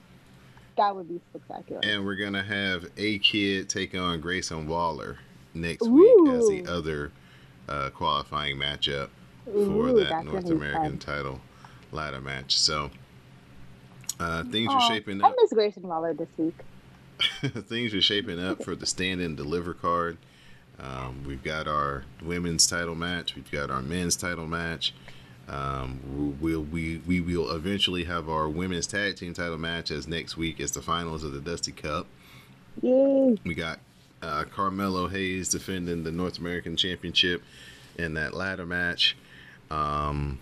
That 0.76 0.96
would 0.96 1.09
be 1.09 1.20
spectacular. 1.30 1.80
and 1.85 2.04
we're 2.04 2.16
gonna 2.16 2.42
have 2.42 2.87
A-Kid 2.96 3.68
take 3.68 3.94
on 3.94 4.20
Grayson 4.20 4.66
Waller 4.66 5.18
next 5.52 5.87
week 5.87 6.28
as 6.28 6.48
the 6.48 6.66
other 6.66 7.12
uh, 7.68 7.90
qualifying 7.90 8.57
matchup 8.57 9.09
for 9.44 9.50
Ooh, 9.50 10.04
that 10.04 10.24
North 10.24 10.50
American 10.50 10.92
fun. 10.92 10.98
title 10.98 11.40
ladder 11.92 12.20
match. 12.20 12.59
So 12.59 12.90
uh, 14.18 14.44
things 14.44 14.70
Aw, 14.70 14.76
are 14.76 14.88
shaping 14.88 15.22
up. 15.22 15.33
I 15.33 15.42
miss 15.42 15.52
Grayson 15.52 15.85
Waller 15.85 16.14
this 16.14 16.28
week. 16.37 16.57
things 17.42 17.94
are 17.94 18.00
shaping 18.00 18.40
up 18.40 18.62
for 18.62 18.74
the 18.74 18.87
stand 18.87 19.20
and 19.20 19.37
deliver 19.37 19.74
card. 19.74 20.18
Um, 20.79 21.24
we've 21.27 21.42
got 21.42 21.68
our 21.68 22.05
women's 22.22 22.66
title 22.66 22.94
match. 22.94 23.37
We've 23.37 23.50
got 23.50 23.70
our 23.70 23.83
men's 23.83 24.16
title 24.16 24.46
match. 24.46 24.92
Um, 25.46 26.37
we'll 26.40 26.62
we 26.62 27.03
we 27.07 27.20
will 27.20 27.50
eventually 27.50 28.05
have 28.05 28.29
our 28.29 28.48
women's 28.48 28.87
tag 28.87 29.16
team 29.16 29.35
title 29.35 29.59
match 29.59 29.90
as 29.90 30.09
next 30.09 30.37
week 30.37 30.59
is 30.59 30.72
the 30.72 30.81
finals 30.81 31.22
of 31.22 31.33
the 31.33 31.40
Dusty 31.40 31.72
Cup. 31.72 32.07
Yay! 32.81 33.37
We 33.44 33.55
got 33.55 33.79
uh, 34.22 34.44
Carmelo 34.44 35.09
Hayes 35.09 35.50
defending 35.50 36.03
the 36.03 36.12
North 36.12 36.38
American 36.38 36.77
Championship 36.77 37.42
in 37.96 38.14
that 38.14 38.35
ladder 38.35 38.66
match. 38.66 39.16
Um, 39.70 40.38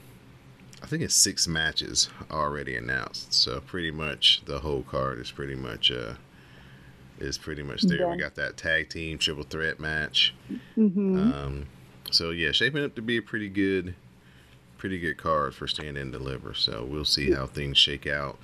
I 0.82 0.87
think 0.87 1.02
it's 1.02 1.14
six 1.14 1.46
matches 1.46 2.08
already 2.30 2.76
announced, 2.76 3.35
so 3.35 3.61
pretty 3.61 3.90
much 3.90 4.42
the 4.46 4.61
whole 4.61 4.82
card 4.82 5.18
is 5.18 5.30
pretty 5.30 5.54
much 5.54 5.90
uh, 5.90 6.14
is 7.18 7.38
pretty 7.38 7.62
much 7.62 7.83
there. 7.83 8.09
We 8.09 8.16
got 8.16 8.35
that 8.37 8.57
tag 8.57 8.88
team 8.88 9.18
triple 9.18 9.44
threat 9.44 9.79
match. 9.81 10.35
hmm 10.75 11.18
Um, 11.33 11.66
so 12.11 12.31
yeah, 12.31 12.53
shaping 12.53 12.85
up 12.85 12.94
to 12.96 13.03
be 13.03 13.16
a 13.16 13.22
pretty 13.22 13.48
good, 13.48 13.94
pretty 14.79 14.98
good 14.98 15.16
card 15.16 15.55
for 15.55 15.66
stand 15.66 15.96
and 15.96 16.12
deliver. 16.12 16.55
So 16.55 16.85
we'll 16.85 17.05
see 17.05 17.31
how 17.33 17.46
things 17.46 17.79
shake 17.79 18.07
out. 18.07 18.38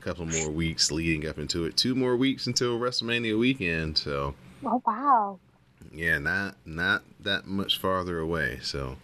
A 0.00 0.04
couple 0.04 0.26
more 0.26 0.50
weeks 0.50 0.90
leading 0.90 1.26
up 1.28 1.38
into 1.38 1.64
it. 1.64 1.76
Two 1.76 1.94
more 1.94 2.16
weeks 2.16 2.46
until 2.46 2.78
WrestleMania 2.78 3.38
weekend. 3.38 3.96
So 3.96 4.34
oh 4.64 4.82
wow! 4.86 5.38
yeah, 5.92 6.18
not 6.18 6.56
not 6.66 7.02
that 7.20 7.46
much 7.46 7.78
farther 7.78 8.18
away. 8.18 8.58
So 8.62 8.96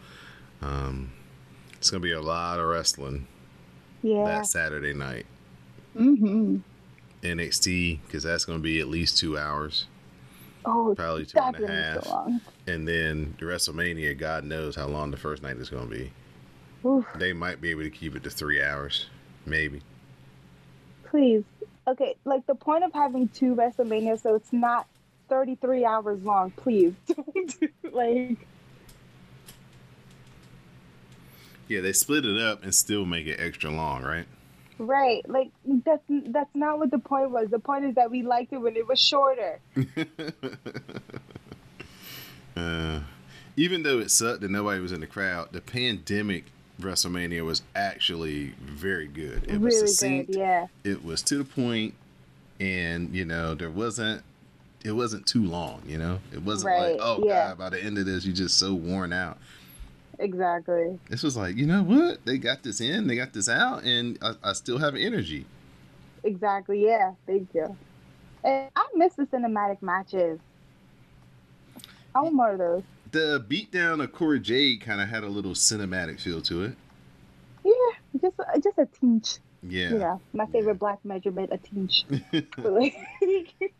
um, 0.61 1.13
it's 1.73 1.89
gonna 1.91 2.03
be 2.03 2.13
a 2.13 2.21
lot 2.21 2.59
of 2.61 2.67
wrestling 2.67 3.27
Yeah. 4.03 4.25
that 4.25 4.47
Saturday 4.47 4.93
night. 4.93 5.25
Mm-hmm. 5.97 6.59
NXT 7.23 8.01
because 8.07 8.23
that's 8.23 8.45
gonna 8.45 8.59
be 8.59 8.81
at 8.81 8.89
least 8.89 9.19
two 9.19 9.37
hours, 9.39 9.87
Oh, 10.65 10.95
probably 10.97 11.27
two 11.27 11.39
and 11.39 11.57
a 11.65 11.67
half, 11.73 12.05
so 12.05 12.11
long. 12.11 12.41
and 12.67 12.87
then 12.87 13.35
the 13.39 13.47
WrestleMania. 13.47 14.17
God 14.19 14.45
knows 14.45 14.77
how 14.77 14.87
long 14.87 15.11
the 15.11 15.17
first 15.17 15.43
night 15.43 15.57
is 15.57 15.69
gonna 15.71 15.87
be. 15.87 16.13
Oof. 16.85 17.05
They 17.17 17.33
might 17.33 17.61
be 17.61 17.71
able 17.71 17.83
to 17.83 17.91
keep 17.91 18.17
it 18.17 18.23
to 18.25 18.31
three 18.31 18.63
hours, 18.63 19.07
maybe. 19.47 19.83
please. 21.05 21.45
Okay, 21.89 22.15
like 22.25 22.47
the 22.47 22.55
point 22.55 22.85
of 22.85 22.93
having 22.93 23.29
two 23.29 23.55
WrestleMania, 23.55 24.21
so 24.21 24.35
it's 24.35 24.53
not 24.53 24.87
33 25.29 25.85
hours 25.85 26.23
long. 26.23 26.51
Please, 26.53 26.93
don't 27.07 27.59
do 27.61 27.69
like 27.91 28.47
Yeah, 31.69 31.81
they 31.81 31.93
split 31.93 32.25
it 32.25 32.39
up 32.41 32.63
and 32.65 32.75
still 32.75 33.05
make 33.07 33.27
it 33.27 33.39
extra 33.41 33.71
long, 33.71 34.03
right? 34.03 34.27
Right. 34.81 35.23
Like 35.29 35.51
that's 35.85 36.03
that's 36.09 36.55
not 36.55 36.79
what 36.79 36.91
the 36.91 36.99
point 36.99 37.31
was. 37.31 37.49
The 37.51 37.59
point 37.59 37.85
is 37.85 37.95
that 37.95 38.11
we 38.11 38.23
liked 38.23 38.53
it 38.53 38.59
when 38.59 38.77
it 38.77 38.87
was 38.89 38.99
shorter. 39.01 39.61
uh, 42.57 43.01
even 43.57 43.83
though 43.83 43.99
it 43.99 44.11
sucked 44.11 44.41
that 44.41 44.51
nobody 44.51 44.81
was 44.81 44.93
in 44.93 45.01
the 45.01 45.07
crowd, 45.07 45.49
the 45.53 45.61
pandemic 45.61 46.45
WrestleMania 46.81 47.45
was 47.45 47.63
actually 47.75 48.55
very 48.61 49.07
good. 49.07 49.45
It 49.47 49.61
was 49.61 49.75
really 49.75 49.87
succinct. 49.87 50.33
good. 50.33 50.39
Yeah. 50.39 50.67
It 50.85 51.05
was 51.05 51.23
to 51.23 51.37
the 51.39 51.45
point, 51.45 51.95
and 52.59 53.15
you 53.15 53.25
know 53.25 53.55
there 53.55 53.71
wasn't. 53.71 54.23
It 54.83 54.93
wasn't 54.93 55.27
too 55.27 55.45
long, 55.45 55.83
you 55.87 55.99
know. 55.99 56.21
It 56.33 56.43
wasn't 56.43 56.73
Right, 56.73 56.93
like, 56.93 57.01
oh 57.03 57.23
yeah. 57.23 57.49
god, 57.49 57.59
by 57.59 57.69
the 57.69 57.85
end 57.85 57.99
of 57.99 58.07
this, 58.07 58.25
you're 58.25 58.35
just 58.35 58.57
so 58.59 58.73
worn 58.73 59.13
out. 59.13 59.37
Exactly. 60.21 60.99
This 61.09 61.23
was 61.23 61.37
like, 61.37 61.57
you 61.57 61.67
know 61.67 61.83
what? 61.83 62.25
They 62.27 62.37
got 62.39 62.63
this 62.63 62.81
in, 62.81 63.07
they 63.07 63.17
got 63.17 63.33
this 63.33 63.49
out, 63.49 63.83
and 63.85 64.19
I, 64.23 64.35
I 64.45 64.53
still 64.53 64.79
have 64.79 64.95
energy. 64.95 65.47
Exactly. 66.23 66.85
Yeah. 66.85 67.13
Thank 67.27 67.49
you. 67.55 67.75
And 68.45 68.71
I 68.77 68.87
miss 68.95 69.15
the 69.15 69.25
cinematic 69.25 69.81
matches. 69.83 70.39
I 72.15 72.21
want 72.21 72.35
more 72.35 72.51
of 72.53 72.59
those. 72.59 72.83
The 73.13 73.45
beatdown 73.49 74.03
of 74.05 74.13
Cora 74.13 74.39
Jade 74.39 74.83
kind 74.83 75.01
of 75.01 75.09
had 75.09 75.25
a 75.25 75.29
little 75.29 75.53
cinematic 75.53 76.21
feel 76.21 76.41
to 76.43 76.65
it. 76.65 76.77
Yeah. 77.65 77.73
Just 78.21 78.37
just 78.63 78.79
a 78.79 78.87
tinge. 79.01 79.39
Yeah. 79.63 79.91
Know, 79.91 80.21
my 80.33 80.47
favorite 80.47 80.75
Yeah. 80.75 80.79
black 80.79 81.05
measurement, 81.05 81.51
a 81.53 81.59
tinge. 81.59 82.05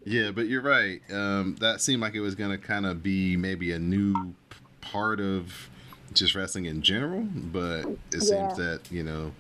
Yeah, 0.05 0.31
but 0.31 0.47
you're 0.49 0.63
right. 0.63 1.01
Um, 1.13 1.57
that 1.61 1.81
seemed 1.81 2.01
like 2.03 2.15
it 2.15 2.21
was 2.21 2.35
going 2.35 2.51
to 2.51 2.59
kind 2.59 2.87
of 2.87 3.03
be 3.03 3.37
maybe 3.37 3.73
a 3.73 3.79
new 3.79 4.15
p- 4.49 4.57
part 4.81 5.21
of 5.21 5.70
just 6.13 6.35
wrestling 6.35 6.65
in 6.67 6.83
general, 6.83 7.23
but 7.35 7.87
it 7.87 7.97
Yeah. 8.15 8.19
seems 8.21 8.57
that, 8.57 8.81
you 8.91 9.03
know, 9.03 9.33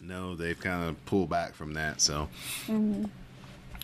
no, 0.00 0.34
they've 0.36 0.58
kind 0.58 0.88
of 0.88 1.04
pulled 1.06 1.30
back 1.30 1.54
from 1.54 1.74
that. 1.74 2.00
So, 2.00 2.28
mhm. 2.66 3.08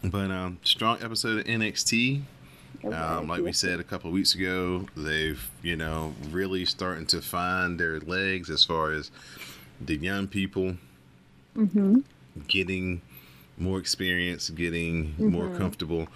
but 0.04 0.30
um, 0.30 0.58
strong 0.64 0.98
episode 1.02 1.38
of 1.40 1.46
NXT. 1.46 2.22
It 2.82 2.92
Um, 2.92 3.26
like 3.26 3.42
we 3.42 3.52
said 3.52 3.80
a 3.80 3.84
couple 3.84 4.08
of 4.08 4.14
weeks 4.14 4.34
ago, 4.36 4.86
they've, 4.96 5.50
you 5.62 5.74
know, 5.74 6.14
really 6.30 6.64
starting 6.64 7.06
to 7.06 7.20
find 7.20 7.78
their 7.80 7.98
legs 8.00 8.50
as 8.50 8.62
far 8.64 8.92
as 8.92 9.10
the 9.80 9.96
young 9.96 10.28
people 10.28 10.76
Mhm. 11.56 12.04
getting 12.46 13.00
more 13.56 13.80
experience, 13.80 14.50
getting 14.50 15.14
more 15.18 15.48
Mhm. 15.48 15.56
comfortable. 15.56 16.06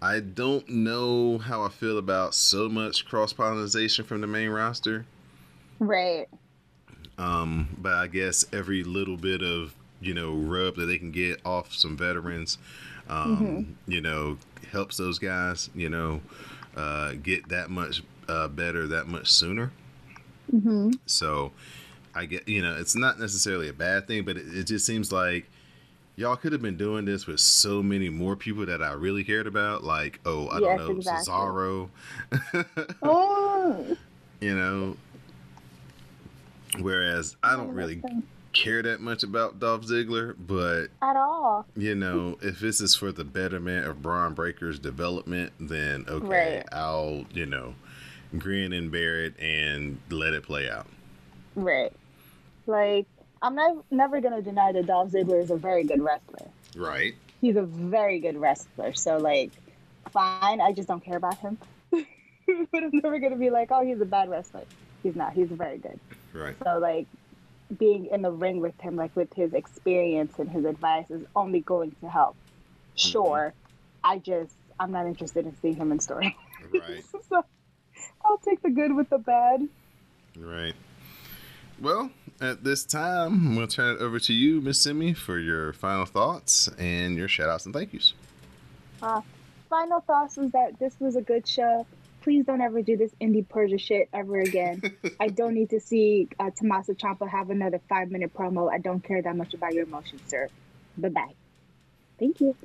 I 0.00 0.20
don't 0.20 0.66
know 0.70 1.36
how 1.38 1.62
I 1.62 1.68
feel 1.68 1.98
about 1.98 2.34
so 2.34 2.68
much 2.70 3.04
cross 3.04 3.32
pollination 3.34 4.04
from 4.06 4.20
the 4.22 4.26
main 4.26 4.48
roster. 4.50 5.04
Right. 5.78 6.26
Um, 7.18 7.68
but 7.78 7.94
I 7.94 8.06
guess 8.08 8.44
every 8.52 8.82
little 8.84 9.16
bit 9.16 9.42
of 9.42 9.74
you 10.00 10.12
know 10.14 10.34
rub 10.34 10.76
that 10.76 10.86
they 10.86 10.98
can 10.98 11.10
get 11.10 11.40
off 11.44 11.72
some 11.72 11.96
veterans, 11.96 12.58
um, 13.08 13.36
Mm-hmm. 13.38 13.90
you 13.92 14.00
know, 14.00 14.38
helps 14.70 14.96
those 14.96 15.18
guys, 15.18 15.70
you 15.74 15.88
know, 15.88 16.20
uh, 16.76 17.12
get 17.22 17.48
that 17.48 17.70
much 17.70 18.02
uh, 18.28 18.48
better 18.48 18.86
that 18.88 19.06
much 19.06 19.30
sooner. 19.30 19.70
Mm-hmm. 20.54 20.90
So 21.06 21.52
I 22.14 22.26
get, 22.26 22.48
you 22.48 22.62
know, 22.62 22.76
it's 22.76 22.94
not 22.96 23.18
necessarily 23.18 23.68
a 23.68 23.72
bad 23.72 24.06
thing, 24.06 24.24
but 24.24 24.36
it, 24.36 24.46
it 24.54 24.64
just 24.64 24.84
seems 24.86 25.10
like 25.12 25.46
y'all 26.16 26.36
could 26.36 26.52
have 26.52 26.62
been 26.62 26.76
doing 26.76 27.04
this 27.04 27.26
with 27.26 27.40
so 27.40 27.82
many 27.82 28.08
more 28.10 28.36
people 28.36 28.64
that 28.66 28.82
I 28.82 28.92
really 28.92 29.24
cared 29.24 29.46
about. 29.46 29.84
Like, 29.84 30.20
oh, 30.26 30.48
I 30.48 30.58
Yes, 30.58 30.78
don't 30.78 30.88
know, 30.88 30.96
exactly. 30.96 31.32
Cesaro, 31.32 31.88
Oh. 33.02 33.96
you 34.40 34.54
know. 34.54 34.96
Whereas 36.80 37.36
I 37.42 37.56
don't 37.56 37.72
really 37.72 38.02
care 38.52 38.82
that 38.82 39.00
much 39.00 39.22
about 39.22 39.58
Dolph 39.60 39.82
Ziggler, 39.82 40.34
but 40.38 40.86
at 41.02 41.16
all. 41.16 41.66
you 41.76 41.94
know, 41.94 42.38
if 42.42 42.58
this 42.60 42.80
is 42.80 42.94
for 42.94 43.12
the 43.12 43.24
betterment 43.24 43.86
of 43.86 44.02
Bron 44.02 44.34
Breakker's 44.34 44.78
development, 44.78 45.52
then 45.60 46.04
okay, 46.08 46.56
Right. 46.56 46.64
I'll, 46.72 47.24
you 47.32 47.46
know, 47.46 47.74
grin 48.38 48.72
and 48.72 48.90
bear 48.90 49.24
it 49.24 49.38
and 49.38 49.98
let 50.10 50.32
it 50.32 50.42
play 50.42 50.68
out. 50.70 50.86
Right. 51.54 51.92
Like 52.66 53.06
I'm 53.42 53.54
not 53.54 53.84
never 53.90 54.20
gonna 54.20 54.42
deny 54.42 54.72
that 54.72 54.86
Dolph 54.86 55.12
Ziggler 55.12 55.42
is 55.42 55.50
a 55.50 55.56
very 55.56 55.84
good 55.84 56.02
wrestler. 56.02 56.48
Right. 56.74 57.14
He's 57.40 57.56
a 57.56 57.62
very 57.62 58.18
good 58.18 58.36
wrestler. 58.36 58.92
So 58.94 59.18
like, 59.18 59.50
fine. 60.10 60.60
I 60.60 60.72
just 60.72 60.88
don't 60.88 61.04
care 61.04 61.16
about 61.16 61.38
him. 61.38 61.58
but 61.90 62.04
I'm 62.74 62.90
never 62.92 63.18
gonna 63.18 63.36
be 63.36 63.50
like, 63.50 63.68
oh, 63.70 63.84
he's 63.84 64.00
a 64.00 64.04
bad 64.06 64.28
wrestler. 64.30 64.64
He's 65.02 65.14
not. 65.14 65.34
He's 65.34 65.48
very 65.48 65.78
good. 65.78 66.00
Right. 66.32 66.56
So 66.64 66.78
like, 66.78 67.06
being 67.78 68.06
in 68.06 68.22
the 68.22 68.30
ring 68.30 68.60
with 68.60 68.78
him, 68.80 68.96
like 68.96 69.14
with 69.16 69.32
his 69.34 69.52
experience 69.52 70.38
and 70.38 70.48
his 70.48 70.64
advice, 70.64 71.10
is 71.10 71.24
only 71.34 71.60
going 71.60 71.94
to 72.00 72.08
help. 72.08 72.36
Sure. 72.94 73.52
I 74.04 74.18
just 74.18 74.54
I'm 74.78 74.92
not 74.92 75.06
interested 75.06 75.46
in 75.46 75.56
seeing 75.60 75.76
him 75.76 75.92
in 75.92 76.00
story. 76.00 76.36
Right. 76.72 77.04
so 77.28 77.44
I'll 78.24 78.38
take 78.38 78.62
the 78.62 78.70
good 78.70 78.94
with 78.94 79.08
the 79.10 79.18
bad. 79.18 79.68
Right. 80.38 80.74
Well, 81.80 82.10
at 82.40 82.64
this 82.64 82.84
time, 82.84 83.56
we'll 83.56 83.66
turn 83.66 83.96
it 83.96 84.00
over 84.00 84.18
to 84.20 84.32
you, 84.32 84.60
Miss 84.60 84.80
Simi, 84.80 85.12
for 85.12 85.38
your 85.38 85.72
final 85.72 86.06
thoughts 86.06 86.68
and 86.78 87.16
your 87.16 87.28
shout 87.28 87.48
outs 87.48 87.66
and 87.66 87.74
thank 87.74 87.92
yous. 87.92 88.14
Uh, 89.02 89.20
final 89.68 90.00
thoughts 90.00 90.36
was 90.36 90.50
that 90.52 90.78
this 90.78 90.94
was 91.00 91.16
a 91.16 91.22
good 91.22 91.46
show. 91.46 91.86
Please 92.26 92.44
don't 92.44 92.60
ever 92.60 92.82
do 92.82 92.96
this 92.96 93.12
Indi 93.20 93.42
Persia 93.42 93.78
shit 93.78 94.08
ever 94.12 94.40
again. 94.40 94.82
I 95.20 95.28
don't 95.28 95.54
need 95.54 95.70
to 95.70 95.78
see 95.78 96.26
uh, 96.40 96.50
Tommaso 96.58 96.92
Ciampa 96.94 97.28
have 97.28 97.50
another 97.50 97.80
five 97.88 98.10
minute 98.10 98.34
promo. 98.34 98.68
I 98.68 98.78
don't 98.78 98.98
care 98.98 99.22
that 99.22 99.36
much 99.36 99.54
about 99.54 99.74
your 99.74 99.84
emotions, 99.84 100.22
sir. 100.26 100.48
Bye 100.98 101.10
bye. 101.10 101.34
Thank 102.18 102.40
you. 102.40 102.56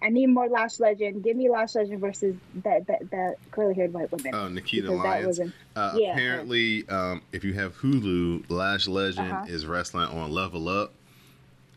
I 0.00 0.08
need 0.08 0.28
more 0.28 0.48
Lash 0.48 0.80
Legend. 0.80 1.22
Give 1.22 1.36
me 1.36 1.50
Lash 1.50 1.74
Legend 1.74 2.00
versus 2.00 2.34
that 2.64 2.86
that, 2.86 3.10
that 3.10 3.34
curly 3.50 3.74
haired 3.74 3.92
white 3.92 4.10
woman. 4.10 4.34
Oh, 4.34 4.48
Nikita 4.48 4.90
Lyons. 4.90 5.38
Uh, 5.76 5.96
yeah. 5.98 6.12
apparently, 6.12 6.88
um, 6.88 7.20
if 7.32 7.44
you 7.44 7.52
have 7.52 7.76
Hulu, 7.76 8.46
Lash 8.48 8.88
Legend 8.88 9.30
Uh-huh. 9.30 9.44
is 9.46 9.66
wrestling 9.66 10.06
on 10.08 10.30
Level 10.32 10.70
Up. 10.70 10.94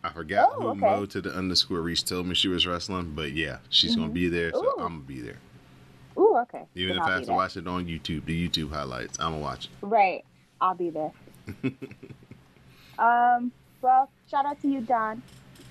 I 0.06 0.10
forgot 0.14 0.52
Oh, 0.56 0.62
who 0.62 0.68
okay. 0.70 0.80
Mo 0.80 1.06
to 1.08 1.20
the 1.20 1.34
underscore 1.36 1.82
Reach 1.82 2.06
told 2.06 2.28
me 2.28 2.34
she 2.34 2.48
was 2.48 2.66
wrestling, 2.66 3.12
but 3.14 3.34
yeah, 3.34 3.58
she's 3.68 3.98
going 3.98 4.08
to 4.08 4.14
be 4.14 4.30
there, 4.30 4.52
so 4.54 4.62
Mm-hmm. 4.62 4.82
Ooh. 4.82 4.86
I'm 4.86 4.92
going 4.94 5.02
to 5.02 5.08
be 5.08 5.20
there. 5.20 5.40
Ooh, 6.18 6.38
okay. 6.44 6.64
Even 6.76 6.96
Then 6.96 7.04
if 7.04 7.10
I 7.10 7.12
have 7.14 7.26
to 7.26 7.34
watch 7.34 7.58
it 7.58 7.68
on 7.68 7.86
YouTube, 7.86 8.26
the 8.26 8.48
YouTube 8.48 8.72
highlights, 8.72 9.20
I'm 9.20 9.34
to 9.34 9.40
watch 9.40 9.66
it. 9.66 9.72
Right. 9.82 10.24
I'll 10.62 10.76
be 10.76 10.90
there. 10.90 11.12
um, 13.00 13.52
well, 13.82 14.10
shout 14.30 14.46
out 14.46 14.62
to 14.62 14.68
you, 14.68 14.82
Don. 14.82 15.22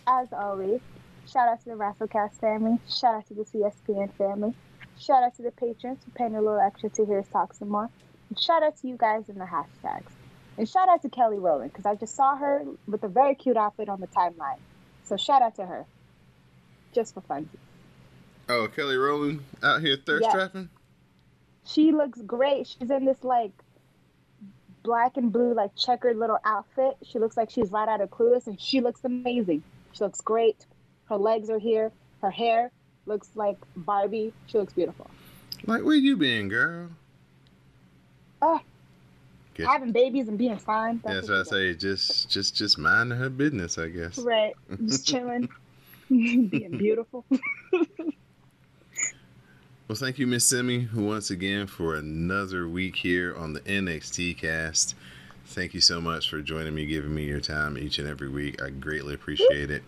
As 0.06 0.32
always. 0.32 0.80
Shout 1.26 1.48
out 1.48 1.60
to 1.60 1.70
the 1.70 1.76
WrestleCast 1.76 2.40
family. 2.40 2.78
Shout 2.88 3.14
out 3.14 3.26
to 3.28 3.34
the 3.34 3.44
CSPN 3.44 4.12
family. 4.14 4.54
Shout 4.98 5.22
out 5.22 5.34
to 5.36 5.42
the 5.42 5.50
patrons 5.52 5.98
for 6.04 6.10
paying 6.10 6.34
a 6.34 6.40
little 6.40 6.60
extra 6.60 6.90
to 6.90 7.06
hear 7.06 7.20
us 7.20 7.28
talk 7.28 7.54
some 7.54 7.68
more. 7.68 7.88
And 8.28 8.38
shout 8.38 8.62
out 8.62 8.76
to 8.78 8.88
you 8.88 8.96
guys 8.96 9.28
in 9.28 9.38
the 9.38 9.44
hashtags. 9.44 10.10
And 10.58 10.68
shout 10.68 10.88
out 10.88 11.02
to 11.02 11.08
Kelly 11.08 11.38
Rowland, 11.38 11.72
because 11.72 11.86
I 11.86 11.94
just 11.94 12.14
saw 12.14 12.36
her 12.36 12.64
with 12.86 13.02
a 13.04 13.08
very 13.08 13.34
cute 13.34 13.56
outfit 13.56 13.88
on 13.88 14.00
the 14.00 14.06
timeline. 14.08 14.58
So 15.04 15.16
shout 15.16 15.42
out 15.42 15.56
to 15.56 15.64
her. 15.64 15.86
Just 16.92 17.14
for 17.14 17.22
fun. 17.22 17.48
Oh, 18.52 18.68
Kelly 18.68 18.96
Rowland 18.96 19.42
out 19.62 19.80
here 19.80 19.96
thirst 20.04 20.24
Yeah. 20.26 20.32
trapping? 20.32 20.68
She 21.64 21.90
looks 21.92 22.20
great. 22.22 22.66
She's 22.66 22.90
in 22.90 23.04
this 23.04 23.22
like 23.22 23.52
black 24.82 25.16
and 25.16 25.32
blue, 25.32 25.54
like 25.54 25.74
checkered 25.76 26.16
little 26.18 26.38
outfit. 26.44 26.96
She 27.02 27.18
looks 27.18 27.36
like 27.36 27.50
she's 27.50 27.70
right 27.70 27.88
out 27.88 28.00
of 28.00 28.10
Clueless, 28.10 28.46
and 28.46 28.60
she 28.60 28.80
looks 28.80 29.00
amazing. 29.04 29.62
She 29.92 30.04
looks 30.04 30.20
great. 30.20 30.66
Her 31.06 31.16
legs 31.16 31.48
are 31.50 31.58
here. 31.58 31.92
Her 32.20 32.30
hair 32.30 32.70
looks 33.06 33.30
like 33.34 33.56
Barbie. 33.76 34.32
She 34.46 34.58
looks 34.58 34.72
beautiful. 34.72 35.08
Like, 35.66 35.82
where 35.84 35.94
you 35.94 36.16
been, 36.16 36.48
girl? 36.48 36.88
Ah, 38.40 38.60
Guess- 39.54 39.66
having 39.68 39.92
babies 39.92 40.28
and 40.28 40.36
being 40.36 40.58
fine. 40.58 41.00
Yeah, 41.04 41.14
that's 41.14 41.28
what 41.28 41.38
what 41.38 41.46
I 41.48 41.50
say. 41.50 41.74
Just, 41.74 42.28
just, 42.28 42.56
just 42.56 42.76
minding 42.78 43.16
her 43.18 43.28
business, 43.30 43.78
I 43.78 43.88
guess. 43.88 44.18
Right. 44.18 44.54
Just 44.86 45.06
chilling, 45.06 45.48
being 46.08 46.76
beautiful. 46.76 47.24
Well, 49.88 49.96
thank 49.96 50.18
you, 50.18 50.28
Miss 50.28 50.46
Simi, 50.46 50.88
once 50.94 51.28
again 51.30 51.66
for 51.66 51.96
another 51.96 52.68
week 52.68 52.94
here 52.94 53.34
on 53.36 53.52
the 53.52 53.60
NXT 53.60 54.38
cast. 54.38 54.94
Thank 55.46 55.74
you 55.74 55.80
so 55.80 56.00
much 56.00 56.30
for 56.30 56.40
joining 56.40 56.74
me, 56.74 56.86
giving 56.86 57.12
me 57.12 57.24
your 57.24 57.40
time 57.40 57.76
each 57.76 57.98
and 57.98 58.06
every 58.06 58.28
week. 58.28 58.62
I 58.62 58.70
greatly 58.70 59.12
appreciate 59.12 59.72
it. 59.72 59.82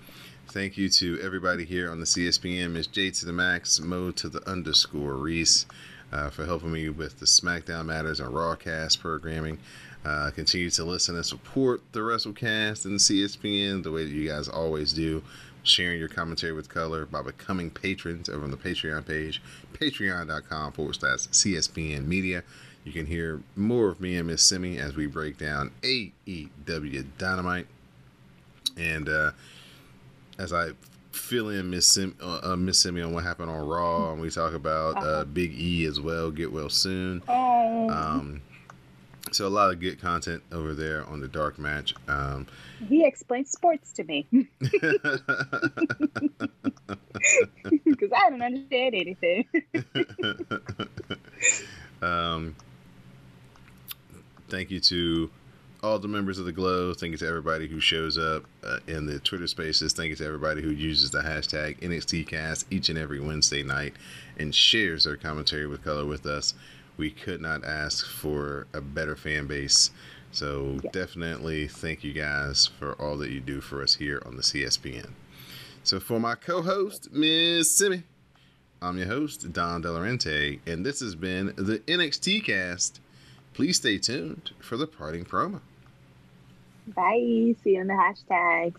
Thank 0.49 0.77
you 0.77 0.89
to 0.89 1.21
everybody 1.23 1.65
here 1.65 1.93
on 1.93 2.01
the 2.01 2.07
CSPN, 2.07 2.73
Miss 2.73 2.89
J 2.89 3.13
to 3.13 3.25
the 3.25 3.33
Max, 3.33 3.79
Mo 3.79 4.11
to 4.11 4.29
the 4.29 4.47
underscore 4.51 5.15
Reese, 5.15 5.65
uh, 6.13 6.29
for 6.29 6.45
helping 6.45 6.73
me 6.73 6.89
with 6.89 7.21
the 7.21 7.27
SmackDown 7.27 7.87
Matters 7.87 8.19
and 8.19 8.35
Rawcast 8.35 8.99
programming. 8.99 9.59
Uh, 10.05 10.33
continue 10.35 10.71
to 10.71 10.85
listen 10.85 11.15
and 11.15 11.25
support 11.25 11.81
the 11.93 12.01
WrestleCast 12.01 12.85
and 12.85 12.95
the 12.95 12.99
CSPN 12.99 13.85
the 13.85 13.93
way 13.93 14.05
that 14.05 14.13
you 14.13 14.29
guys 14.29 14.49
always 14.49 14.93
do. 14.93 15.23
Sharing 15.65 15.99
your 15.99 16.09
commentary 16.09 16.53
with 16.53 16.69
color 16.69 17.07
by 17.07 17.23
becoming 17.23 17.71
patrons 17.71 18.29
over 18.29 18.45
on 18.45 18.51
the 18.51 18.57
Patreon 18.57 19.07
page, 19.07 19.41
patreon.com 19.73 20.73
forward 20.73 20.95
slash 20.97 21.21
CSPN 21.29 22.07
media. 22.07 22.43
You 22.85 22.93
can 22.93 23.07
hear 23.07 23.41
more 23.57 23.89
of 23.89 23.99
me 23.99 24.17
and 24.17 24.27
Miss 24.29 24.43
Simi 24.43 24.79
as 24.79 24.95
we 24.95 25.07
break 25.07 25.39
down 25.39 25.71
AEW 25.83 27.07
Dynamite. 27.17 27.67
And 28.77 29.09
uh, 29.09 29.31
as 30.39 30.53
I 30.53 30.73
fill 31.13 31.49
in 31.49 31.71
Miss 31.71 31.87
Sim, 31.87 32.15
uh, 32.23 32.41
uh, 32.43 32.57
Miss 32.57 32.81
Simi 32.81 33.01
on 33.01 33.15
what 33.15 33.25
happened 33.25 33.49
on 33.51 33.67
Raw, 33.67 34.13
and 34.13 34.21
we 34.21 34.29
talk 34.29 34.53
about 34.53 35.03
uh, 35.03 35.25
Big 35.25 35.59
E 35.59 35.87
as 35.87 35.99
well. 35.99 36.31
Get 36.31 36.53
well 36.53 36.69
soon. 36.69 37.23
Oh, 37.27 37.89
Um, 37.89 38.43
so 39.33 39.47
a 39.47 39.49
lot 39.49 39.71
of 39.71 39.81
good 39.81 40.01
content 40.01 40.43
over 40.53 40.75
there 40.75 41.05
on 41.07 41.21
the 41.21 41.29
Dark 41.29 41.59
Match. 41.59 41.95
Um, 42.09 42.47
he 42.89 43.05
explained 43.05 43.49
sports 43.49 43.93
to 43.95 44.05
me 44.05 44.27
because 44.61 45.11
I 48.15 48.31
don't 48.31 48.43
understand 48.43 48.95
anything. 48.95 49.47
um, 52.03 52.55
thank 54.49 54.71
you 54.71 54.81
to 54.81 55.31
all 55.83 55.99
the 55.99 56.09
members 56.09 56.39
of 56.39 56.47
the 56.47 56.53
Glow. 56.53 56.95
Thank 56.95 57.13
you 57.13 57.19
to 57.19 57.27
everybody 57.27 57.69
who 57.69 57.79
shows 57.79 58.17
up 58.17 58.45
uh, 58.65 58.79
in 58.87 59.05
the 59.07 59.19
Twitter 59.19 59.47
Spaces. 59.47 59.93
Thank 59.93 60.11
you 60.11 60.17
to 60.17 60.25
everybody 60.25 60.63
who 60.63 60.71
uses 60.71 61.11
the 61.11 61.21
hashtag 61.21 61.79
NXTcast 61.81 62.65
each 62.71 62.89
and 62.89 62.99
every 62.99 63.21
Wednesday 63.21 63.63
night 63.63 63.95
and 64.39 64.55
shares 64.55 65.05
their 65.05 65.17
commentary 65.17 65.67
with 65.67 65.85
color 65.85 66.07
with 66.07 66.25
us. 66.25 66.55
We 66.97 67.11
could 67.11 67.41
not 67.41 67.65
ask 67.65 68.07
for 68.07 68.67
a 68.73 68.81
better 68.81 69.17
fan 69.17 69.47
base. 69.47 69.91
So 70.31 70.79
definitely 70.93 71.69
thank 71.69 72.03
you 72.05 72.13
guys 72.13 72.67
for 72.67 72.93
all 72.95 73.17
that 73.19 73.31
you 73.31 73.41
do 73.41 73.61
for 73.61 73.83
us 73.83 73.95
here 73.95 74.23
on 74.27 74.37
the 74.37 74.43
CSPN. 74.43 75.11
So 75.83 76.01
for 76.01 76.19
my 76.19 76.35
co-host, 76.35 77.13
Miss 77.13 77.71
Simi, 77.71 78.03
I'm 78.81 78.99
your 78.99 79.07
host, 79.07 79.53
Don 79.53 79.83
Delarente, 79.83 80.61
and 80.67 80.85
this 80.85 81.01
has 81.01 81.15
been 81.15 81.55
the 81.57 81.79
NXT 81.87 82.45
cast. 82.45 83.01
Please 83.53 83.77
stay 83.77 83.99
tuned 83.99 84.51
for 84.61 84.77
the 84.77 84.87
parting 84.87 85.25
promo. 85.25 85.61
Bye. 86.89 87.55
See 87.63 87.75
you 87.75 87.81
in 87.81 87.87
the 87.87 87.95
hashtags. 87.95 88.75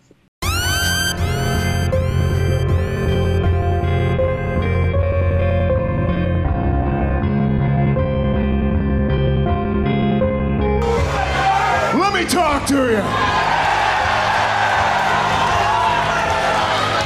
Talk 12.28 12.66
to 12.68 12.90
you. 12.90 13.02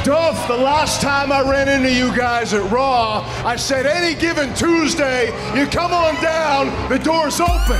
Dolph, 0.03 0.47
the 0.47 0.57
last 0.57 0.99
time 0.99 1.31
I 1.31 1.41
ran 1.47 1.69
into 1.69 1.93
you 1.93 2.15
guys 2.15 2.53
at 2.53 2.69
Raw, 2.71 3.23
I 3.45 3.55
said 3.55 3.85
any 3.85 4.19
given 4.19 4.53
Tuesday, 4.55 5.27
you 5.55 5.67
come 5.67 5.93
on 5.93 6.15
down, 6.23 6.67
the 6.89 6.97
door's 6.97 7.39
open. 7.39 7.79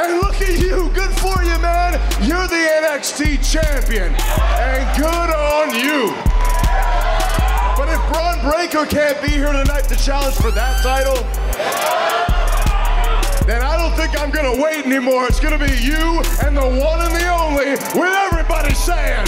And 0.00 0.20
look 0.20 0.40
at 0.40 0.58
you, 0.58 0.88
good 0.94 1.10
for 1.18 1.42
you, 1.42 1.58
man. 1.58 2.00
You're 2.26 2.48
the 2.48 2.66
NXT 2.88 3.44
champion, 3.44 4.14
and 4.14 4.98
good 4.98 5.30
on 5.36 5.74
you. 5.74 6.14
But 7.76 7.90
if 7.90 8.00
Bron 8.10 8.40
Breakker 8.40 8.86
can't 8.86 9.20
be 9.20 9.28
here 9.28 9.52
tonight 9.52 9.84
to 9.88 9.96
challenge 9.96 10.36
for 10.36 10.50
that 10.52 10.82
title, 10.82 12.17
then 13.48 13.62
I 13.62 13.78
don't 13.78 13.96
think 13.96 14.20
I'm 14.20 14.30
gonna 14.30 14.60
wait 14.62 14.84
anymore. 14.84 15.26
It's 15.26 15.40
gonna 15.40 15.58
be 15.58 15.72
you 15.80 16.20
and 16.44 16.54
the 16.54 16.60
one 16.60 17.00
and 17.00 17.14
the 17.16 17.28
only, 17.28 17.70
with 17.98 18.14
everybody 18.14 18.74
saying, 18.74 19.26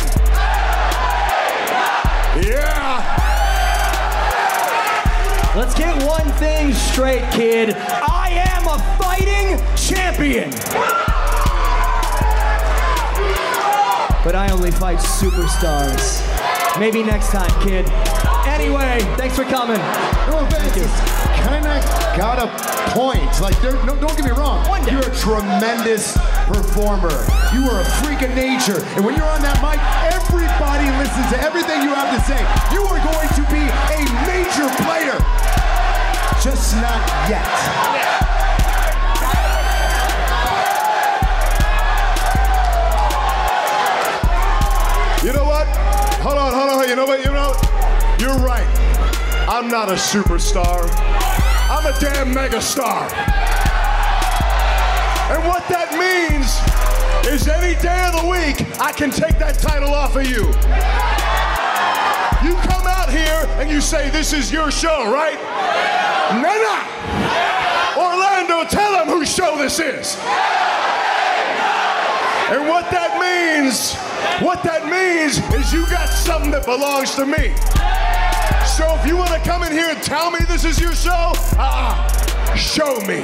yeah. 2.44 3.00
Let's 5.56 5.74
get 5.74 6.06
one 6.06 6.30
thing 6.32 6.74
straight, 6.74 7.24
kid. 7.32 7.74
I 7.74 8.28
am 8.52 8.68
a 8.68 8.78
fighting 9.02 9.56
champion. 9.74 10.50
But 14.22 14.34
I 14.36 14.50
only 14.52 14.70
fight 14.70 14.98
superstars. 14.98 16.20
Maybe 16.78 17.02
next 17.02 17.30
time, 17.30 17.50
kid. 17.62 17.88
Anyway, 18.46 19.00
thanks 19.16 19.34
for 19.34 19.44
coming. 19.44 19.78
No, 20.28 20.46
Vince 20.50 21.20
kind 21.40 21.66
of 21.66 22.16
got 22.16 22.38
a 22.38 22.69
point. 22.90 23.28
Like, 23.40 23.56
no, 23.62 23.96
don't 23.96 24.16
get 24.16 24.24
me 24.24 24.32
wrong. 24.32 24.66
One 24.68 24.84
day. 24.84 24.92
You're 24.92 25.06
a 25.06 25.14
tremendous 25.14 26.16
performer. 26.46 27.14
You 27.52 27.68
are 27.70 27.80
a 27.80 27.88
freak 28.02 28.22
of 28.22 28.34
nature. 28.34 28.82
And 28.96 29.04
when 29.04 29.14
you're 29.16 29.28
on 29.28 29.42
that 29.42 29.60
mic, 29.60 29.80
everybody 30.12 30.88
listens 30.98 31.28
to 31.32 31.38
everything 31.40 31.82
you 31.82 31.94
have 31.94 32.10
to 32.10 32.20
say. 32.26 32.40
You 32.74 32.84
are 32.88 33.00
going 33.00 33.30
to 33.36 33.42
be 33.48 33.62
a 33.64 34.00
major 34.28 34.68
player. 34.84 35.18
Just 36.42 36.74
not 36.80 37.00
yet. 37.28 37.44
You 45.22 45.34
know 45.34 45.44
what? 45.44 45.66
Hold 46.24 46.38
on, 46.38 46.52
hold 46.54 46.80
on. 46.80 46.88
You 46.88 46.96
know 46.96 47.04
what? 47.04 47.20
You 47.24 47.30
know, 47.30 47.52
you're 48.18 48.38
right. 48.38 48.66
I'm 49.48 49.68
not 49.68 49.90
a 49.90 49.94
superstar. 49.94 50.88
I'm 51.70 51.86
a 51.86 51.96
damn 52.00 52.34
megastar. 52.34 53.06
And 55.30 55.46
what 55.46 55.62
that 55.68 55.94
means 55.94 56.58
is 57.32 57.46
any 57.46 57.80
day 57.80 58.04
of 58.10 58.20
the 58.20 58.28
week, 58.28 58.66
I 58.80 58.90
can 58.90 59.10
take 59.10 59.38
that 59.38 59.60
title 59.60 59.94
off 59.94 60.16
of 60.16 60.26
you. 60.26 60.50
You 62.42 62.56
come 62.66 62.86
out 62.88 63.08
here 63.08 63.46
and 63.62 63.70
you 63.70 63.80
say, 63.80 64.10
This 64.10 64.32
is 64.32 64.50
your 64.50 64.72
show, 64.72 65.12
right? 65.12 65.38
No. 66.42 66.50
Orlando, 67.96 68.68
tell 68.68 68.92
them 68.92 69.06
whose 69.06 69.32
show 69.32 69.56
this 69.56 69.78
is. 69.78 70.16
And 72.50 72.66
what 72.66 72.90
that 72.90 73.14
means, 73.22 73.94
what 74.44 74.64
that 74.64 74.86
means 74.86 75.38
is 75.54 75.72
you 75.72 75.86
got 75.86 76.08
something 76.08 76.50
that 76.50 76.64
belongs 76.64 77.14
to 77.14 77.26
me. 77.26 77.54
So 78.80 78.94
if 78.94 79.06
you 79.06 79.14
want 79.14 79.28
to 79.28 79.38
come 79.40 79.62
in 79.62 79.72
here 79.72 79.90
and 79.90 80.02
tell 80.02 80.30
me 80.30 80.38
this 80.48 80.64
is 80.64 80.80
your 80.80 80.94
show, 80.94 81.34
uh-uh, 81.58 82.54
show 82.54 82.98
me. 83.00 83.20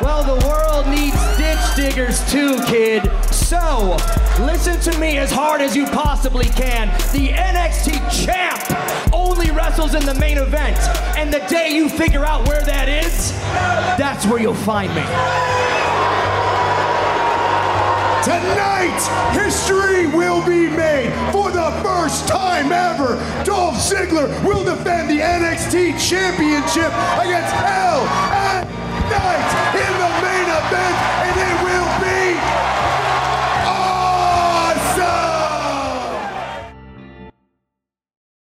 Well, 0.00 0.24
the 0.24 0.46
world 0.46 0.86
needs 0.88 1.20
ditch 1.36 1.58
diggers 1.76 2.24
too, 2.32 2.58
kid. 2.64 3.02
So, 3.30 3.94
listen 4.38 4.80
to 4.90 4.98
me 4.98 5.18
as 5.18 5.30
hard 5.30 5.60
as 5.60 5.76
you 5.76 5.84
possibly 5.84 6.46
can. 6.46 6.88
The 7.12 7.28
NXT 7.28 8.24
champ 8.24 9.12
only 9.12 9.50
wrestles 9.50 9.94
in 9.94 10.06
the 10.06 10.14
main 10.14 10.38
event. 10.38 10.78
And 11.18 11.30
the 11.30 11.40
day 11.40 11.68
you 11.74 11.90
figure 11.90 12.24
out 12.24 12.48
where 12.48 12.62
that 12.62 12.88
is, 12.88 13.32
that's 13.98 14.24
where 14.24 14.40
you'll 14.40 14.54
find 14.54 14.94
me. 14.94 15.79
Tonight, 18.24 19.00
history 19.32 20.06
will 20.06 20.44
be 20.44 20.68
made. 20.68 21.10
For 21.32 21.50
the 21.50 21.70
first 21.82 22.28
time 22.28 22.70
ever, 22.70 23.16
Dolph 23.44 23.76
Ziggler 23.76 24.28
will 24.44 24.62
defend 24.62 25.08
the 25.08 25.20
NXT 25.20 25.96
Championship 25.96 26.92
against 27.16 27.54
L.A. 27.64 28.60
Knight 29.08 29.50
in 29.72 29.92
the 29.96 30.12
main 30.20 30.48
event, 30.52 30.96
and 31.24 31.34
it 31.48 31.56
will 31.64 31.69